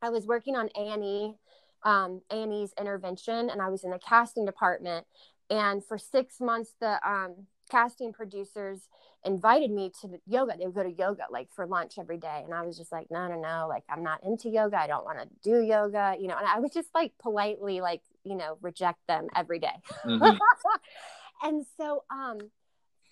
I 0.00 0.10
was 0.10 0.26
working 0.26 0.56
on 0.56 0.68
A 0.76 0.92
and 0.92 1.04
E, 1.04 1.34
um, 1.82 2.22
A 2.30 2.42
and 2.42 2.52
E's 2.52 2.72
intervention, 2.78 3.50
and 3.50 3.60
I 3.60 3.68
was 3.68 3.84
in 3.84 3.90
the 3.90 3.98
casting 3.98 4.44
department. 4.44 5.06
And 5.50 5.84
for 5.84 5.98
six 5.98 6.40
months, 6.40 6.74
the 6.80 6.98
um, 7.06 7.46
casting 7.70 8.12
producers 8.12 8.88
invited 9.24 9.70
me 9.70 9.92
to 10.00 10.20
yoga. 10.26 10.54
They 10.58 10.66
would 10.66 10.74
go 10.74 10.82
to 10.82 10.92
yoga 10.92 11.24
like 11.30 11.48
for 11.52 11.66
lunch 11.66 11.94
every 11.98 12.18
day, 12.18 12.42
and 12.44 12.54
I 12.54 12.62
was 12.62 12.78
just 12.78 12.92
like, 12.92 13.08
no, 13.10 13.26
no, 13.26 13.40
no, 13.40 13.66
like 13.68 13.84
I'm 13.90 14.04
not 14.04 14.22
into 14.22 14.48
yoga. 14.48 14.80
I 14.80 14.86
don't 14.86 15.04
want 15.04 15.18
to 15.18 15.28
do 15.42 15.60
yoga, 15.60 16.14
you 16.18 16.28
know. 16.28 16.36
And 16.36 16.46
I 16.46 16.60
would 16.60 16.72
just 16.72 16.88
like 16.94 17.12
politely 17.20 17.80
like 17.80 18.02
you 18.24 18.36
know 18.36 18.58
reject 18.62 19.00
them 19.08 19.26
every 19.34 19.58
day. 19.58 19.74
Mm-hmm. 20.06 20.38
and 21.42 21.64
so 21.76 22.04
um 22.10 22.38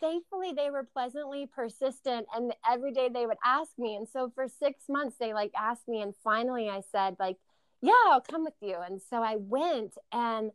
thankfully 0.01 0.53
they 0.57 0.71
were 0.71 0.85
pleasantly 0.85 1.47
persistent 1.47 2.27
and 2.35 2.55
every 2.69 2.93
day 2.93 3.09
they 3.13 3.27
would 3.27 3.37
ask 3.45 3.73
me. 3.79 3.97
And 3.97 4.09
so 4.09 4.33
for 4.35 4.49
six 4.49 4.85
months 4.89 5.17
they 5.21 5.35
like 5.35 5.53
asked 5.57 5.87
me 5.87 6.01
and 6.01 6.15
finally 6.25 6.69
i 6.69 6.81
said 6.91 7.17
like 7.21 7.37
yeah 7.83 7.93
i'll 8.09 8.21
come 8.21 8.45
with 8.45 8.55
you. 8.61 8.77
And 8.85 9.01
so 9.01 9.23
i 9.23 9.37
went 9.37 9.95
and 10.13 10.51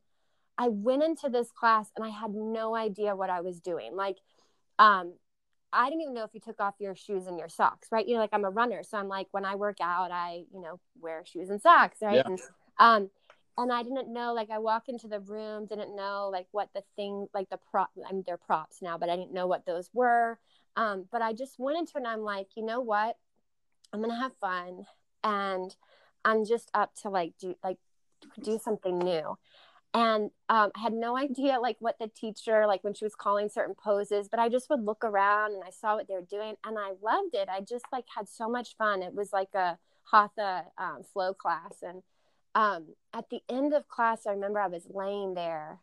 i 0.57 0.67
went 0.67 1.03
into 1.03 1.30
this 1.30 1.51
class 1.51 1.89
and 1.95 2.05
i 2.05 2.09
had 2.09 2.34
no 2.34 2.76
idea 2.76 3.15
what 3.15 3.30
i 3.30 3.41
was 3.41 3.59
doing. 3.59 3.95
Like 3.95 4.17
um 4.80 5.13
i 5.71 5.89
didn't 5.89 6.01
even 6.01 6.13
know 6.13 6.23
if 6.23 6.34
you 6.34 6.39
took 6.39 6.59
off 6.59 6.76
your 6.80 6.95
shoes 6.95 7.28
and 7.28 7.38
your 7.38 7.49
socks 7.49 7.89
right? 7.91 8.07
You 8.07 8.15
know 8.15 8.21
like 8.21 8.34
i'm 8.34 8.45
a 8.45 8.49
runner 8.49 8.82
so 8.84 8.97
i'm 8.97 9.07
like 9.07 9.28
when 9.32 9.45
i 9.45 9.55
work 9.55 9.78
out 9.82 10.11
i 10.11 10.43
you 10.53 10.61
know 10.61 10.80
wear 10.99 11.23
shoes 11.26 11.49
and 11.49 11.61
socks 11.61 11.97
right? 12.01 12.15
Yeah. 12.15 12.23
and 12.26 12.39
um 12.80 13.09
and 13.58 13.72
I 13.72 13.84
didn't 13.84 14.12
know, 14.12 14.34
like, 14.34 14.49
I 14.49 14.58
walk 14.58 14.89
into 14.89 15.08
the 15.08 15.22
room, 15.22 15.66
didn't 15.66 15.95
know, 15.95 16.30
like, 16.32 16.47
what 16.51 16.70
the 16.74 16.84
thing, 16.95 17.28
like, 17.34 17.49
the 17.49 17.60
prop, 17.72 17.89
I 18.08 18.12
mean, 18.12 18.24
they're 18.28 18.38
props 18.38 18.82
now, 18.82 18.97
but 18.97 19.10
I 19.10 19.16
didn't 19.16 19.34
know 19.34 19.47
what 19.47 19.66
those 19.66 19.89
were. 19.93 20.38
Um, 20.76 21.06
but 21.10 21.22
I 21.22 21.32
just 21.32 21.58
went 21.58 21.78
into 21.78 21.93
it 21.95 21.99
and 21.99 22.08
I'm 22.08 22.22
like, 22.22 22.47
you 22.58 22.66
know 22.66 22.82
what? 22.82 23.18
I'm 23.93 24.03
to 24.03 24.16
have 24.16 24.36
fun. 24.41 24.86
And 25.24 25.74
I'm 26.26 26.43
just 26.45 26.70
up 26.74 26.95
to, 27.03 27.10
like, 27.10 27.34
do, 27.39 27.56
like, 27.64 27.78
do 28.43 28.60
something 28.62 28.99
new. 28.99 29.38
And 29.93 30.32
um, 30.49 30.72
I 30.76 30.80
had 30.82 30.91
no 30.91 31.16
idea, 31.18 31.58
like, 31.62 31.78
what 31.80 31.97
the 31.97 32.10
teacher, 32.10 32.68
like, 32.68 32.84
when 32.84 32.93
she 32.93 33.06
was 33.06 33.16
calling 33.16 33.47
certain 33.47 33.76
poses, 33.76 34.28
but 34.28 34.41
I 34.41 34.49
just 34.49 34.70
would 34.70 34.84
look 34.84 35.06
around 35.06 35.53
and 35.53 35.64
I 35.64 35.70
saw 35.70 35.95
what 35.95 36.10
they 36.10 36.16
were 36.16 36.22
doing 36.30 36.56
and 36.66 36.78
I 36.78 36.91
loved 37.01 37.34
it. 37.34 37.47
I 37.49 37.62
just, 37.62 37.86
like, 37.93 38.06
had 38.14 38.28
so 38.28 38.49
much 38.49 38.76
fun. 38.76 39.01
It 39.01 39.16
was 39.16 39.32
like 39.32 39.53
a 39.53 39.78
Hatha 40.03 40.66
um, 40.78 41.03
flow 41.14 41.34
class. 41.34 41.76
And, 41.82 42.03
um, 42.56 42.95
at 43.14 43.30
the 43.30 43.41
end 43.49 43.74
of 43.74 43.88
class, 43.88 44.26
I 44.26 44.32
remember 44.32 44.60
I 44.60 44.68
was 44.68 44.88
laying 44.89 45.34
there 45.34 45.82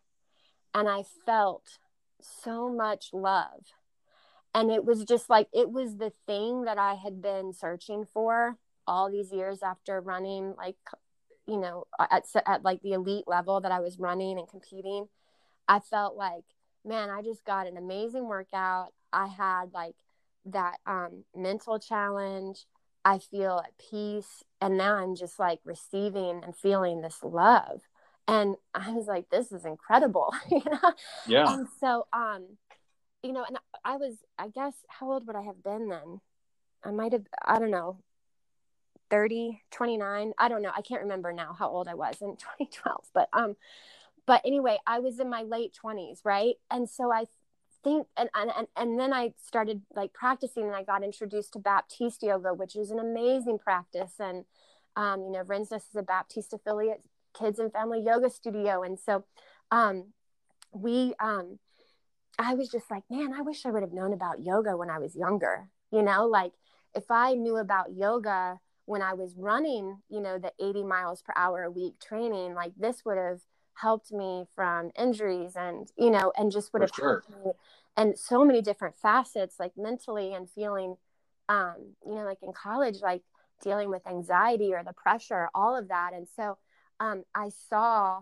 and 0.73 0.89
I 0.89 1.03
felt 1.25 1.77
so 2.19 2.69
much 2.69 3.09
love. 3.13 3.61
And 4.55 4.71
it 4.71 4.83
was 4.83 5.03
just 5.03 5.29
like, 5.29 5.47
it 5.53 5.71
was 5.71 5.97
the 5.97 6.11
thing 6.27 6.63
that 6.63 6.77
I 6.77 6.95
had 6.95 7.21
been 7.21 7.53
searching 7.53 8.05
for 8.11 8.57
all 8.85 9.09
these 9.09 9.31
years 9.31 9.63
after 9.63 10.01
running, 10.01 10.55
like, 10.57 10.75
you 11.47 11.57
know, 11.57 11.85
at, 11.99 12.25
at 12.45 12.63
like 12.63 12.81
the 12.81 12.93
elite 12.93 13.27
level 13.27 13.61
that 13.61 13.71
I 13.71 13.79
was 13.79 13.99
running 13.99 14.37
and 14.37 14.47
competing. 14.47 15.07
I 15.67 15.79
felt 15.79 16.15
like, 16.15 16.43
man, 16.83 17.09
I 17.09 17.21
just 17.21 17.45
got 17.45 17.67
an 17.67 17.77
amazing 17.77 18.27
workout. 18.27 18.93
I 19.11 19.27
had 19.27 19.73
like 19.73 19.95
that 20.45 20.77
um, 20.85 21.23
mental 21.35 21.79
challenge. 21.79 22.65
I 23.05 23.19
feel 23.19 23.61
at 23.63 23.77
peace. 23.77 24.43
And 24.61 24.77
now 24.77 24.95
I'm 24.95 25.15
just 25.15 25.39
like 25.39 25.59
receiving 25.65 26.41
and 26.43 26.55
feeling 26.55 27.01
this 27.01 27.19
love. 27.23 27.81
And 28.27 28.55
I 28.73 28.91
was 28.91 29.07
like, 29.07 29.29
this 29.29 29.51
is 29.51 29.65
incredible. 29.65 30.33
you 30.51 30.61
know? 30.65 30.93
Yeah. 31.27 31.53
And 31.53 31.67
so, 31.79 32.07
um, 32.13 32.57
you 33.21 33.33
know, 33.33 33.43
and 33.47 33.57
I 33.83 33.97
was, 33.97 34.15
I 34.37 34.47
guess, 34.47 34.73
how 34.87 35.11
old 35.11 35.27
would 35.27 35.35
I 35.35 35.43
have 35.43 35.63
been 35.63 35.89
then? 35.89 36.21
I 36.83 36.91
might 36.91 37.13
have, 37.13 37.25
I 37.43 37.59
don't 37.59 37.71
know, 37.71 37.99
30, 39.09 39.61
29. 39.71 40.33
I 40.37 40.49
don't 40.49 40.61
know. 40.61 40.71
I 40.75 40.81
can't 40.81 41.01
remember 41.01 41.31
now 41.33 41.55
how 41.57 41.69
old 41.69 41.87
I 41.87 41.93
was 41.93 42.21
in 42.21 42.35
2012. 42.59 43.05
But, 43.13 43.29
um, 43.33 43.55
but 44.25 44.41
anyway, 44.45 44.77
I 44.87 44.99
was 44.99 45.19
in 45.19 45.29
my 45.29 45.43
late 45.43 45.77
20s, 45.83 46.19
right? 46.23 46.55
And 46.71 46.89
so 46.89 47.11
I 47.11 47.25
think 47.83 48.07
and, 48.17 48.29
and 48.35 48.67
and 48.75 48.99
then 48.99 49.13
i 49.13 49.33
started 49.41 49.81
like 49.95 50.13
practicing 50.13 50.63
and 50.63 50.75
i 50.75 50.83
got 50.83 51.03
introduced 51.03 51.53
to 51.53 51.59
baptiste 51.59 52.23
yoga 52.23 52.53
which 52.53 52.75
is 52.75 52.91
an 52.91 52.99
amazing 52.99 53.59
practice. 53.59 54.13
And 54.19 54.45
um, 54.95 55.21
you 55.23 55.31
know 55.31 55.43
Wren's 55.45 55.71
Nest 55.71 55.87
is 55.89 55.95
a 55.95 56.03
baptiste 56.03 56.53
affiliate 56.53 57.03
kids 57.37 57.59
and 57.59 57.71
family 57.71 58.01
yoga 58.05 58.29
studio. 58.29 58.83
And 58.83 58.99
so 58.99 59.25
um, 59.71 60.13
we 60.71 61.13
um, 61.19 61.59
i 62.39 62.53
was 62.55 62.69
just 62.69 62.89
like 62.89 63.03
man 63.09 63.31
i 63.33 63.41
wish 63.41 63.65
i 63.65 63.71
would 63.71 63.83
have 63.83 63.93
known 63.93 64.11
about 64.11 64.43
yoga 64.43 64.75
when 64.77 64.89
i 64.89 64.99
was 64.99 65.15
younger. 65.15 65.69
You 65.91 66.03
know 66.03 66.25
like 66.25 66.53
if 66.95 67.09
i 67.09 67.33
knew 67.33 67.57
about 67.57 67.93
yoga 67.95 68.59
when 68.85 69.01
i 69.01 69.13
was 69.13 69.35
running 69.37 69.99
you 70.09 70.19
know 70.19 70.37
the 70.37 70.51
80 70.59 70.83
miles 70.83 71.21
per 71.21 71.33
hour 71.35 71.63
a 71.63 71.71
week 71.71 71.99
training 71.99 72.53
like 72.53 72.73
this 72.77 73.03
would 73.05 73.17
have 73.17 73.39
helped 73.75 74.11
me 74.11 74.45
from 74.55 74.91
injuries 74.97 75.53
and 75.55 75.91
you 75.97 76.09
know 76.09 76.31
and 76.37 76.51
just 76.51 76.73
would 76.73 76.81
For 76.81 76.87
have 76.87 76.95
sure. 76.95 77.23
helped 77.25 77.45
me 77.45 77.51
and 77.95 78.17
so 78.17 78.43
many 78.43 78.61
different 78.61 78.95
facets 78.97 79.55
like 79.59 79.73
mentally 79.77 80.33
and 80.33 80.49
feeling 80.49 80.95
um 81.49 81.95
you 82.05 82.15
know 82.15 82.23
like 82.23 82.39
in 82.41 82.53
college 82.53 82.97
like 83.01 83.21
dealing 83.61 83.89
with 83.89 84.05
anxiety 84.07 84.73
or 84.73 84.83
the 84.83 84.93
pressure 84.93 85.49
all 85.53 85.75
of 85.77 85.87
that 85.89 86.11
and 86.13 86.27
so 86.35 86.57
um 86.99 87.23
i 87.35 87.49
saw 87.69 88.21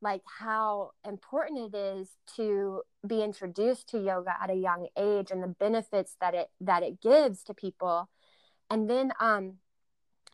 like 0.00 0.22
how 0.38 0.92
important 1.06 1.74
it 1.74 1.76
is 1.76 2.10
to 2.36 2.82
be 3.06 3.22
introduced 3.22 3.88
to 3.88 3.98
yoga 3.98 4.32
at 4.40 4.50
a 4.50 4.54
young 4.54 4.86
age 4.96 5.30
and 5.30 5.42
the 5.42 5.48
benefits 5.48 6.16
that 6.20 6.34
it 6.34 6.50
that 6.60 6.82
it 6.82 7.00
gives 7.00 7.42
to 7.42 7.54
people 7.54 8.08
and 8.70 8.88
then 8.88 9.12
um 9.20 9.54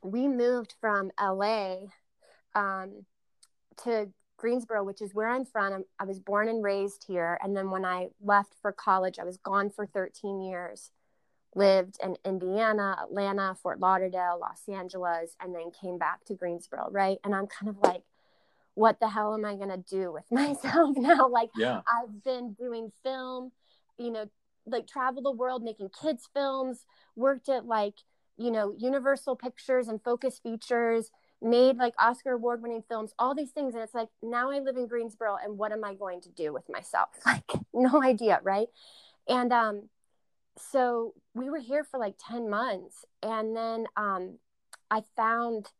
we 0.02 0.28
moved 0.28 0.74
from 0.80 1.10
la 1.20 1.76
um 2.54 3.04
to 3.76 4.08
Greensboro, 4.44 4.84
which 4.84 5.00
is 5.00 5.14
where 5.14 5.30
I'm 5.30 5.46
from. 5.46 5.86
I 5.98 6.04
was 6.04 6.20
born 6.20 6.50
and 6.50 6.62
raised 6.62 7.06
here. 7.08 7.38
And 7.42 7.56
then 7.56 7.70
when 7.70 7.86
I 7.86 8.08
left 8.22 8.52
for 8.60 8.72
college, 8.72 9.18
I 9.18 9.24
was 9.24 9.38
gone 9.38 9.70
for 9.70 9.86
13 9.86 10.42
years, 10.42 10.90
lived 11.54 11.96
in 12.04 12.18
Indiana, 12.26 12.94
Atlanta, 13.02 13.56
Fort 13.62 13.80
Lauderdale, 13.80 14.38
Los 14.38 14.68
Angeles, 14.68 15.34
and 15.40 15.54
then 15.54 15.70
came 15.80 15.96
back 15.96 16.26
to 16.26 16.34
Greensboro, 16.34 16.88
right? 16.90 17.16
And 17.24 17.34
I'm 17.34 17.46
kind 17.46 17.70
of 17.70 17.78
like, 17.82 18.02
what 18.74 19.00
the 19.00 19.08
hell 19.08 19.32
am 19.32 19.46
I 19.46 19.54
going 19.54 19.70
to 19.70 19.78
do 19.78 20.12
with 20.12 20.24
myself 20.30 20.94
now? 20.94 21.26
Like, 21.26 21.48
yeah. 21.56 21.80
I've 21.88 22.22
been 22.22 22.52
doing 22.52 22.92
film, 23.02 23.50
you 23.96 24.10
know, 24.10 24.26
like 24.66 24.86
travel 24.86 25.22
the 25.22 25.30
world 25.30 25.62
making 25.62 25.88
kids' 26.02 26.28
films, 26.34 26.84
worked 27.16 27.48
at 27.48 27.64
like, 27.64 27.94
you 28.36 28.50
know, 28.50 28.74
Universal 28.76 29.36
Pictures 29.36 29.88
and 29.88 30.02
Focus 30.02 30.38
Features 30.38 31.10
made 31.42 31.76
like 31.76 31.94
Oscar 31.98 32.32
award 32.32 32.62
winning 32.62 32.82
films, 32.88 33.12
all 33.18 33.34
these 33.34 33.50
things. 33.50 33.74
And 33.74 33.82
it's 33.82 33.94
like, 33.94 34.08
now 34.22 34.50
I 34.50 34.60
live 34.60 34.76
in 34.76 34.86
Greensboro 34.86 35.36
and 35.42 35.58
what 35.58 35.72
am 35.72 35.84
I 35.84 35.94
going 35.94 36.20
to 36.22 36.30
do 36.30 36.52
with 36.52 36.68
myself? 36.68 37.10
Like, 37.26 37.50
no 37.72 38.02
idea. 38.02 38.40
Right. 38.42 38.68
And 39.28 39.52
um, 39.52 39.88
so 40.58 41.14
we 41.34 41.50
were 41.50 41.58
here 41.58 41.84
for 41.84 41.98
like 41.98 42.14
10 42.18 42.48
months. 42.48 43.04
And 43.22 43.56
then 43.56 43.86
um, 43.96 44.38
I 44.90 45.02
found 45.16 45.70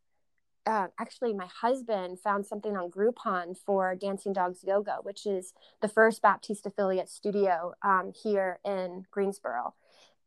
uh, 0.65 0.87
actually 0.99 1.33
my 1.33 1.47
husband 1.61 2.19
found 2.19 2.45
something 2.45 2.75
on 2.75 2.89
Groupon 2.89 3.55
for 3.57 3.95
Dancing 3.95 4.33
Dogs 4.33 4.63
Yoga, 4.63 4.97
which 5.03 5.25
is 5.25 5.53
the 5.81 5.87
first 5.87 6.21
Baptiste 6.21 6.65
affiliate 6.65 7.09
studio 7.09 7.73
um, 7.83 8.11
here 8.23 8.59
in 8.65 9.05
Greensboro. 9.11 9.75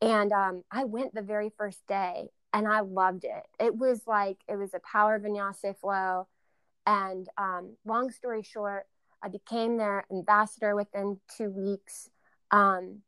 And 0.01 0.33
um, 0.33 0.63
I 0.71 0.85
went 0.85 1.15
the 1.15 1.23
very 1.23 1.51
first 1.57 1.87
day 1.89 2.29
and 2.53 2.67
I 2.67 2.81
loved 2.81 3.25
it. 3.25 3.47
It 3.61 3.77
was 3.77 4.03
like, 4.07 4.39
it 4.49 4.57
was 4.57 4.75
a 4.75 4.81
power 4.81 5.19
vinyasa 5.19 5.77
flow. 5.79 6.27
And 6.87 7.29
um, 7.37 7.77
long 7.85 8.11
story 8.11 8.43
short, 8.43 8.87
I 9.23 9.29
became 9.29 9.77
their 9.77 10.05
ambassador 10.11 10.75
within 10.75 11.21
two 11.37 11.51
weeks. 11.51 12.09
Um, 12.51 13.03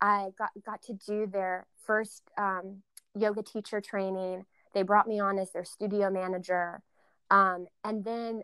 I 0.00 0.30
got, 0.36 0.50
got 0.66 0.82
to 0.84 0.94
do 0.94 1.26
their 1.26 1.66
first 1.86 2.22
um, 2.36 2.82
yoga 3.14 3.42
teacher 3.42 3.80
training. 3.80 4.44
They 4.74 4.82
brought 4.82 5.08
me 5.08 5.20
on 5.20 5.38
as 5.38 5.52
their 5.52 5.64
studio 5.64 6.10
manager. 6.10 6.82
Um, 7.30 7.66
and 7.84 8.04
then, 8.04 8.42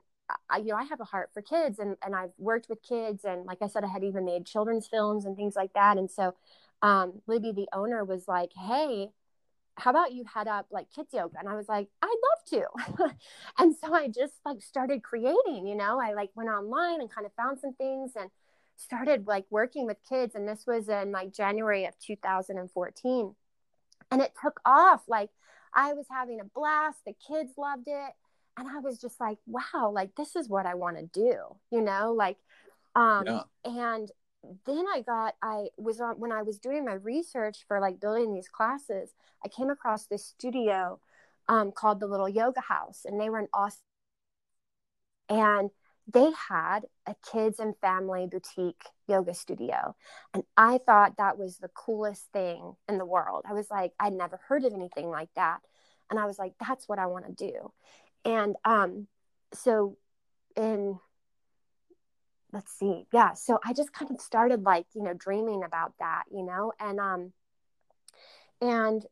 I, 0.48 0.58
you 0.58 0.68
know, 0.68 0.76
I 0.76 0.84
have 0.84 1.00
a 1.00 1.04
heart 1.04 1.30
for 1.34 1.42
kids 1.42 1.78
and, 1.78 1.96
and 2.02 2.14
I've 2.14 2.32
worked 2.38 2.68
with 2.68 2.82
kids. 2.82 3.24
And 3.24 3.44
like 3.44 3.58
I 3.60 3.66
said, 3.66 3.84
I 3.84 3.88
had 3.88 4.04
even 4.04 4.24
made 4.24 4.46
children's 4.46 4.86
films 4.86 5.24
and 5.24 5.36
things 5.36 5.56
like 5.56 5.72
that. 5.74 5.98
And 5.98 6.10
so 6.10 6.34
um, 6.80 7.20
Libby, 7.26 7.52
the 7.52 7.68
owner, 7.72 8.04
was 8.04 8.28
like, 8.28 8.52
hey, 8.54 9.10
how 9.78 9.90
about 9.90 10.12
you 10.12 10.24
head 10.24 10.48
up 10.48 10.66
like 10.70 10.86
kids 10.94 11.08
yoga? 11.12 11.38
And 11.38 11.48
i 11.48 11.54
was 11.54 11.68
like 11.68 11.88
i'd 12.02 12.16
love 12.52 12.66
to. 12.98 13.14
And 13.58 13.74
so 13.76 13.94
i 13.94 14.08
just 14.08 14.34
like 14.44 14.62
started 14.62 15.02
creating 15.02 15.66
you 15.66 15.74
know? 15.74 16.00
I 16.00 16.14
like 16.14 16.30
went 16.34 16.50
online 16.50 17.00
and 17.00 17.10
kind 17.10 17.26
of 17.26 17.32
found 17.34 17.60
some 17.60 17.74
things 17.74 18.12
and 18.18 18.30
started 18.76 19.26
like 19.26 19.44
working 19.50 19.86
with 19.86 19.96
kids 20.08 20.34
and 20.34 20.46
this 20.46 20.64
was 20.66 20.88
in 20.88 21.10
like 21.10 21.32
january 21.32 21.84
of 21.84 21.98
2014 21.98 23.34
and 24.12 24.22
it 24.22 24.32
took 24.40 24.60
off 24.64 25.02
like 25.08 25.30
i 25.74 25.92
was 25.94 26.06
having 26.08 26.38
a 26.38 26.44
blast 26.44 26.98
the 27.04 27.12
kids 27.26 27.50
loved 27.56 27.88
it 27.88 28.12
and 28.56 28.68
i 28.68 28.78
was 28.78 29.00
just 29.00 29.18
like 29.18 29.38
wow 29.48 29.90
like 29.92 30.14
this 30.14 30.36
is 30.36 30.48
what 30.48 30.64
i 30.64 30.74
want 30.74 30.96
to 30.96 31.02
do 31.12 31.34
you 31.70 31.80
know? 31.80 32.12
Like 32.16 32.36
um 32.94 33.24
yeah. 33.26 33.42
and 33.64 34.10
then 34.66 34.84
i 34.94 35.00
got 35.00 35.34
i 35.42 35.66
was 35.76 36.00
on 36.00 36.14
when 36.18 36.32
i 36.32 36.42
was 36.42 36.58
doing 36.58 36.84
my 36.84 36.94
research 36.94 37.64
for 37.66 37.80
like 37.80 38.00
building 38.00 38.32
these 38.32 38.48
classes 38.48 39.10
i 39.44 39.48
came 39.48 39.70
across 39.70 40.06
this 40.06 40.24
studio 40.24 40.98
um, 41.50 41.72
called 41.72 41.98
the 41.98 42.06
little 42.06 42.28
yoga 42.28 42.60
house 42.60 43.02
and 43.04 43.20
they 43.20 43.30
were 43.30 43.40
in 43.40 43.48
austin 43.52 43.82
and 45.28 45.70
they 46.12 46.30
had 46.48 46.80
a 47.06 47.14
kids 47.30 47.60
and 47.60 47.74
family 47.82 48.26
boutique 48.30 48.82
yoga 49.06 49.34
studio. 49.34 49.94
And 50.32 50.42
I 50.56 50.78
thought 50.78 51.18
that 51.18 51.38
was 51.38 51.58
the 51.58 51.68
coolest 51.68 52.24
thing 52.32 52.74
in 52.88 52.98
the 52.98 53.04
world. 53.04 53.44
I 53.48 53.52
was 53.52 53.70
like, 53.70 53.92
I'd 54.00 54.14
never 54.14 54.40
heard 54.48 54.64
of 54.64 54.72
anything 54.72 55.10
like 55.10 55.28
that. 55.36 55.58
And 56.10 56.18
I 56.18 56.24
was 56.24 56.38
like, 56.38 56.54
that's 56.58 56.88
what 56.88 56.98
I 56.98 57.06
want 57.06 57.26
to 57.26 57.32
do. 57.32 57.72
And 58.24 58.56
um, 58.64 59.06
so 59.52 59.98
in 60.56 60.98
let's 62.52 62.72
see, 62.72 63.06
yeah. 63.12 63.34
So 63.34 63.58
I 63.64 63.72
just 63.72 63.92
kind 63.92 64.10
of 64.10 64.20
started 64.20 64.62
like, 64.62 64.86
you 64.94 65.02
know, 65.02 65.14
dreaming 65.14 65.62
about 65.64 65.92
that, 65.98 66.24
you 66.30 66.42
know, 66.44 66.72
and 66.80 66.98
um 66.98 67.32
and 68.60 69.04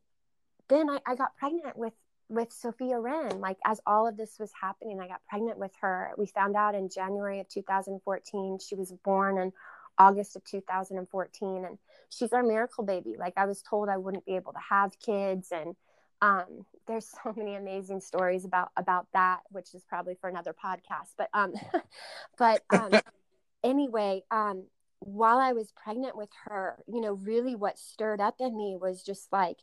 then 0.69 0.89
I, 0.89 0.99
I 1.05 1.15
got 1.15 1.35
pregnant 1.37 1.77
with 1.77 1.93
with 2.29 2.51
Sophia 2.51 2.99
Wren, 2.99 3.39
like 3.39 3.57
as 3.65 3.79
all 3.85 4.07
of 4.07 4.17
this 4.17 4.37
was 4.39 4.51
happening, 4.59 4.99
I 4.99 5.07
got 5.07 5.21
pregnant 5.29 5.57
with 5.57 5.71
her. 5.81 6.11
We 6.17 6.25
found 6.25 6.55
out 6.55 6.75
in 6.75 6.89
January 6.89 7.39
of 7.39 7.47
2014. 7.47 8.59
She 8.59 8.75
was 8.75 8.91
born 9.03 9.37
in 9.37 9.53
August 9.97 10.35
of 10.35 10.43
2014, 10.43 11.65
and 11.65 11.77
she's 12.09 12.33
our 12.33 12.43
miracle 12.43 12.83
baby. 12.83 13.15
Like 13.17 13.33
I 13.37 13.45
was 13.45 13.61
told 13.61 13.87
I 13.87 13.97
wouldn't 13.97 14.25
be 14.25 14.35
able 14.35 14.53
to 14.53 14.59
have 14.69 14.99
kids, 14.99 15.51
and 15.51 15.75
um, 16.21 16.65
there's 16.85 17.07
so 17.23 17.33
many 17.35 17.55
amazing 17.55 18.01
stories 18.01 18.43
about 18.43 18.71
about 18.75 19.07
that, 19.13 19.41
which 19.49 19.73
is 19.73 19.83
probably 19.87 20.15
for 20.15 20.29
another 20.29 20.53
podcast. 20.53 21.13
But 21.17 21.29
um, 21.33 21.53
but 22.37 22.63
um, 22.69 22.91
anyway, 23.63 24.23
um, 24.31 24.65
while 24.99 25.37
I 25.37 25.53
was 25.53 25.71
pregnant 25.71 26.15
with 26.17 26.29
her, 26.45 26.83
you 26.87 27.01
know, 27.01 27.13
really 27.13 27.55
what 27.55 27.77
stirred 27.77 28.19
up 28.21 28.35
in 28.39 28.57
me 28.57 28.77
was 28.79 29.03
just 29.03 29.31
like, 29.31 29.57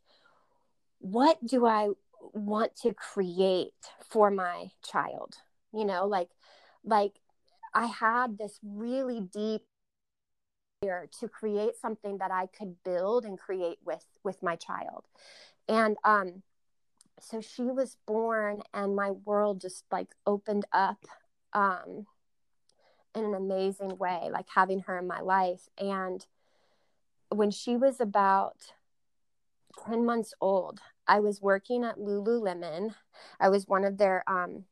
what 0.98 1.44
do 1.44 1.66
I 1.66 1.90
want 2.32 2.76
to 2.76 2.94
create 2.94 3.72
for 4.08 4.30
my 4.30 4.70
child? 4.82 5.36
You 5.72 5.84
know 5.84 6.06
like 6.06 6.30
like 6.84 7.14
i 7.74 7.86
had 7.86 8.38
this 8.38 8.60
really 8.62 9.20
deep 9.20 9.62
to 10.82 11.28
create 11.28 11.74
something 11.80 12.18
that 12.18 12.30
i 12.30 12.46
could 12.46 12.76
build 12.84 13.24
and 13.24 13.38
create 13.38 13.78
with 13.84 14.04
with 14.22 14.42
my 14.42 14.56
child. 14.56 15.04
And 15.68 15.96
um 16.04 16.42
so 17.20 17.40
she 17.40 17.62
was 17.62 17.96
born 18.06 18.62
and 18.72 18.94
my 18.94 19.10
world 19.10 19.60
just 19.60 19.84
like 19.90 20.14
opened 20.26 20.66
up 20.72 21.04
um 21.52 22.06
in 23.14 23.24
an 23.24 23.34
amazing 23.34 23.96
way 23.98 24.28
like 24.32 24.46
having 24.54 24.80
her 24.80 24.98
in 24.98 25.06
my 25.06 25.20
life 25.20 25.68
and 25.78 26.26
when 27.30 27.50
she 27.50 27.76
was 27.76 28.00
about 28.00 28.72
10 29.86 30.04
months 30.04 30.34
old 30.40 30.80
I 31.06 31.20
was 31.20 31.42
working 31.42 31.84
at 31.84 31.98
Lululemon. 31.98 32.94
I 33.38 33.48
was 33.48 33.68
one 33.68 33.84
of 33.84 33.98
their 33.98 34.24
um, 34.26 34.64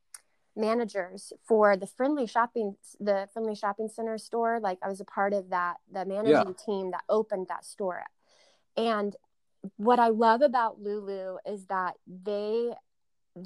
managers 0.57 1.33
for 1.45 1.77
the 1.77 1.87
friendly 1.87 2.27
shopping 2.27 2.77
the 3.01 3.27
friendly 3.33 3.55
shopping 3.55 3.89
center 3.89 4.19
store 4.19 4.61
like 4.61 4.77
i 4.83 4.89
was 4.89 5.01
a 5.01 5.05
part 5.07 5.33
of 5.33 5.49
that 5.49 5.77
the 5.91 6.05
managing 6.05 6.35
yeah. 6.35 6.65
team 6.67 6.91
that 6.91 7.01
opened 7.09 7.47
that 7.49 7.65
store 7.65 8.05
and 8.77 9.17
what 9.79 9.99
i 9.99 10.09
love 10.09 10.43
about 10.43 10.79
lulu 10.79 11.39
is 11.47 11.65
that 11.69 11.95
they 12.07 12.71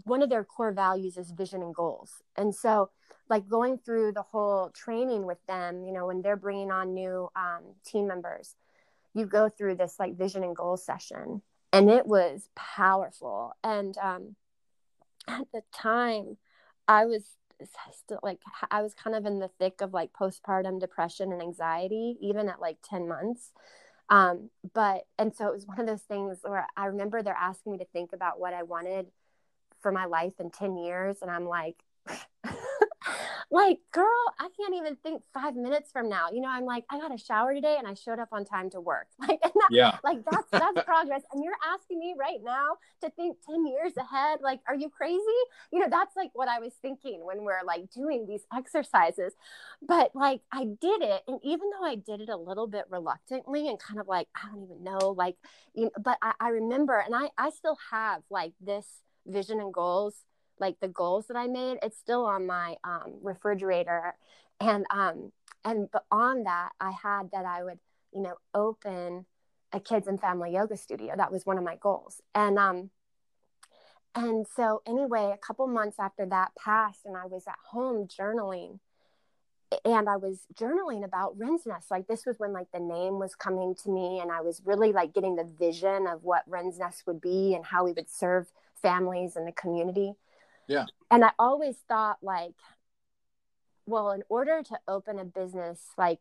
one 0.03 0.21
of 0.21 0.29
their 0.29 0.43
core 0.43 0.73
values 0.73 1.17
is 1.17 1.31
vision 1.31 1.63
and 1.63 1.77
goals 1.77 2.25
and 2.37 2.53
so 2.53 2.91
like 3.29 3.49
going 3.49 3.79
through 3.79 4.13
the 4.13 4.23
whole 4.23 4.71
training 4.71 5.27
with 5.27 5.39
them 5.47 5.85
you 5.85 5.93
know 5.93 6.07
when 6.07 6.23
they're 6.23 6.37
bringing 6.37 6.71
on 6.71 6.95
new 6.95 7.29
um, 7.37 7.63
team 7.85 8.07
members 8.07 8.55
you 9.15 9.27
go 9.27 9.49
through 9.49 9.75
this 9.75 9.97
like 9.99 10.17
vision 10.17 10.45
and 10.45 10.57
goals 10.57 10.85
session 10.85 11.43
and 11.73 11.91
it 11.91 12.07
was 12.07 12.49
powerful. 12.55 13.53
And 13.63 13.99
um, 13.99 14.37
at 15.29 15.47
the 15.53 15.63
time 15.73 16.37
i 16.89 17.05
was 17.05 17.37
still 17.93 18.21
like 18.23 18.39
i 18.71 18.81
was 18.83 18.95
kind 18.95 19.17
of 19.17 19.27
in 19.27 19.41
the 19.41 19.51
thick 19.59 19.81
of 19.81 19.93
like 19.93 20.13
postpartum 20.13 20.79
depression 20.79 21.33
and 21.33 21.43
anxiety 21.43 22.17
even 22.21 22.49
at 22.49 22.61
like 22.61 22.77
10 22.89 23.09
months. 23.09 23.51
Um, 24.09 24.51
but 24.73 25.05
and 25.19 25.35
so 25.35 25.49
it 25.49 25.53
was 25.53 25.67
one 25.67 25.81
of 25.81 25.87
those 25.87 26.03
things 26.03 26.39
where 26.43 26.67
i 26.77 26.87
remember 26.87 27.23
they're 27.23 27.35
asking 27.35 27.73
me 27.73 27.79
to 27.79 27.85
think 27.87 28.13
about 28.13 28.39
what 28.39 28.55
i 28.55 28.63
wanted 28.63 29.07
for 29.81 29.91
my 29.91 30.05
life 30.05 30.35
in 30.39 30.51
10 30.51 30.77
years 30.77 31.17
and 31.23 31.31
i'm 31.31 31.47
like 31.47 31.83
like 33.51 33.79
girl 33.93 34.07
i 34.41 34.49
can't 34.59 34.75
even 34.75 34.97
think 34.97 35.23
five 35.33 35.55
minutes 35.55 35.91
from 35.93 36.09
now. 36.09 36.29
You 36.33 36.41
know 36.41 36.49
i'm 36.49 36.65
like 36.65 36.85
i 36.91 36.99
got 36.99 37.15
a 37.15 37.19
shower 37.19 37.55
today 37.55 37.77
and 37.79 37.87
i 37.87 37.95
showed 37.95 38.19
up 38.19 38.29
on 38.33 38.45
time 38.45 38.71
to 38.71 38.81
work. 38.81 39.07
Like 39.27 39.41
that, 39.43 39.53
yeah. 39.71 39.99
like 40.05 40.19
that's 40.31 40.49
that's 40.51 40.83
progress. 40.85 41.23
And 41.33 41.43
you're 41.43 41.57
asking 41.75 41.99
me 41.99 42.15
right 42.19 42.39
now 42.43 42.77
to 43.03 43.11
think 43.11 43.39
10 43.49 43.67
years 43.67 43.97
ahead. 43.97 44.41
Like 44.41 44.61
are 44.69 44.75
you 44.75 44.89
crazy? 44.89 45.19
You 45.73 45.81
know 45.81 45.87
that's 45.91 46.17
like 46.17 46.31
what 46.35 46.49
i 46.49 46.59
was 46.59 46.73
thinking 46.83 47.25
when 47.25 47.43
we're 47.43 47.65
like 47.65 47.91
doing 47.91 48.27
these 48.27 48.43
exercises. 48.57 49.33
But 49.83 50.11
like 50.15 50.41
i 50.53 50.65
did 50.65 51.03
it. 51.03 51.23
And 51.29 51.41
even 51.43 51.71
though 51.71 51.87
i 51.87 51.95
did 51.97 52.21
it 52.21 52.29
a 52.29 52.37
little 52.37 52.67
bit 52.67 52.85
reluctantly 52.91 53.69
and 53.69 53.79
kind 53.79 54.01
of 54.01 54.09
like 54.09 54.29
i 54.37 54.49
don't 54.49 54.65
even 54.65 54.83
know 54.85 55.15
like 55.17 55.37
you 55.75 55.85
know, 55.85 55.91
but 56.03 56.19
I, 56.23 56.33
I 56.41 56.49
remember 56.51 56.99
and 56.99 57.15
i 57.15 57.31
i 57.39 57.51
still 57.51 57.79
have 57.91 58.23
like 58.31 58.53
this 58.61 58.87
vision 59.27 59.61
and 59.61 59.73
goals 59.73 60.15
like 60.59 60.81
the 60.81 60.89
goals 60.89 61.27
that 61.29 61.37
I 61.37 61.47
made, 61.47 61.79
it's 61.83 61.99
still 61.99 62.25
on 62.25 62.47
my 62.47 62.77
um, 62.85 63.19
refrigerator. 63.23 64.15
And 64.61 64.87
um, 64.91 65.33
and 65.65 65.89
on 66.11 66.45
that, 66.45 66.71
I 66.81 66.93
had 66.93 67.31
that 67.33 67.45
I 67.45 67.63
would, 67.63 67.79
you 68.13 68.23
know, 68.23 68.37
open 68.55 69.27
a 69.73 69.81
kids 69.81 70.07
and 70.07 70.21
family 70.21 70.53
yoga 70.53 70.77
studio. 70.77 71.15
That 71.17 71.33
was 71.33 71.45
one 71.45 71.59
of 71.59 71.65
my 71.65 71.77
goals. 71.77 72.23
And 72.35 72.59
um, 72.59 72.91
and 74.15 74.47
so 74.57 74.83
anyway, 74.87 75.33
a 75.35 75.47
couple 75.47 75.67
months 75.67 75.99
after 76.01 76.25
that 76.27 76.53
passed, 76.57 77.01
and 77.05 77.17
I 77.17 77.27
was 77.27 77.47
at 77.47 77.57
home 77.71 78.09
journaling, 78.09 78.79
and 79.85 80.09
I 80.09 80.17
was 80.17 80.47
journaling 80.55 81.05
about 81.05 81.37
Wren's 81.37 81.67
Nest. 81.67 81.91
Like 81.91 82.07
this 82.07 82.25
was 82.25 82.39
when 82.39 82.55
like 82.55 82.71
the 82.73 82.81
name 82.81 83.19
was 83.19 83.35
coming 83.35 83.75
to 83.83 83.91
me, 83.91 84.21
and 84.21 84.33
I 84.33 84.41
was 84.41 84.63
really 84.65 84.93
like 84.93 85.13
getting 85.13 85.37
the 85.37 85.45
vision 85.45 86.07
of 86.07 86.25
what 86.25 86.45
Wren's 86.47 86.79
Nest 86.79 87.07
would 87.07 87.21
be 87.21 87.55
and 87.55 87.67
how 87.67 87.85
we 87.85 87.93
would 87.93 88.09
serve 88.09 88.51
families 88.81 89.37
in 89.37 89.45
the 89.45 89.53
community. 89.53 90.15
Yeah. 90.67 90.87
And 91.11 91.25
I 91.25 91.33
always 91.39 91.77
thought 91.89 92.19
like, 92.23 92.55
well, 93.87 94.11
in 94.11 94.23
order 94.29 94.63
to 94.63 94.79
open 94.89 95.19
a 95.19 95.25
business, 95.25 95.81
like 95.97 96.21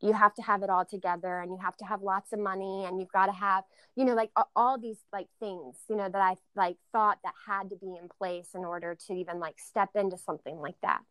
you 0.00 0.12
have 0.12 0.34
to 0.34 0.42
have 0.42 0.62
it 0.62 0.70
all 0.70 0.84
together 0.84 1.38
and 1.40 1.52
you 1.52 1.58
have 1.58 1.76
to 1.76 1.84
have 1.84 2.02
lots 2.02 2.32
of 2.32 2.38
money 2.40 2.84
and 2.84 2.98
you've 2.98 3.12
got 3.12 3.26
to 3.26 3.32
have, 3.32 3.64
you 3.94 4.04
know, 4.04 4.14
like 4.14 4.30
all 4.56 4.78
these 4.78 4.98
like 5.12 5.28
things, 5.38 5.76
you 5.88 5.96
know, 5.96 6.08
that 6.08 6.20
I 6.20 6.36
like 6.56 6.76
thought 6.90 7.18
that 7.22 7.34
had 7.46 7.70
to 7.70 7.76
be 7.76 7.94
in 8.00 8.08
place 8.08 8.48
in 8.54 8.64
order 8.64 8.96
to 9.06 9.12
even 9.14 9.38
like 9.38 9.58
step 9.60 9.90
into 9.94 10.18
something 10.18 10.58
like 10.58 10.80
that. 10.82 11.02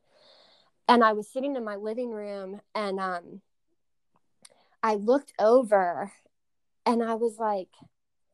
And 0.87 1.03
I 1.03 1.13
was 1.13 1.31
sitting 1.31 1.55
in 1.55 1.63
my 1.63 1.75
living 1.75 2.11
room 2.11 2.59
and 2.75 2.99
um 2.99 3.41
I 4.83 4.95
looked 4.95 5.33
over 5.39 6.11
and 6.85 7.03
I 7.03 7.13
was 7.13 7.37
like, 7.37 7.69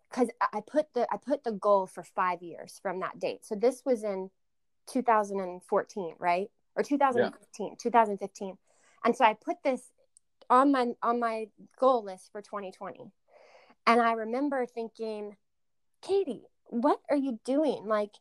because 0.09 0.29
I 0.41 0.61
put 0.65 0.93
the 0.93 1.07
I 1.11 1.17
put 1.17 1.43
the 1.43 1.51
goal 1.51 1.85
for 1.85 2.03
five 2.03 2.41
years 2.41 2.79
from 2.81 3.01
that 3.01 3.19
date. 3.19 3.45
So 3.45 3.55
this 3.55 3.83
was 3.85 4.03
in 4.03 4.31
2014, 4.91 6.15
right? 6.19 6.49
Or 6.75 6.83
2015, 6.83 7.67
yeah. 7.67 7.75
2015. 7.79 8.57
And 9.03 9.15
so 9.15 9.25
I 9.25 9.33
put 9.33 9.57
this 9.63 9.81
on 10.49 10.71
my 10.71 10.87
on 11.01 11.19
my 11.19 11.47
goal 11.79 12.03
list 12.03 12.31
for 12.31 12.41
2020. 12.41 13.11
And 13.85 14.01
I 14.01 14.13
remember 14.13 14.65
thinking, 14.65 15.35
Katie, 16.01 16.43
what 16.65 16.99
are 17.09 17.17
you 17.17 17.39
doing? 17.45 17.85
Like, 17.85 18.11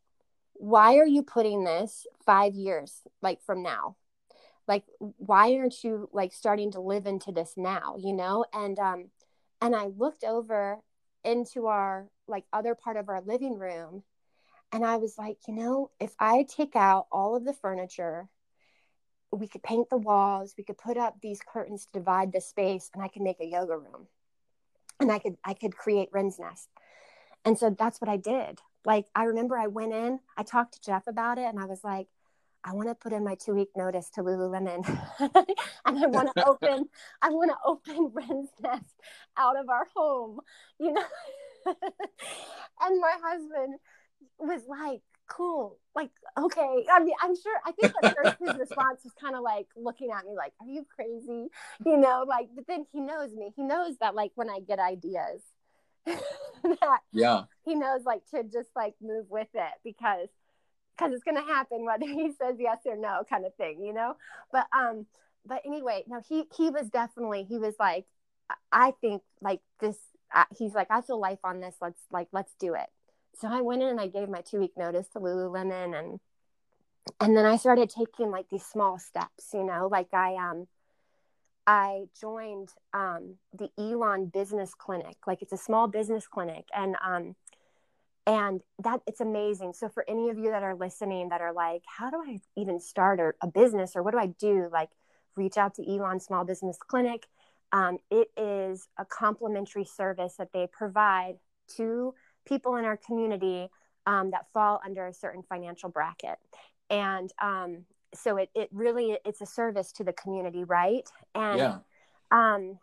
why 0.55 0.97
are 0.97 1.07
you 1.07 1.23
putting 1.23 1.65
this 1.65 2.07
five 2.25 2.55
years 2.55 3.03
like 3.21 3.43
from 3.43 3.63
now? 3.63 3.97
Like, 4.69 4.85
why 4.99 5.57
aren't 5.57 5.85
you 5.85 6.09
like 6.13 6.33
starting 6.33 6.73
to 6.73 6.81
live 6.81 7.07
into 7.07 7.33
this 7.33 7.55
now? 7.57 7.97
You 7.99 8.13
know? 8.13 8.45
And 8.53 8.79
um, 8.79 9.11
and 9.61 9.75
I 9.75 9.87
looked 9.87 10.25
over 10.25 10.79
into 11.25 11.67
our 11.67 12.09
like 12.29 12.45
other 12.53 12.75
part 12.75 12.97
of 12.97 13.09
our 13.09 13.21
living 13.21 13.59
room 13.59 14.03
and 14.73 14.85
I 14.85 14.97
was 14.97 15.17
like, 15.17 15.39
you 15.47 15.55
know, 15.55 15.91
if 16.01 16.15
I 16.19 16.45
take 16.49 16.77
out 16.77 17.07
all 17.13 17.37
of 17.37 17.45
the 17.45 17.53
furniture, 17.53 18.29
we 19.33 19.49
could 19.49 19.63
paint 19.63 19.91
the 19.91 19.97
walls, 19.97 20.55
we 20.57 20.65
could 20.65 20.79
put 20.79 20.97
up 20.97 21.17
these 21.21 21.41
curtains 21.41 21.87
to 21.87 21.99
divide 21.99 22.33
the 22.33 22.41
space, 22.41 22.91
and 22.95 23.03
I 23.03 23.09
could 23.09 23.23
make 23.23 23.41
a 23.41 23.47
yoga 23.47 23.77
room. 23.77 24.07
And 25.01 25.13
I 25.13 25.19
could 25.19 25.37
I 25.45 25.55
could 25.55 25.77
create 25.77 26.09
Wren's 26.13 26.39
Nest. 26.39 26.69
And 27.45 27.59
so 27.59 27.71
that's 27.71 28.01
what 28.01 28.09
I 28.09 28.17
did. 28.17 28.61
Like 28.85 29.07
I 29.15 29.25
remember 29.25 29.59
I 29.59 29.67
went 29.67 29.93
in, 29.93 30.21
I 30.37 30.43
talked 30.43 30.75
to 30.75 30.81
Jeff 30.81 31.07
about 31.07 31.39
it, 31.39 31.45
and 31.45 31.59
I 31.59 31.67
was 31.67 31.85
like, 31.85 32.09
I 32.65 32.73
want 32.73 32.89
to 32.89 32.95
put 32.95 33.13
in 33.13 33.23
my 33.23 33.37
two 33.37 33.55
week 33.55 33.69
notice 33.77 34.11
to 34.11 34.23
Lululemon, 34.23 34.85
and 35.21 35.99
I 36.05 36.07
want 36.07 36.35
to 36.35 36.49
open, 36.49 36.89
I 37.23 37.29
want 37.31 37.51
to 37.51 37.57
open 37.65 38.11
Wren's 38.13 38.51
Nest 38.61 39.01
out 39.37 39.59
of 39.59 39.69
our 39.69 39.87
home, 39.95 40.41
you 40.81 40.93
know. 40.93 41.05
and 41.67 43.01
my 43.01 43.17
husband 43.23 43.79
was 44.39 44.63
like, 44.69 45.01
cool, 45.29 45.79
like 45.95 46.11
okay. 46.39 46.85
I 46.93 47.01
mean, 47.01 47.15
I'm 47.21 47.35
sure. 47.35 47.59
I 47.65 47.73
think 47.73 47.93
at 48.03 48.17
first 48.17 48.37
his 48.39 48.59
response 48.59 49.03
was 49.05 49.13
kind 49.21 49.35
of 49.35 49.43
like 49.43 49.67
looking 49.77 50.11
at 50.11 50.25
me 50.25 50.37
like, 50.37 50.53
are 50.61 50.67
you 50.67 50.87
crazy, 50.95 51.49
you 51.85 51.97
know? 51.97 52.25
Like, 52.27 52.49
but 52.55 52.67
then 52.67 52.87
he 52.93 53.01
knows 53.01 53.33
me. 53.35 53.53
He 53.57 53.63
knows 53.63 53.97
that 54.01 54.15
like 54.15 54.33
when 54.35 54.51
I 54.51 54.61
get 54.61 54.79
ideas. 54.79 55.43
that 56.63 57.01
yeah 57.13 57.43
he 57.65 57.75
knows 57.75 58.05
like 58.05 58.25
to 58.31 58.45
just 58.45 58.69
like 58.77 58.95
move 59.03 59.27
with 59.29 59.49
it 59.55 59.73
because 59.83 60.29
because 60.97 61.13
it's 61.13 61.25
going 61.25 61.37
to 61.37 61.53
happen 61.53 61.85
whether 61.85 62.07
he 62.07 62.31
says 62.33 62.57
yes 62.59 62.79
or 62.85 62.97
no 62.97 63.23
kind 63.29 63.45
of 63.45 63.53
thing 63.57 63.83
you 63.83 63.93
know 63.93 64.17
but 64.53 64.67
um 64.77 65.07
but 65.45 65.63
anyway 65.67 66.05
no 66.07 66.21
he 66.29 66.45
he 66.57 66.71
was 66.71 66.89
definitely 66.91 67.43
he 67.43 67.59
was 67.59 67.75
like 67.79 68.07
i 68.71 68.93
think 69.01 69.23
like 69.41 69.61
this 69.81 69.97
uh, 70.35 70.45
he's 70.57 70.75
like 70.75 70.89
i 70.91 71.01
feel 71.01 71.19
life 71.19 71.41
on 71.45 71.61
this 71.61 71.75
let's 71.81 72.01
like 72.13 72.29
let's 72.33 72.55
do 72.61 72.75
it 72.75 72.89
so 73.39 73.49
i 73.49 73.61
went 73.61 73.83
in 73.83 73.89
and 73.89 74.01
i 74.01 74.07
gave 74.07 74.29
my 74.29 74.41
two 74.41 74.59
week 74.59 74.73
notice 74.77 75.09
to 75.09 75.21
lululemon 75.21 75.99
and 75.99 76.21
and 77.21 77.37
then 77.37 77.47
i 77.47 77.57
started 77.57 77.91
taking 77.91 78.31
like 78.31 78.49
these 78.51 78.65
small 78.65 78.99
steps 78.99 79.51
you 79.53 79.65
know 79.65 79.89
like 79.91 80.13
i 80.13 80.35
um 80.35 80.67
i 81.67 82.05
joined 82.21 82.69
um 82.93 83.35
the 83.57 83.69
elon 83.79 84.27
business 84.27 84.75
clinic 84.75 85.17
like 85.27 85.43
it's 85.43 85.53
a 85.53 85.57
small 85.57 85.87
business 85.89 86.27
clinic 86.27 86.67
and 86.75 86.97
um 87.05 87.35
and 88.27 88.61
that 88.83 89.01
it's 89.07 89.21
amazing. 89.21 89.73
So 89.73 89.89
for 89.89 90.05
any 90.09 90.31
of 90.31 90.37
you 90.39 90.51
that 90.51 90.63
are 90.63 90.75
listening 90.75 91.29
that 91.29 91.41
are 91.41 91.53
like 91.53 91.83
how 91.87 92.11
do 92.11 92.17
i 92.17 92.39
even 92.57 92.81
start 92.81 93.37
a 93.41 93.47
business 93.47 93.95
or 93.95 94.03
what 94.03 94.13
do 94.13 94.19
i 94.19 94.27
do? 94.27 94.69
Like 94.71 94.91
reach 95.37 95.57
out 95.57 95.75
to 95.75 95.89
elon 95.89 96.21
small 96.21 96.45
business 96.45 96.79
clinic. 96.79 97.27
Um, 97.73 97.99
it 98.11 98.29
is 98.37 98.89
a 98.99 99.05
complimentary 99.05 99.85
service 99.85 100.35
that 100.39 100.53
they 100.53 100.67
provide 100.71 101.37
to 101.77 102.15
people 102.47 102.77
in 102.77 102.85
our 102.85 102.97
community 102.97 103.69
um, 104.07 104.31
that 104.31 104.47
fall 104.53 104.81
under 104.85 105.07
a 105.07 105.13
certain 105.13 105.43
financial 105.43 105.89
bracket 105.89 106.39
and 106.91 107.33
um, 107.43 107.85
so 108.15 108.37
it, 108.37 108.51
it 108.55 108.69
really 108.73 109.19
it's 109.25 109.41
a 109.41 109.47
service 109.47 109.93
to 109.93 110.05
the 110.05 110.13
community 110.13 110.65
right 110.65 111.09
and 111.35 111.59
yeah. 111.59 111.79
um, 112.31 112.79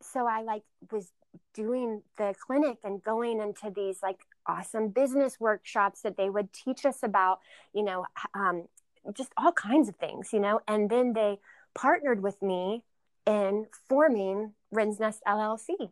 so 0.00 0.26
i 0.26 0.42
like 0.42 0.62
was 0.90 1.12
doing 1.54 2.02
the 2.18 2.34
clinic 2.46 2.78
and 2.84 3.02
going 3.02 3.40
into 3.40 3.70
these 3.74 3.98
like 4.02 4.20
awesome 4.46 4.88
business 4.88 5.38
workshops 5.38 6.02
that 6.02 6.16
they 6.16 6.30
would 6.30 6.52
teach 6.52 6.84
us 6.84 7.02
about, 7.02 7.40
you 7.72 7.82
know, 7.82 8.04
um, 8.34 8.64
just 9.14 9.32
all 9.36 9.52
kinds 9.52 9.88
of 9.88 9.96
things, 9.96 10.32
you 10.32 10.40
know. 10.40 10.60
And 10.68 10.90
then 10.90 11.12
they 11.12 11.38
partnered 11.74 12.22
with 12.22 12.40
me 12.42 12.84
in 13.26 13.66
forming 13.88 14.52
Wren's 14.70 15.00
Nest 15.00 15.22
LLC. 15.26 15.90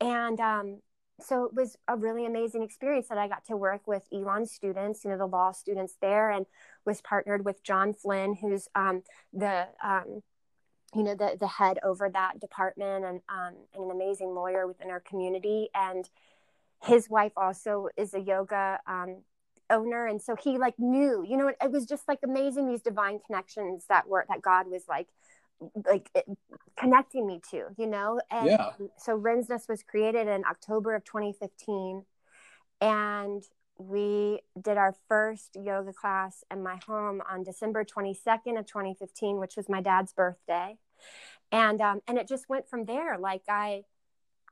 And 0.00 0.40
um, 0.40 0.80
so 1.20 1.44
it 1.44 1.54
was 1.54 1.76
a 1.88 1.96
really 1.96 2.26
amazing 2.26 2.62
experience 2.62 3.08
that 3.08 3.18
I 3.18 3.28
got 3.28 3.44
to 3.46 3.56
work 3.56 3.86
with 3.86 4.06
Elon 4.12 4.46
students, 4.46 5.04
you 5.04 5.10
know, 5.10 5.18
the 5.18 5.26
law 5.26 5.52
students 5.52 5.96
there, 6.00 6.30
and 6.30 6.46
was 6.84 7.00
partnered 7.00 7.44
with 7.44 7.62
John 7.62 7.94
Flynn, 7.94 8.34
who's 8.34 8.68
um, 8.74 9.02
the 9.32 9.68
um, 9.82 10.22
you 10.94 11.02
know 11.02 11.14
the 11.14 11.36
the 11.38 11.46
head 11.46 11.78
over 11.82 12.08
that 12.10 12.40
department 12.40 13.04
and 13.04 13.20
um, 13.28 13.54
and 13.74 13.84
an 13.84 13.90
amazing 13.90 14.34
lawyer 14.34 14.66
within 14.66 14.90
our 14.90 15.00
community. 15.00 15.68
And 15.74 16.08
his 16.82 17.08
wife 17.08 17.32
also 17.36 17.88
is 17.96 18.12
a 18.14 18.20
yoga 18.20 18.80
um, 18.86 19.22
owner. 19.70 20.06
And 20.06 20.20
so 20.20 20.36
he 20.36 20.58
like 20.58 20.74
knew 20.78 21.24
you 21.26 21.36
know 21.36 21.48
it, 21.48 21.56
it, 21.62 21.70
was 21.70 21.86
just 21.86 22.06
like 22.08 22.18
amazing 22.24 22.68
these 22.68 22.82
divine 22.82 23.18
connections 23.26 23.86
that 23.88 24.08
were 24.08 24.24
that 24.28 24.42
god 24.42 24.66
was 24.68 24.84
like 24.88 25.08
like 25.86 26.10
it, 26.14 26.24
connecting 26.76 27.26
me 27.26 27.40
to 27.50 27.66
you 27.76 27.86
know? 27.86 28.20
And 28.30 28.46
yeah. 28.46 28.70
so 28.98 29.14
Wren's 29.14 29.48
Nest 29.48 29.68
was 29.68 29.82
created 29.82 30.28
in 30.28 30.44
october 30.44 30.94
of 30.94 31.04
2015 31.04 32.04
and 32.80 33.42
we 33.78 34.40
did 34.60 34.76
our 34.76 34.94
first 35.08 35.56
yoga 35.56 35.92
class 35.92 36.44
in 36.50 36.62
my 36.62 36.78
home 36.86 37.20
on 37.28 37.42
december 37.42 37.84
22nd 37.84 38.58
of 38.58 38.66
2015 38.66 39.38
which 39.38 39.56
was 39.56 39.68
my 39.68 39.80
dad's 39.80 40.12
birthday. 40.12 40.76
And 41.52 41.80
um, 41.80 42.00
and 42.08 42.18
it 42.18 42.26
just 42.28 42.48
went 42.48 42.68
from 42.68 42.84
there. 42.84 43.18
Like 43.18 43.42
i 43.48 43.82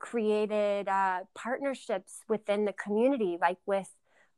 created 0.02 0.88
uh, 0.88 1.20
partnerships 1.34 2.20
within 2.28 2.64
the 2.64 2.72
community, 2.72 3.38
like 3.40 3.58
with 3.66 3.88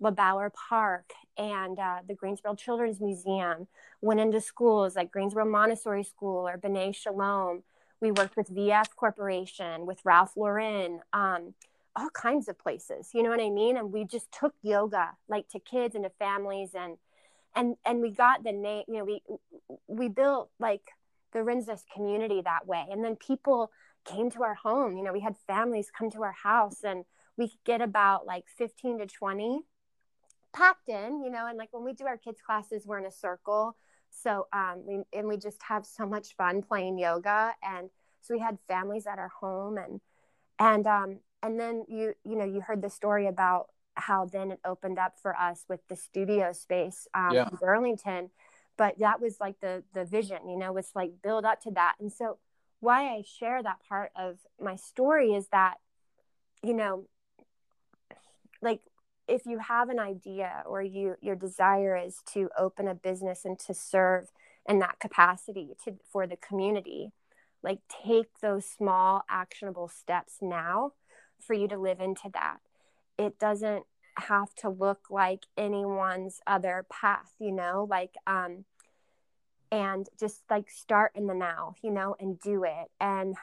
LeBauer 0.05 0.51
Park 0.53 1.13
and 1.37 1.79
uh, 1.79 2.01
the 2.07 2.15
Greensboro 2.15 2.55
Children's 2.55 3.01
Museum, 3.01 3.67
went 4.01 4.21
into 4.21 4.41
schools 4.41 4.97
like 4.97 5.11
Greensboro 5.11 5.47
Montessori 5.47 6.05
School 6.05 6.47
or 6.47 6.59
B'nai 6.59 6.95
Shalom. 6.95 7.63
We 8.01 8.13
worked 8.13 8.37
with 8.37 8.55
VF 8.55 8.95
Corporation, 8.97 9.87
with 9.87 10.01
Ralph 10.05 10.37
Lauren, 10.37 11.01
um, 11.13 11.55
all 11.97 12.11
kinds 12.11 12.49
of 12.49 12.59
places. 12.59 13.11
You 13.15 13.23
know 13.23 13.31
what 13.31 13.41
I 13.41 13.51
mean? 13.51 13.77
And 13.77 13.93
we 13.93 14.05
just 14.05 14.31
took 14.31 14.55
yoga 14.63 15.13
like 15.29 15.49
to 15.51 15.59
kids 15.59 15.95
and 15.95 16.05
to 16.05 16.11
families, 16.11 16.71
and 16.75 16.99
and 17.57 17.77
and 17.87 18.03
we 18.03 18.11
got 18.11 18.45
the 18.45 18.53
name. 18.53 18.85
You 18.89 18.99
know, 18.99 19.05
we 19.05 19.23
we 19.89 20.09
built 20.09 20.51
like 20.61 20.83
the 21.33 21.43
Wren's 21.43 21.69
community 21.95 22.43
that 22.43 22.67
way, 22.67 22.85
and 22.91 23.03
then 23.03 23.17
people 23.17 23.71
came 24.05 24.31
to 24.33 24.43
our 24.43 24.55
home. 24.55 24.97
You 24.97 25.03
know, 25.03 25.13
we 25.13 25.21
had 25.21 25.37
families 25.47 25.91
come 25.97 26.11
to 26.11 26.23
our 26.23 26.33
house 26.43 26.85
and 26.85 27.05
we 27.37 27.49
could 27.49 27.65
get 27.65 27.81
about 27.81 28.27
like 28.27 28.45
15 28.57 28.99
to 28.99 29.07
20 29.07 29.63
packed 30.55 30.89
in, 30.89 31.23
you 31.23 31.31
know, 31.31 31.47
and 31.47 31.59
like 31.59 31.69
when 31.73 31.85
we 31.85 31.93
do 31.93 32.07
our 32.07 32.17
kids 32.17 32.41
classes, 32.41 32.87
we're 32.87 32.99
in 32.99 33.07
a 33.07 33.11
circle. 33.11 33.77
So, 34.11 34.47
um, 34.53 34.85
we, 34.87 35.03
and 35.13 35.27
we 35.27 35.37
just 35.37 35.63
have 35.65 35.85
so 35.85 36.07
much 36.07 36.37
fun 36.37 36.63
playing 36.63 36.99
yoga. 36.99 37.53
And 37.63 37.91
so 38.21 38.35
we 38.35 38.41
had 38.41 38.59
families 38.69 39.07
at 39.07 39.19
our 39.19 39.33
home 39.41 39.77
and, 39.77 40.01
and, 40.59 40.87
um, 40.87 41.19
and 41.43 41.59
then 41.59 41.85
you, 41.89 42.15
you 42.25 42.37
know, 42.37 42.45
you 42.45 42.61
heard 42.61 42.81
the 42.81 42.89
story 42.89 43.27
about 43.27 43.67
how 43.97 44.25
then 44.25 44.53
it 44.53 44.61
opened 44.65 44.99
up 44.99 45.15
for 45.21 45.37
us 45.37 45.65
with 45.69 45.81
the 45.89 45.97
studio 45.97 46.53
space 46.53 47.07
um, 47.15 47.33
yeah. 47.33 47.49
in 47.49 47.57
Burlington. 47.61 48.31
But 48.77 48.99
that 48.99 49.21
was 49.21 49.37
like 49.41 49.61
the, 49.61 49.83
the 49.93 50.05
vision, 50.05 50.49
you 50.49 50.57
know, 50.57 50.77
it's 50.77 50.95
like 50.95 51.23
build 51.23 51.45
up 51.45 51.61
to 51.63 51.71
that. 51.73 51.95
And 52.01 52.13
so 52.13 52.39
why 52.81 53.09
I 53.09 53.23
share 53.27 53.63
that 53.63 53.79
part 53.89 54.11
of 54.17 54.39
my 54.61 54.77
story 54.77 55.33
is 55.33 55.49
that, 55.49 55.75
you 56.63 56.75
know, 56.75 57.07
like 58.63 58.81
if 59.27 59.47
you 59.47 59.59
have 59.59 59.89
an 59.89 59.99
idea 59.99 60.63
or 60.67 60.83
you 60.83 61.17
your 61.21 61.37
desire 61.37 61.97
is 61.97 62.21
to 62.33 62.51
open 62.59 62.89
a 62.89 62.95
business 62.95 63.45
and 63.45 63.59
to 63.61 63.75
serve 63.75 64.31
in 64.69 64.79
that 64.81 65.01
capacity 65.01 65.75
to 65.85 65.95
for 66.11 66.27
the 66.27 66.37
community, 66.37 67.13
like 67.63 67.81
take 68.05 68.41
those 68.41 68.65
small 68.67 69.23
actionable 69.31 69.89
steps 69.89 70.39
now 70.41 70.93
for 71.41 71.55
you 71.55 71.69
to 71.69 71.79
live 71.79 72.01
into 72.01 72.31
that. 72.33 72.59
It 73.19 73.39
doesn't 73.39 73.85
have 74.17 74.55
to 74.55 74.69
look 74.69 75.11
like 75.11 75.47
anyone's 75.57 76.41
other 76.47 76.87
path, 76.91 77.33
you 77.39 77.53
know, 77.53 77.87
like 77.89 78.15
um 78.27 78.65
and 79.73 80.09
just 80.21 80.43
like 80.49 80.71
start 80.71 81.13
in 81.15 81.27
the 81.27 81.35
now, 81.35 81.75
you 81.83 81.91
know, 81.91 82.15
and 82.21 82.39
do 82.39 82.63
it. 82.65 82.91
And 83.01 83.35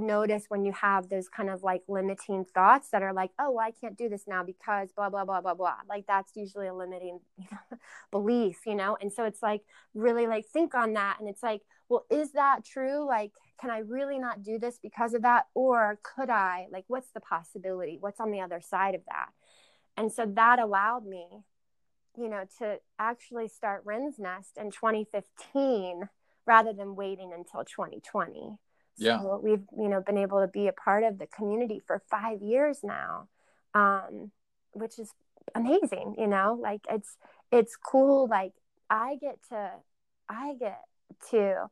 notice 0.00 0.44
when 0.48 0.64
you 0.64 0.72
have 0.72 1.08
those 1.08 1.28
kind 1.28 1.50
of 1.50 1.62
like 1.62 1.82
limiting 1.88 2.44
thoughts 2.44 2.90
that 2.90 3.02
are 3.02 3.12
like, 3.12 3.30
oh, 3.38 3.52
well, 3.52 3.66
I 3.66 3.70
can't 3.70 3.96
do 3.96 4.08
this 4.08 4.24
now 4.26 4.42
because 4.42 4.92
blah, 4.92 5.10
blah, 5.10 5.24
blah, 5.24 5.40
blah, 5.40 5.54
blah. 5.54 5.76
Like 5.88 6.06
that's 6.06 6.32
usually 6.36 6.66
a 6.66 6.74
limiting 6.74 7.20
you 7.36 7.46
know, 7.50 7.78
belief, 8.10 8.60
you 8.66 8.74
know? 8.74 8.96
And 9.00 9.12
so 9.12 9.24
it's 9.24 9.42
like 9.42 9.62
really 9.94 10.26
like 10.26 10.46
think 10.46 10.74
on 10.74 10.94
that. 10.94 11.16
And 11.20 11.28
it's 11.28 11.42
like, 11.42 11.62
well, 11.88 12.06
is 12.10 12.32
that 12.32 12.64
true? 12.64 13.06
Like, 13.06 13.32
can 13.60 13.70
I 13.70 13.78
really 13.78 14.18
not 14.18 14.42
do 14.42 14.58
this 14.58 14.78
because 14.82 15.14
of 15.14 15.22
that? 15.22 15.46
Or 15.54 15.98
could 16.02 16.30
I? 16.30 16.66
Like, 16.70 16.84
what's 16.88 17.10
the 17.12 17.20
possibility? 17.20 17.96
What's 18.00 18.20
on 18.20 18.30
the 18.30 18.40
other 18.40 18.60
side 18.60 18.94
of 18.94 19.02
that? 19.08 19.28
And 19.96 20.12
so 20.12 20.26
that 20.36 20.58
allowed 20.58 21.06
me 21.06 21.44
you 22.18 22.28
know, 22.28 22.44
to 22.58 22.78
actually 22.98 23.48
start 23.48 23.82
Wren's 23.84 24.18
Nest 24.18 24.58
in 24.58 24.70
2015 24.70 26.08
rather 26.46 26.72
than 26.72 26.96
waiting 26.96 27.32
until 27.32 27.64
2020. 27.64 28.56
Yeah. 28.98 29.20
So 29.20 29.40
we've, 29.42 29.62
you 29.76 29.88
know, 29.88 30.00
been 30.00 30.18
able 30.18 30.40
to 30.40 30.48
be 30.48 30.66
a 30.66 30.72
part 30.72 31.04
of 31.04 31.18
the 31.18 31.26
community 31.26 31.80
for 31.86 32.02
five 32.10 32.42
years 32.42 32.80
now, 32.82 33.28
um, 33.74 34.30
which 34.72 34.98
is 34.98 35.12
amazing, 35.54 36.16
you 36.18 36.26
know, 36.26 36.58
like 36.60 36.82
it's, 36.90 37.16
it's 37.50 37.76
cool. 37.76 38.28
Like 38.28 38.52
I 38.90 39.16
get 39.20 39.38
to, 39.50 39.70
I 40.28 40.54
get 40.58 40.80
to 41.30 41.70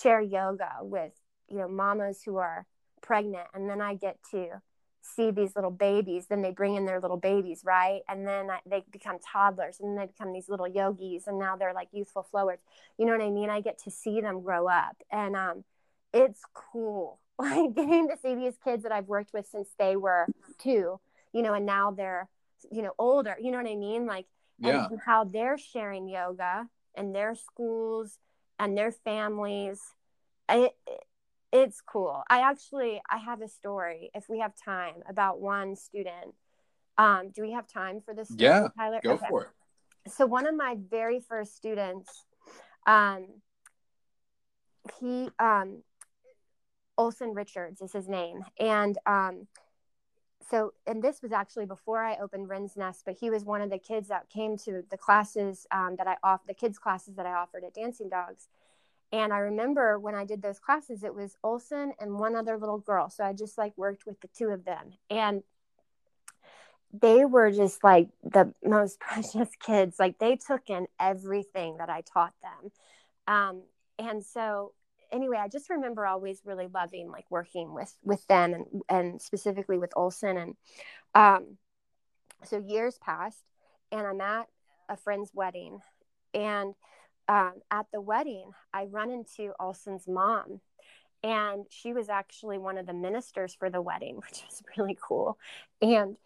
share 0.00 0.20
yoga 0.20 0.70
with, 0.80 1.12
you 1.48 1.58
know, 1.58 1.68
mamas 1.68 2.22
who 2.24 2.36
are 2.36 2.66
pregnant 3.02 3.48
and 3.52 3.68
then 3.68 3.80
I 3.80 3.94
get 3.94 4.18
to 4.30 4.60
see 5.02 5.30
these 5.30 5.56
little 5.56 5.70
babies 5.70 6.26
then 6.28 6.42
they 6.42 6.50
bring 6.50 6.74
in 6.74 6.84
their 6.84 7.00
little 7.00 7.16
babies 7.16 7.62
right 7.64 8.02
and 8.08 8.26
then 8.26 8.50
I, 8.50 8.58
they 8.66 8.84
become 8.92 9.18
toddlers 9.18 9.78
and 9.80 9.88
then 9.88 9.96
they 9.96 10.12
become 10.12 10.32
these 10.32 10.48
little 10.48 10.68
yogis 10.68 11.26
and 11.26 11.38
now 11.38 11.56
they're 11.56 11.72
like 11.72 11.88
youthful 11.92 12.22
flowers 12.22 12.58
you 12.98 13.06
know 13.06 13.12
what 13.12 13.22
i 13.22 13.30
mean 13.30 13.50
i 13.50 13.60
get 13.60 13.78
to 13.84 13.90
see 13.90 14.20
them 14.20 14.42
grow 14.42 14.68
up 14.68 14.96
and 15.10 15.36
um 15.36 15.64
it's 16.12 16.40
cool 16.54 17.20
like 17.38 17.74
getting 17.74 18.08
to 18.08 18.16
see 18.22 18.34
these 18.34 18.56
kids 18.62 18.82
that 18.82 18.92
i've 18.92 19.08
worked 19.08 19.32
with 19.32 19.46
since 19.46 19.68
they 19.78 19.96
were 19.96 20.26
two 20.58 21.00
you 21.32 21.42
know 21.42 21.54
and 21.54 21.66
now 21.66 21.90
they're 21.90 22.28
you 22.70 22.82
know 22.82 22.92
older 22.98 23.36
you 23.40 23.50
know 23.50 23.58
what 23.58 23.70
i 23.70 23.76
mean 23.76 24.06
like 24.06 24.26
yeah. 24.58 24.86
and 24.90 25.00
how 25.04 25.24
they're 25.24 25.56
sharing 25.56 26.08
yoga 26.08 26.66
in 26.96 27.12
their 27.12 27.34
schools 27.34 28.18
and 28.58 28.76
their 28.76 28.92
families 28.92 29.80
it, 30.48 30.72
it's 31.52 31.80
cool. 31.80 32.22
I 32.28 32.40
actually 32.40 33.00
I 33.10 33.18
have 33.18 33.42
a 33.42 33.48
story 33.48 34.10
if 34.14 34.28
we 34.28 34.40
have 34.40 34.52
time 34.56 34.96
about 35.08 35.40
one 35.40 35.76
student. 35.76 36.34
Um, 36.96 37.30
do 37.30 37.42
we 37.42 37.52
have 37.52 37.66
time 37.66 38.00
for 38.04 38.14
this? 38.14 38.28
Story, 38.28 38.42
yeah, 38.42 38.68
Tyler. 38.76 39.00
Go 39.02 39.12
okay. 39.12 39.26
for 39.28 39.42
it. 39.44 40.12
So 40.12 40.26
one 40.26 40.46
of 40.46 40.54
my 40.54 40.76
very 40.90 41.20
first 41.20 41.56
students, 41.56 42.24
um, 42.86 43.26
he 45.00 45.28
um, 45.38 45.82
Olson 47.00 47.34
Richards 47.34 47.80
is 47.80 47.92
his 47.92 48.08
name, 48.08 48.44
and 48.58 48.98
um, 49.06 49.46
so 50.50 50.72
and 50.86 51.02
this 51.02 51.22
was 51.22 51.32
actually 51.32 51.66
before 51.66 52.02
I 52.02 52.16
opened 52.16 52.48
Wren's 52.48 52.76
Nest, 52.76 53.02
but 53.04 53.16
he 53.18 53.30
was 53.30 53.44
one 53.44 53.62
of 53.62 53.70
the 53.70 53.78
kids 53.78 54.08
that 54.08 54.28
came 54.28 54.56
to 54.58 54.82
the 54.90 54.98
classes 54.98 55.66
um, 55.72 55.96
that 55.96 56.06
I 56.06 56.16
off 56.22 56.46
the 56.46 56.54
kids 56.54 56.78
classes 56.78 57.14
that 57.16 57.26
I 57.26 57.32
offered 57.32 57.64
at 57.64 57.74
Dancing 57.74 58.08
Dogs 58.08 58.48
and 59.12 59.32
I 59.32 59.38
remember 59.38 59.98
when 59.98 60.14
I 60.14 60.24
did 60.24 60.42
those 60.42 60.60
classes, 60.60 61.02
it 61.02 61.14
was 61.14 61.36
Olson 61.42 61.92
and 61.98 62.18
one 62.18 62.36
other 62.36 62.56
little 62.56 62.78
girl. 62.78 63.10
So 63.10 63.24
I 63.24 63.32
just 63.32 63.58
like 63.58 63.76
worked 63.76 64.06
with 64.06 64.20
the 64.20 64.28
two 64.28 64.48
of 64.48 64.64
them. 64.64 64.92
And 65.08 65.42
they 66.92 67.24
were 67.24 67.50
just 67.50 67.82
like 67.82 68.08
the 68.22 68.54
most 68.64 69.00
precious 69.00 69.48
kids. 69.58 69.98
Like 69.98 70.18
they 70.18 70.36
took 70.36 70.70
in 70.70 70.86
everything 70.98 71.78
that 71.78 71.90
I 71.90 72.02
taught 72.02 72.34
them. 72.42 72.70
Um, 73.26 73.62
and 73.98 74.24
so 74.24 74.72
anyway, 75.12 75.38
I 75.38 75.48
just 75.48 75.70
remember 75.70 76.06
always 76.06 76.40
really 76.44 76.68
loving 76.72 77.10
like 77.10 77.30
working 77.30 77.74
with 77.74 77.94
with 78.02 78.26
them 78.26 78.54
and 78.54 78.82
and 78.88 79.22
specifically 79.22 79.78
with 79.78 79.92
Olson. 79.96 80.36
And 80.36 80.56
um, 81.14 81.56
so 82.44 82.58
years 82.58 82.98
passed, 82.98 83.44
and 83.92 84.06
I'm 84.06 84.20
at 84.20 84.46
a 84.88 84.96
friend's 84.96 85.30
wedding, 85.34 85.78
and 86.34 86.74
um, 87.28 87.54
at 87.70 87.86
the 87.92 88.00
wedding, 88.00 88.50
I 88.72 88.84
run 88.84 89.10
into 89.10 89.52
Olson's 89.60 90.08
mom, 90.08 90.60
and 91.22 91.64
she 91.70 91.92
was 91.92 92.08
actually 92.08 92.58
one 92.58 92.78
of 92.78 92.86
the 92.86 92.92
ministers 92.92 93.54
for 93.54 93.70
the 93.70 93.82
wedding, 93.82 94.16
which 94.16 94.42
was 94.46 94.62
really 94.76 94.98
cool. 95.00 95.38
And 95.80 96.16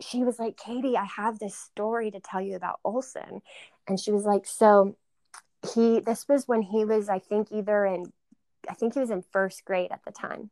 she 0.00 0.24
was 0.24 0.38
like, 0.38 0.56
Katie, 0.56 0.96
I 0.96 1.04
have 1.04 1.38
this 1.38 1.56
story 1.56 2.10
to 2.10 2.20
tell 2.20 2.40
you 2.40 2.56
about 2.56 2.80
Olson. 2.84 3.42
And 3.86 3.98
she 3.98 4.10
was 4.10 4.24
like, 4.24 4.46
So 4.46 4.96
he, 5.74 6.00
this 6.00 6.26
was 6.28 6.48
when 6.48 6.62
he 6.62 6.84
was, 6.84 7.08
I 7.08 7.18
think, 7.18 7.48
either 7.52 7.84
in, 7.84 8.12
I 8.68 8.74
think 8.74 8.94
he 8.94 9.00
was 9.00 9.10
in 9.10 9.22
first 9.32 9.64
grade 9.64 9.92
at 9.92 10.04
the 10.04 10.12
time. 10.12 10.50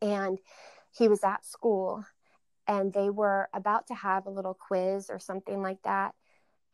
And 0.00 0.38
he 0.96 1.08
was 1.08 1.24
at 1.24 1.44
school 1.44 2.04
and 2.66 2.92
they 2.92 3.10
were 3.10 3.48
about 3.54 3.86
to 3.88 3.94
have 3.94 4.26
a 4.26 4.30
little 4.30 4.54
quiz 4.54 5.10
or 5.10 5.18
something 5.18 5.62
like 5.62 5.82
that. 5.82 6.14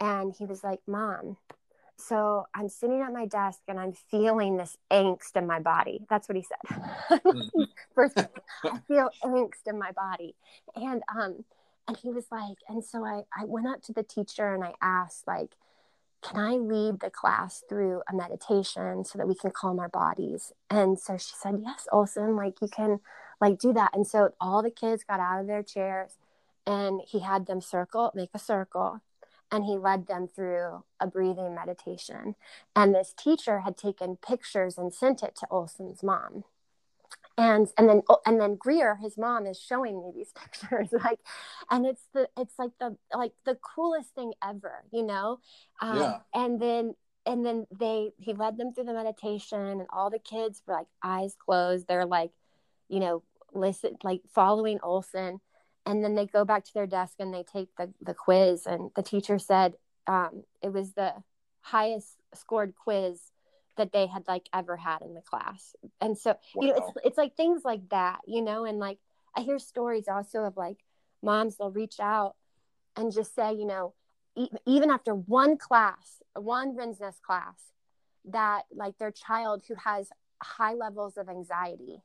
And 0.00 0.34
he 0.36 0.44
was 0.44 0.64
like, 0.64 0.80
Mom, 0.86 1.36
so 1.96 2.46
I'm 2.54 2.68
sitting 2.68 3.00
at 3.00 3.12
my 3.12 3.26
desk 3.26 3.60
and 3.68 3.78
I'm 3.78 3.92
feeling 3.92 4.56
this 4.56 4.76
angst 4.90 5.36
in 5.36 5.46
my 5.46 5.60
body. 5.60 6.04
That's 6.10 6.28
what 6.28 6.36
he 6.36 6.42
said. 6.42 7.20
Mm-hmm. 7.24 7.62
First, 7.94 8.18
I 8.18 8.78
feel 8.88 9.10
angst 9.22 9.66
in 9.66 9.78
my 9.78 9.92
body. 9.92 10.34
And 10.74 11.02
um, 11.14 11.44
and 11.86 11.96
he 11.96 12.10
was 12.10 12.24
like, 12.30 12.56
and 12.68 12.84
so 12.84 13.04
I, 13.04 13.22
I 13.38 13.44
went 13.44 13.66
up 13.66 13.82
to 13.82 13.92
the 13.92 14.02
teacher 14.02 14.54
and 14.54 14.64
I 14.64 14.72
asked, 14.80 15.26
like, 15.26 15.50
can 16.24 16.38
I 16.38 16.56
lead 16.56 17.00
the 17.00 17.10
class 17.10 17.62
through 17.68 18.02
a 18.08 18.14
meditation 18.14 19.04
so 19.04 19.18
that 19.18 19.28
we 19.28 19.34
can 19.34 19.50
calm 19.50 19.78
our 19.78 19.90
bodies? 19.90 20.52
And 20.70 20.98
so 20.98 21.18
she 21.18 21.34
said, 21.36 21.60
Yes, 21.62 21.86
Olson, 21.92 22.36
like 22.36 22.60
you 22.62 22.68
can 22.68 23.00
like 23.40 23.58
do 23.58 23.72
that. 23.74 23.90
And 23.94 24.06
so 24.06 24.30
all 24.40 24.62
the 24.62 24.70
kids 24.70 25.04
got 25.04 25.20
out 25.20 25.40
of 25.40 25.46
their 25.46 25.62
chairs 25.62 26.12
and 26.66 27.02
he 27.06 27.20
had 27.20 27.46
them 27.46 27.60
circle, 27.60 28.10
make 28.14 28.30
a 28.34 28.38
circle 28.38 29.02
and 29.52 29.64
he 29.66 29.76
led 29.76 30.06
them 30.06 30.28
through 30.34 30.84
a 30.98 31.06
breathing 31.06 31.54
meditation. 31.54 32.34
And 32.74 32.94
this 32.94 33.14
teacher 33.16 33.60
had 33.60 33.76
taken 33.76 34.16
pictures 34.16 34.78
and 34.78 34.92
sent 34.92 35.22
it 35.22 35.36
to 35.36 35.46
Olson's 35.50 36.02
mom. 36.02 36.44
And 37.36 37.68
and 37.76 37.88
then 37.88 38.02
and 38.26 38.40
then 38.40 38.56
Greer, 38.56 38.96
his 38.96 39.18
mom, 39.18 39.46
is 39.46 39.58
showing 39.58 40.00
me 40.00 40.12
these 40.14 40.32
pictures, 40.40 40.88
like, 40.92 41.18
and 41.70 41.84
it's 41.84 42.02
the 42.12 42.28
it's 42.36 42.54
like 42.58 42.70
the 42.78 42.96
like 43.12 43.32
the 43.44 43.56
coolest 43.74 44.14
thing 44.14 44.34
ever, 44.42 44.84
you 44.92 45.02
know. 45.02 45.40
Um, 45.80 45.98
yeah. 45.98 46.18
And 46.32 46.60
then 46.60 46.94
and 47.26 47.44
then 47.44 47.66
they 47.76 48.10
he 48.18 48.34
led 48.34 48.56
them 48.56 48.72
through 48.72 48.84
the 48.84 48.94
meditation, 48.94 49.60
and 49.60 49.86
all 49.92 50.10
the 50.10 50.20
kids 50.20 50.62
were 50.66 50.74
like 50.74 50.86
eyes 51.02 51.34
closed. 51.44 51.88
They're 51.88 52.06
like, 52.06 52.30
you 52.88 53.00
know, 53.00 53.24
listen, 53.52 53.96
like 54.04 54.20
following 54.32 54.78
Olson 54.82 55.40
and 55.86 56.02
then 56.02 56.14
they 56.14 56.26
go 56.26 56.44
back 56.44 56.64
to 56.64 56.74
their 56.74 56.86
desk 56.86 57.14
and 57.18 57.32
they 57.32 57.42
take 57.42 57.68
the, 57.76 57.92
the 58.00 58.14
quiz 58.14 58.66
and 58.66 58.90
the 58.96 59.02
teacher 59.02 59.38
said 59.38 59.74
um, 60.06 60.44
it 60.62 60.72
was 60.72 60.92
the 60.92 61.12
highest 61.60 62.16
scored 62.34 62.74
quiz 62.74 63.20
that 63.76 63.92
they 63.92 64.06
had 64.06 64.26
like 64.28 64.48
ever 64.52 64.76
had 64.76 65.02
in 65.02 65.14
the 65.14 65.20
class 65.20 65.74
and 66.00 66.16
so 66.16 66.36
wow. 66.54 66.62
you 66.62 66.68
know 66.68 66.76
it's, 66.76 67.06
it's 67.06 67.18
like 67.18 67.36
things 67.36 67.62
like 67.64 67.88
that 67.90 68.20
you 68.26 68.42
know 68.42 68.64
and 68.64 68.78
like 68.78 68.98
i 69.36 69.40
hear 69.40 69.58
stories 69.58 70.08
also 70.08 70.40
of 70.44 70.56
like 70.56 70.78
moms 71.22 71.56
they'll 71.56 71.70
reach 71.70 72.00
out 72.00 72.34
and 72.96 73.12
just 73.12 73.34
say 73.34 73.52
you 73.52 73.66
know 73.66 73.94
e- 74.36 74.48
even 74.66 74.90
after 74.90 75.14
one 75.14 75.56
class 75.56 76.22
one 76.34 76.76
Wren's 76.76 77.00
Nest 77.00 77.22
class 77.22 77.72
that 78.26 78.62
like 78.72 78.98
their 78.98 79.10
child 79.10 79.64
who 79.68 79.74
has 79.74 80.08
high 80.42 80.74
levels 80.74 81.16
of 81.16 81.28
anxiety 81.28 82.02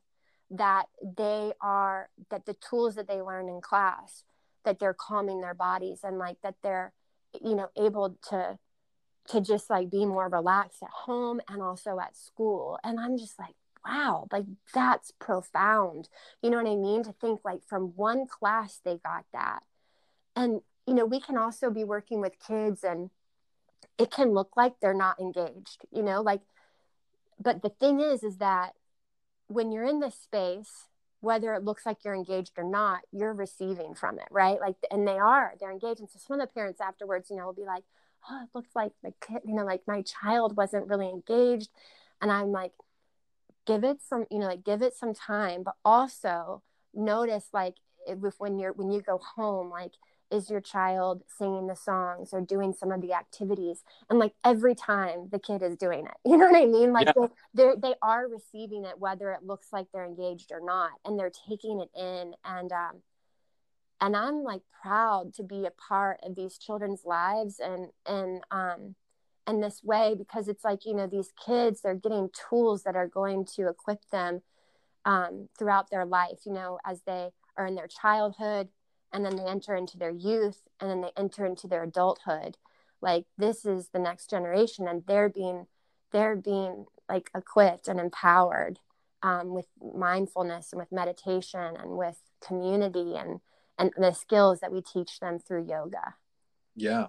that 0.50 0.86
they 1.16 1.52
are 1.60 2.08
that 2.30 2.46
the 2.46 2.54
tools 2.54 2.96
that 2.96 3.08
they 3.08 3.22
learn 3.22 3.48
in 3.48 3.60
class 3.60 4.24
that 4.64 4.78
they're 4.78 4.94
calming 4.94 5.40
their 5.40 5.54
bodies 5.54 6.00
and 6.02 6.18
like 6.18 6.36
that 6.42 6.56
they're 6.62 6.92
you 7.40 7.54
know 7.54 7.68
able 7.76 8.16
to 8.28 8.58
to 9.28 9.40
just 9.40 9.70
like 9.70 9.90
be 9.90 10.06
more 10.06 10.28
relaxed 10.28 10.82
at 10.82 10.90
home 10.90 11.40
and 11.48 11.62
also 11.62 11.98
at 12.00 12.16
school. 12.16 12.78
And 12.82 12.98
i'm 12.98 13.18
just 13.18 13.38
like 13.38 13.54
wow 13.86 14.26
like 14.32 14.44
that's 14.74 15.12
profound. 15.18 16.08
You 16.42 16.50
know 16.50 16.58
what 16.58 16.70
i 16.70 16.76
mean? 16.76 17.02
To 17.04 17.12
think 17.12 17.40
like 17.44 17.62
from 17.66 17.92
one 17.96 18.26
class 18.26 18.80
they 18.84 18.98
got 18.98 19.24
that. 19.32 19.60
And 20.36 20.60
you 20.86 20.94
know 20.94 21.06
we 21.06 21.20
can 21.20 21.36
also 21.36 21.70
be 21.70 21.84
working 21.84 22.20
with 22.20 22.44
kids 22.46 22.82
and 22.84 23.10
it 23.98 24.10
can 24.10 24.32
look 24.32 24.56
like 24.56 24.74
they're 24.80 24.94
not 24.94 25.20
engaged 25.20 25.84
you 25.92 26.02
know 26.02 26.22
like 26.22 26.40
but 27.38 27.62
the 27.62 27.68
thing 27.68 28.00
is 28.00 28.22
is 28.22 28.38
that 28.38 28.72
when 29.48 29.72
you're 29.72 29.84
in 29.84 30.00
this 30.00 30.14
space 30.14 30.86
whether 31.20 31.54
it 31.54 31.64
looks 31.64 31.84
like 31.84 31.98
you're 32.04 32.14
engaged 32.14 32.52
or 32.56 32.64
not 32.64 33.00
you're 33.12 33.32
receiving 33.32 33.94
from 33.94 34.18
it 34.18 34.26
right? 34.30 34.60
Like 34.60 34.76
and 34.90 35.06
they 35.06 35.18
are 35.18 35.54
they're 35.60 35.70
engaged. 35.70 36.00
And 36.00 36.10
so 36.10 36.18
some 36.18 36.40
of 36.40 36.48
the 36.48 36.52
parents 36.52 36.80
afterwards 36.80 37.30
you 37.30 37.36
know 37.36 37.46
will 37.46 37.52
be 37.52 37.64
like 37.64 37.84
oh 38.28 38.42
it 38.42 38.48
looks 38.54 38.70
like 38.74 38.92
the 39.02 39.12
kid 39.20 39.42
you 39.44 39.54
know 39.54 39.64
like 39.64 39.82
my 39.86 40.02
child 40.02 40.56
wasn't 40.56 40.88
really 40.88 41.08
engaged. 41.08 41.70
And 42.22 42.30
i'm 42.30 42.52
like 42.52 42.72
give 43.66 43.84
it 43.84 43.98
some 44.06 44.26
you 44.30 44.38
know 44.38 44.46
like 44.46 44.64
give 44.64 44.82
it 44.82 44.94
some 44.94 45.14
time 45.14 45.62
but 45.62 45.74
also 45.84 46.62
notice 46.92 47.48
like 47.52 47.74
if 48.06 48.18
when 48.38 48.58
you're 48.58 48.72
when 48.72 48.90
you 48.90 49.00
go 49.00 49.18
home 49.36 49.70
like 49.70 49.92
is 50.30 50.48
your 50.48 50.60
child 50.60 51.22
singing 51.38 51.66
the 51.66 51.74
songs 51.74 52.30
or 52.32 52.40
doing 52.40 52.72
some 52.72 52.92
of 52.92 53.00
the 53.02 53.12
activities? 53.12 53.82
And 54.08 54.18
like 54.18 54.32
every 54.44 54.74
time 54.74 55.28
the 55.30 55.38
kid 55.38 55.62
is 55.62 55.76
doing 55.76 56.06
it 56.06 56.14
you 56.24 56.36
know 56.36 56.46
what 56.46 56.62
i 56.62 56.66
mean? 56.66 56.92
Like 56.92 57.08
yeah. 57.16 57.26
they 57.54 57.68
they 57.76 57.94
are 58.02 58.28
receiving 58.28 58.84
it 58.84 58.98
whether 58.98 59.32
it 59.32 59.44
looks 59.44 59.68
like 59.72 59.86
they're 59.92 60.06
engaged 60.06 60.52
or 60.52 60.60
not 60.62 60.90
and 61.04 61.18
they're 61.18 61.32
taking 61.48 61.80
it 61.80 61.90
in 61.98 62.34
and 62.44 62.72
um 62.72 63.02
and 64.00 64.16
i'm 64.16 64.42
like 64.42 64.62
proud 64.82 65.32
to 65.34 65.42
be 65.42 65.66
a 65.66 65.70
part 65.70 66.18
of 66.22 66.34
these 66.34 66.58
children's 66.58 67.04
lives 67.04 67.60
and 67.60 67.88
and 68.06 68.42
um 68.50 68.94
in 69.46 69.60
this 69.60 69.82
way 69.82 70.14
because 70.16 70.48
it's 70.48 70.64
like 70.64 70.84
you 70.84 70.94
know 70.94 71.06
these 71.06 71.32
kids 71.44 71.80
they're 71.80 71.94
getting 71.94 72.30
tools 72.48 72.82
that 72.84 72.96
are 72.96 73.08
going 73.08 73.44
to 73.44 73.68
equip 73.68 73.98
them 74.10 74.42
um, 75.06 75.48
throughout 75.58 75.90
their 75.90 76.04
life 76.04 76.40
you 76.44 76.52
know 76.52 76.78
as 76.84 77.02
they 77.06 77.30
are 77.56 77.66
in 77.66 77.74
their 77.74 77.88
childhood 77.88 78.68
and 79.12 79.24
then 79.24 79.36
they 79.36 79.44
enter 79.44 79.74
into 79.74 79.98
their 79.98 80.10
youth 80.10 80.62
and 80.80 80.90
then 80.90 81.00
they 81.00 81.10
enter 81.16 81.44
into 81.44 81.66
their 81.66 81.84
adulthood. 81.84 82.56
Like 83.00 83.24
this 83.38 83.64
is 83.64 83.88
the 83.88 83.98
next 83.98 84.30
generation 84.30 84.86
and 84.86 85.02
they're 85.06 85.28
being 85.28 85.66
they're 86.12 86.36
being 86.36 86.86
like 87.08 87.30
equipped 87.34 87.88
and 87.88 88.00
empowered 88.00 88.78
um, 89.22 89.54
with 89.54 89.66
mindfulness 89.94 90.72
and 90.72 90.80
with 90.80 90.90
meditation 90.92 91.76
and 91.76 91.96
with 91.96 92.18
community 92.44 93.14
and 93.16 93.40
and 93.80 93.90
the 93.96 94.12
skills 94.12 94.60
that 94.60 94.70
we 94.70 94.82
teach 94.82 95.18
them 95.18 95.38
through 95.38 95.66
yoga. 95.66 96.14
Yeah. 96.76 97.06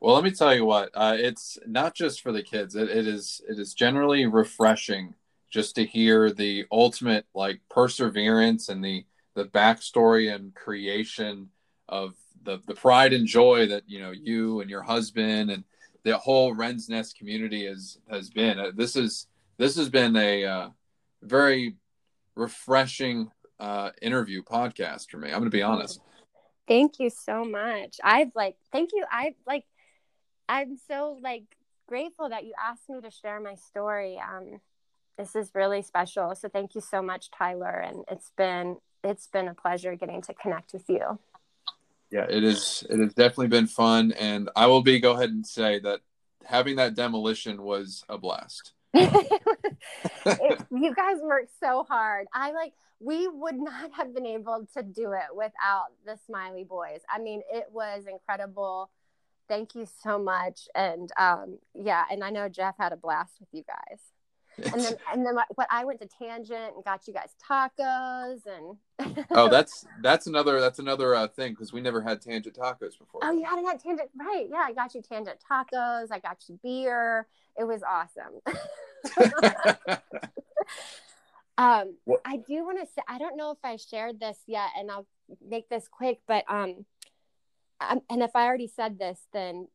Well 0.00 0.14
let 0.14 0.24
me 0.24 0.30
tell 0.30 0.54
you 0.54 0.64
what 0.64 0.90
uh, 0.94 1.16
it's 1.18 1.58
not 1.66 1.94
just 1.94 2.20
for 2.20 2.32
the 2.32 2.42
kids. 2.42 2.74
It, 2.74 2.88
it 2.88 3.06
is 3.06 3.40
it 3.48 3.58
is 3.58 3.74
generally 3.74 4.26
refreshing 4.26 5.14
just 5.50 5.76
to 5.76 5.86
hear 5.86 6.32
the 6.32 6.64
ultimate 6.72 7.26
like 7.34 7.60
perseverance 7.70 8.68
and 8.68 8.84
the 8.84 9.04
the 9.34 9.44
backstory 9.44 10.34
and 10.34 10.54
creation 10.54 11.50
of 11.88 12.14
the 12.42 12.60
the 12.66 12.74
pride 12.74 13.12
and 13.12 13.26
joy 13.26 13.66
that 13.66 13.82
you 13.86 14.00
know 14.00 14.10
you 14.10 14.60
and 14.60 14.70
your 14.70 14.82
husband 14.82 15.50
and 15.50 15.64
the 16.04 16.16
whole 16.16 16.54
Wren's 16.54 16.88
Nest 16.88 17.18
community 17.18 17.66
has 17.66 17.98
has 18.10 18.30
been. 18.30 18.58
Uh, 18.58 18.70
this 18.74 18.96
is 18.96 19.26
this 19.58 19.76
has 19.76 19.88
been 19.88 20.16
a 20.16 20.44
uh, 20.44 20.68
very 21.22 21.76
refreshing 22.36 23.30
uh, 23.58 23.90
interview 24.02 24.42
podcast 24.42 25.10
for 25.10 25.18
me. 25.18 25.28
I'm 25.28 25.38
going 25.38 25.44
to 25.44 25.56
be 25.56 25.62
honest. 25.62 26.00
Thank 26.68 26.98
you 26.98 27.10
so 27.10 27.44
much. 27.44 27.98
I've 28.02 28.32
like 28.34 28.56
thank 28.72 28.90
you. 28.92 29.04
I 29.10 29.34
like 29.46 29.64
I'm 30.48 30.76
so 30.88 31.18
like 31.22 31.44
grateful 31.88 32.28
that 32.28 32.44
you 32.44 32.52
asked 32.62 32.88
me 32.88 33.00
to 33.00 33.10
share 33.10 33.40
my 33.40 33.54
story. 33.54 34.18
Um, 34.18 34.60
this 35.16 35.34
is 35.34 35.50
really 35.54 35.82
special. 35.82 36.34
So 36.34 36.48
thank 36.48 36.74
you 36.74 36.80
so 36.80 37.02
much, 37.02 37.30
Tyler. 37.30 37.70
And 37.70 38.04
it's 38.10 38.32
been 38.36 38.76
it's 39.04 39.28
been 39.28 39.48
a 39.48 39.54
pleasure 39.54 39.94
getting 39.94 40.22
to 40.22 40.34
connect 40.34 40.72
with 40.72 40.88
you. 40.88 41.18
Yeah, 42.10 42.26
it 42.28 42.44
is. 42.44 42.84
It 42.88 43.00
has 43.00 43.14
definitely 43.14 43.48
been 43.48 43.66
fun, 43.66 44.12
and 44.12 44.48
I 44.54 44.66
will 44.66 44.82
be 44.82 45.00
go 45.00 45.12
ahead 45.12 45.30
and 45.30 45.46
say 45.46 45.80
that 45.80 46.00
having 46.44 46.76
that 46.76 46.94
demolition 46.94 47.62
was 47.62 48.04
a 48.08 48.16
blast. 48.18 48.72
it, 50.24 50.60
you 50.70 50.94
guys 50.94 51.16
worked 51.22 51.52
so 51.60 51.84
hard. 51.84 52.26
I 52.32 52.52
like 52.52 52.72
we 53.00 53.28
would 53.28 53.56
not 53.56 53.92
have 53.92 54.14
been 54.14 54.26
able 54.26 54.66
to 54.74 54.82
do 54.82 55.12
it 55.12 55.34
without 55.34 55.88
the 56.04 56.18
Smiley 56.26 56.64
Boys. 56.64 57.00
I 57.10 57.18
mean, 57.18 57.42
it 57.52 57.66
was 57.70 58.04
incredible. 58.10 58.90
Thank 59.48 59.74
you 59.74 59.86
so 60.02 60.18
much, 60.18 60.68
and 60.74 61.10
um, 61.18 61.58
yeah, 61.74 62.04
and 62.10 62.24
I 62.24 62.30
know 62.30 62.48
Jeff 62.48 62.76
had 62.78 62.92
a 62.92 62.96
blast 62.96 63.34
with 63.38 63.48
you 63.52 63.62
guys 63.62 64.00
and 64.58 64.80
then 64.80 64.94
and 65.12 65.26
then 65.26 65.34
what 65.54 65.68
I 65.70 65.84
went 65.84 66.00
to 66.00 66.06
Tangent 66.06 66.74
and 66.74 66.84
got 66.84 67.06
you 67.06 67.12
guys 67.12 67.34
tacos 67.42 68.40
and 68.46 69.26
oh 69.30 69.48
that's 69.50 69.86
that's 70.02 70.26
another 70.26 70.60
that's 70.60 70.78
another 70.78 71.14
uh, 71.14 71.28
thing 71.28 71.52
because 71.52 71.72
we 71.72 71.80
never 71.80 72.00
had 72.00 72.22
Tangent 72.22 72.56
tacos 72.56 72.98
before. 72.98 73.20
Oh, 73.22 73.32
you 73.32 73.44
hadn't 73.44 73.66
had 73.66 73.80
Tangent, 73.80 74.10
right? 74.18 74.46
Yeah, 74.50 74.64
I 74.66 74.72
got 74.72 74.94
you 74.94 75.02
Tangent 75.02 75.38
tacos. 75.50 76.08
I 76.10 76.18
got 76.20 76.38
you 76.48 76.58
beer. 76.62 77.26
It 77.58 77.64
was 77.64 77.82
awesome. 77.82 78.40
um, 81.58 81.96
what? 82.04 82.20
I 82.24 82.36
do 82.36 82.64
want 82.64 82.80
to 82.80 82.86
say 82.86 83.02
I 83.08 83.18
don't 83.18 83.36
know 83.36 83.50
if 83.50 83.58
I 83.64 83.76
shared 83.76 84.20
this 84.20 84.38
yet, 84.46 84.70
and 84.78 84.90
I'll 84.90 85.06
make 85.46 85.68
this 85.68 85.88
quick, 85.88 86.20
but 86.26 86.44
um, 86.48 86.84
I'm, 87.80 88.00
and 88.10 88.22
if 88.22 88.34
I 88.34 88.46
already 88.46 88.68
said 88.68 88.98
this, 88.98 89.20
then 89.32 89.68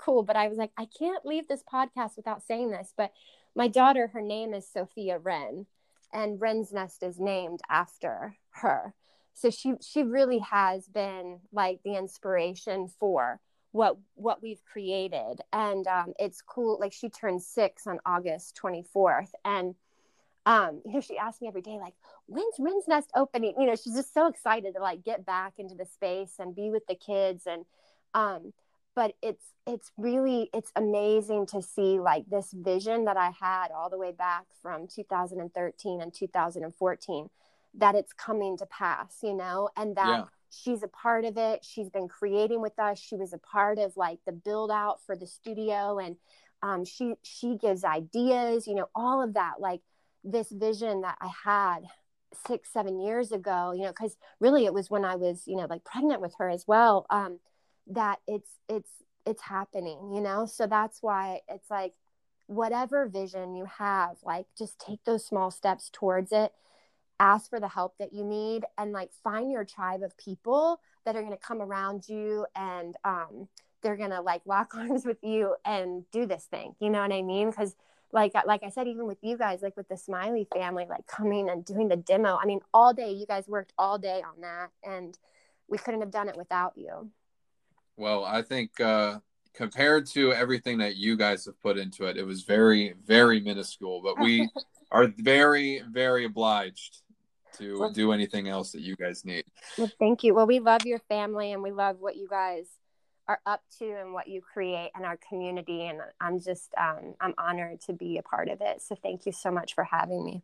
cool. 0.00 0.22
But 0.22 0.36
I 0.36 0.48
was 0.48 0.58
like, 0.58 0.72
I 0.76 0.86
can't 0.98 1.24
leave 1.24 1.48
this 1.48 1.62
podcast 1.62 2.16
without 2.16 2.42
saying 2.42 2.70
this, 2.70 2.92
but 2.96 3.12
my 3.54 3.68
daughter, 3.68 4.08
her 4.08 4.20
name 4.20 4.52
is 4.52 4.68
Sophia 4.68 5.18
Wren, 5.18 5.66
and 6.12 6.40
Wren's 6.40 6.72
Nest 6.72 7.02
is 7.02 7.18
named 7.18 7.60
after 7.70 8.36
her. 8.50 8.94
So 9.34 9.50
she 9.50 9.74
she 9.82 10.02
really 10.02 10.38
has 10.38 10.88
been 10.88 11.40
like 11.52 11.80
the 11.84 11.96
inspiration 11.96 12.88
for 12.88 13.40
what 13.76 13.96
what 14.14 14.42
we've 14.42 14.64
created, 14.64 15.40
and 15.52 15.86
um, 15.86 16.14
it's 16.18 16.42
cool. 16.42 16.78
Like 16.80 16.92
she 16.92 17.08
turned 17.08 17.42
six 17.42 17.86
on 17.86 18.00
August 18.06 18.56
twenty 18.56 18.82
fourth, 18.82 19.34
and 19.44 19.74
um, 20.46 20.80
you 20.84 20.94
know 20.94 21.00
she 21.00 21.18
asks 21.18 21.40
me 21.40 21.48
every 21.48 21.62
day 21.62 21.78
like, 21.78 21.94
when's 22.26 22.54
Wren's 22.58 22.88
Nest 22.88 23.10
opening? 23.14 23.54
You 23.58 23.66
know 23.66 23.76
she's 23.76 23.94
just 23.94 24.14
so 24.14 24.26
excited 24.26 24.74
to 24.74 24.80
like 24.80 25.04
get 25.04 25.26
back 25.26 25.54
into 25.58 25.74
the 25.74 25.86
space 25.86 26.34
and 26.38 26.54
be 26.54 26.70
with 26.70 26.86
the 26.86 26.96
kids 26.96 27.46
and 27.46 27.64
um, 28.14 28.52
but 28.96 29.12
it's 29.22 29.44
it's 29.66 29.92
really 29.96 30.48
it's 30.52 30.72
amazing 30.74 31.46
to 31.46 31.62
see 31.62 32.00
like 32.00 32.24
this 32.30 32.52
vision 32.52 33.04
that 33.04 33.16
i 33.16 33.30
had 33.30 33.68
all 33.70 33.90
the 33.90 33.98
way 33.98 34.10
back 34.10 34.44
from 34.62 34.88
2013 34.88 36.00
and 36.00 36.14
2014 36.14 37.28
that 37.74 37.94
it's 37.94 38.12
coming 38.12 38.56
to 38.56 38.66
pass 38.66 39.18
you 39.22 39.34
know 39.34 39.68
and 39.76 39.96
that 39.96 40.18
yeah. 40.20 40.24
She's 40.62 40.82
a 40.82 40.88
part 40.88 41.24
of 41.24 41.36
it. 41.36 41.64
She's 41.64 41.90
been 41.90 42.08
creating 42.08 42.60
with 42.60 42.78
us. 42.78 42.98
She 42.98 43.16
was 43.16 43.32
a 43.32 43.38
part 43.38 43.78
of 43.78 43.96
like 43.96 44.18
the 44.26 44.32
build 44.32 44.70
out 44.70 45.00
for 45.04 45.16
the 45.16 45.26
studio 45.26 45.98
and 45.98 46.16
um, 46.62 46.84
she 46.84 47.14
she 47.22 47.56
gives 47.56 47.84
ideas 47.84 48.66
you 48.66 48.74
know 48.74 48.88
all 48.94 49.22
of 49.22 49.34
that 49.34 49.54
like 49.60 49.80
this 50.24 50.48
vision 50.50 51.02
that 51.02 51.16
i 51.20 51.28
had 51.44 51.80
six 52.46 52.72
seven 52.72 53.00
years 53.00 53.30
ago 53.30 53.72
you 53.72 53.82
know 53.82 53.90
because 53.90 54.16
really 54.40 54.64
it 54.64 54.74
was 54.74 54.90
when 54.90 55.04
i 55.04 55.14
was 55.14 55.42
you 55.46 55.56
know 55.56 55.66
like 55.68 55.84
pregnant 55.84 56.20
with 56.20 56.34
her 56.38 56.48
as 56.48 56.64
well 56.66 57.06
um, 57.10 57.38
that 57.86 58.18
it's 58.26 58.50
it's 58.68 58.90
it's 59.24 59.42
happening 59.42 60.12
you 60.14 60.20
know? 60.20 60.46
So 60.46 60.66
that's 60.66 61.02
why 61.02 61.40
it's 61.48 61.70
like 61.70 61.92
whatever 62.46 63.06
vision 63.08 63.56
you 63.56 63.66
have 63.78 64.16
like 64.22 64.46
just 64.56 64.78
take 64.78 65.02
those 65.04 65.26
small 65.26 65.50
steps 65.50 65.90
towards 65.92 66.30
it 66.30 66.52
ask 67.20 67.50
for 67.50 67.60
the 67.60 67.68
help 67.68 67.96
that 67.98 68.12
you 68.12 68.24
need 68.24 68.64
and 68.78 68.92
like 68.92 69.10
find 69.24 69.50
your 69.50 69.64
tribe 69.64 70.02
of 70.02 70.16
people 70.16 70.80
that 71.04 71.16
are 71.16 71.20
going 71.20 71.32
to 71.32 71.38
come 71.38 71.62
around 71.62 72.08
you 72.08 72.46
and 72.54 72.96
um, 73.04 73.48
they're 73.82 73.96
going 73.96 74.10
to 74.10 74.20
like 74.20 74.42
lock 74.44 74.74
arms 74.74 75.04
with 75.04 75.22
you 75.22 75.54
and 75.64 76.04
do 76.10 76.26
this 76.26 76.44
thing 76.44 76.74
you 76.80 76.90
know 76.90 77.00
what 77.00 77.12
i 77.12 77.22
mean 77.22 77.50
because 77.50 77.74
like 78.12 78.32
like 78.46 78.62
i 78.62 78.68
said 78.68 78.86
even 78.86 79.06
with 79.06 79.18
you 79.22 79.36
guys 79.36 79.62
like 79.62 79.76
with 79.76 79.88
the 79.88 79.96
smiley 79.96 80.46
family 80.54 80.86
like 80.88 81.06
coming 81.06 81.48
and 81.48 81.64
doing 81.64 81.88
the 81.88 81.96
demo 81.96 82.38
i 82.40 82.46
mean 82.46 82.60
all 82.72 82.92
day 82.92 83.12
you 83.12 83.26
guys 83.26 83.48
worked 83.48 83.72
all 83.78 83.98
day 83.98 84.22
on 84.22 84.40
that 84.40 84.70
and 84.84 85.18
we 85.68 85.78
couldn't 85.78 86.00
have 86.00 86.10
done 86.10 86.28
it 86.28 86.36
without 86.36 86.72
you 86.76 87.10
well, 87.96 88.24
I 88.24 88.42
think 88.42 88.78
uh, 88.80 89.20
compared 89.54 90.06
to 90.08 90.32
everything 90.32 90.78
that 90.78 90.96
you 90.96 91.16
guys 91.16 91.46
have 91.46 91.60
put 91.60 91.78
into 91.78 92.04
it, 92.04 92.16
it 92.16 92.24
was 92.24 92.42
very, 92.42 92.94
very 93.04 93.40
minuscule. 93.40 94.02
But 94.02 94.20
we 94.20 94.48
are 94.92 95.12
very, 95.18 95.82
very 95.90 96.24
obliged 96.24 97.02
to 97.58 97.78
well, 97.80 97.90
do 97.90 98.12
anything 98.12 98.48
else 98.48 98.72
that 98.72 98.82
you 98.82 98.96
guys 98.96 99.24
need. 99.24 99.44
Well, 99.78 99.90
thank 99.98 100.24
you. 100.24 100.34
Well, 100.34 100.46
we 100.46 100.60
love 100.60 100.84
your 100.84 101.00
family 101.00 101.52
and 101.52 101.62
we 101.62 101.72
love 101.72 101.96
what 102.00 102.16
you 102.16 102.28
guys 102.28 102.66
are 103.28 103.40
up 103.44 103.62
to 103.78 103.84
and 103.84 104.12
what 104.12 104.28
you 104.28 104.40
create 104.40 104.90
in 104.96 105.04
our 105.04 105.18
community. 105.28 105.86
And 105.86 106.00
I'm 106.20 106.40
just, 106.40 106.72
um, 106.78 107.14
I'm 107.20 107.34
honored 107.38 107.80
to 107.82 107.92
be 107.92 108.18
a 108.18 108.22
part 108.22 108.48
of 108.48 108.60
it. 108.60 108.82
So 108.82 108.96
thank 109.02 109.26
you 109.26 109.32
so 109.32 109.50
much 109.50 109.74
for 109.74 109.84
having 109.84 110.24
me. 110.24 110.42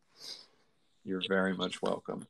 You're 1.04 1.22
very 1.28 1.54
much 1.54 1.80
welcome. 1.82 2.26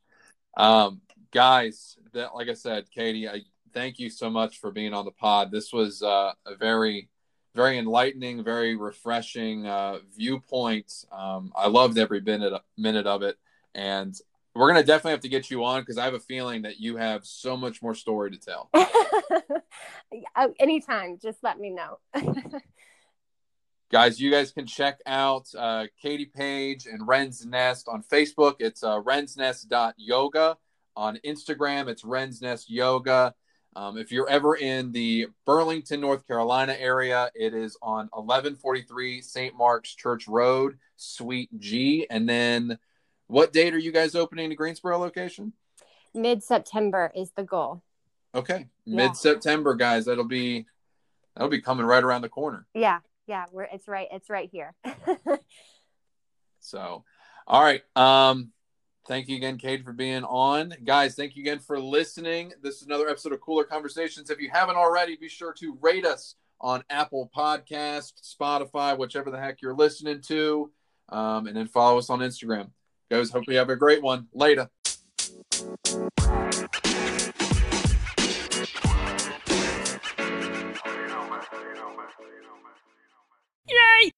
Um, 0.55 1.01
guys, 1.31 1.97
that, 2.13 2.35
like 2.35 2.49
I 2.49 2.53
said, 2.53 2.85
Katie, 2.91 3.27
I, 3.27 3.41
thank 3.73 3.99
you 3.99 4.09
so 4.09 4.29
much 4.29 4.59
for 4.59 4.71
being 4.71 4.93
on 4.93 5.05
the 5.05 5.11
pod. 5.11 5.51
This 5.51 5.73
was 5.73 6.01
uh, 6.03 6.33
a 6.45 6.55
very, 6.55 7.09
very 7.55 7.77
enlightening, 7.77 8.43
very 8.43 8.75
refreshing 8.75 9.65
uh, 9.65 9.99
viewpoint. 10.15 11.05
Um, 11.11 11.51
I 11.55 11.67
loved 11.67 11.97
every 11.97 12.21
minute 12.21 12.53
minute 12.77 13.07
of 13.07 13.23
it, 13.23 13.37
and 13.75 14.15
we're 14.55 14.67
gonna 14.67 14.83
definitely 14.83 15.11
have 15.11 15.21
to 15.21 15.29
get 15.29 15.49
you 15.49 15.63
on 15.63 15.81
because 15.81 15.97
I 15.97 16.05
have 16.05 16.13
a 16.13 16.19
feeling 16.19 16.63
that 16.63 16.79
you 16.79 16.97
have 16.97 17.25
so 17.25 17.57
much 17.57 17.81
more 17.81 17.95
story 17.95 18.31
to 18.31 18.37
tell. 18.37 18.69
Oh, 18.73 20.53
anytime, 20.59 21.17
just 21.21 21.39
let 21.43 21.59
me 21.59 21.71
know. 21.71 21.99
guys, 23.91 24.19
you 24.19 24.29
guys 24.31 24.51
can 24.51 24.65
check 24.65 24.99
out 25.05 25.47
uh, 25.57 25.85
Katie 26.01 26.25
Page 26.25 26.85
and 26.85 27.07
Wren's 27.07 27.45
Nest 27.45 27.87
on 27.87 28.03
Facebook. 28.03 28.55
It's 28.59 28.83
uh, 28.83 29.01
wrensnest.yoga. 29.01 30.57
On 30.95 31.17
Instagram, 31.25 31.87
it's 31.87 32.03
Wren's 32.03 32.39
Nest 32.41 32.69
Yoga. 32.69 33.33
Um, 33.75 33.97
if 33.97 34.11
you're 34.11 34.29
ever 34.29 34.55
in 34.55 34.91
the 34.91 35.27
Burlington, 35.45 36.01
North 36.01 36.27
Carolina 36.27 36.75
area, 36.77 37.31
it 37.33 37.55
is 37.55 37.75
on 37.81 38.09
1143 38.11 39.21
St. 39.21 39.55
Mark's 39.55 39.95
Church 39.95 40.27
Road, 40.27 40.77
Suite 40.95 41.49
G. 41.57 42.05
And 42.09 42.29
then 42.29 42.77
what 43.27 43.53
date 43.53 43.73
are 43.73 43.79
you 43.79 43.91
guys 43.91 44.15
opening 44.15 44.49
the 44.49 44.55
Greensboro 44.55 44.97
location? 44.97 45.53
Mid 46.13 46.43
September 46.43 47.11
is 47.15 47.31
the 47.31 47.43
goal. 47.43 47.81
Okay. 48.35 48.67
Mid 48.85 49.15
September, 49.15 49.75
guys. 49.75 50.05
That'll 50.05 50.23
be 50.23 50.65
that'll 51.35 51.49
be 51.49 51.61
coming 51.61 51.85
right 51.85 52.03
around 52.03 52.21
the 52.21 52.29
corner. 52.29 52.65
Yeah. 52.73 52.99
Yeah. 53.27 53.45
We're 53.51 53.63
it's 53.63 53.87
right, 53.87 54.07
it's 54.11 54.29
right 54.29 54.49
here. 54.51 54.73
so 56.59 57.03
all 57.47 57.63
right. 57.63 57.81
Um 57.95 58.51
Thank 59.05 59.27
you 59.27 59.35
again, 59.35 59.57
Kate, 59.57 59.83
for 59.83 59.91
being 59.91 60.23
on. 60.23 60.73
Guys, 60.85 61.15
thank 61.15 61.35
you 61.35 61.43
again 61.43 61.59
for 61.59 61.77
listening. 61.77 62.53
This 62.61 62.77
is 62.77 62.83
another 62.83 63.09
episode 63.09 63.33
of 63.33 63.41
Cooler 63.41 63.65
Conversations. 63.65 64.29
If 64.29 64.39
you 64.39 64.49
haven't 64.49 64.77
already, 64.77 65.17
be 65.17 65.27
sure 65.27 65.51
to 65.59 65.77
rate 65.81 66.05
us 66.05 66.35
on 66.61 66.85
Apple 66.89 67.29
Podcast, 67.35 68.13
Spotify, 68.23 68.97
whichever 68.97 69.29
the 69.29 69.37
heck 69.37 69.61
you're 69.61 69.75
listening 69.75 70.21
to. 70.21 70.71
Um, 71.09 71.47
and 71.47 71.57
then 71.57 71.67
follow 71.67 71.97
us 71.97 72.09
on 72.09 72.19
Instagram. 72.19 72.69
Goes, 73.13 73.29
hope 73.29 73.43
you 73.47 73.57
have 73.57 73.69
a 73.69 73.75
great 73.75 74.01
one. 74.01 74.27
Later. 74.33 74.71
Yay! 83.69 84.13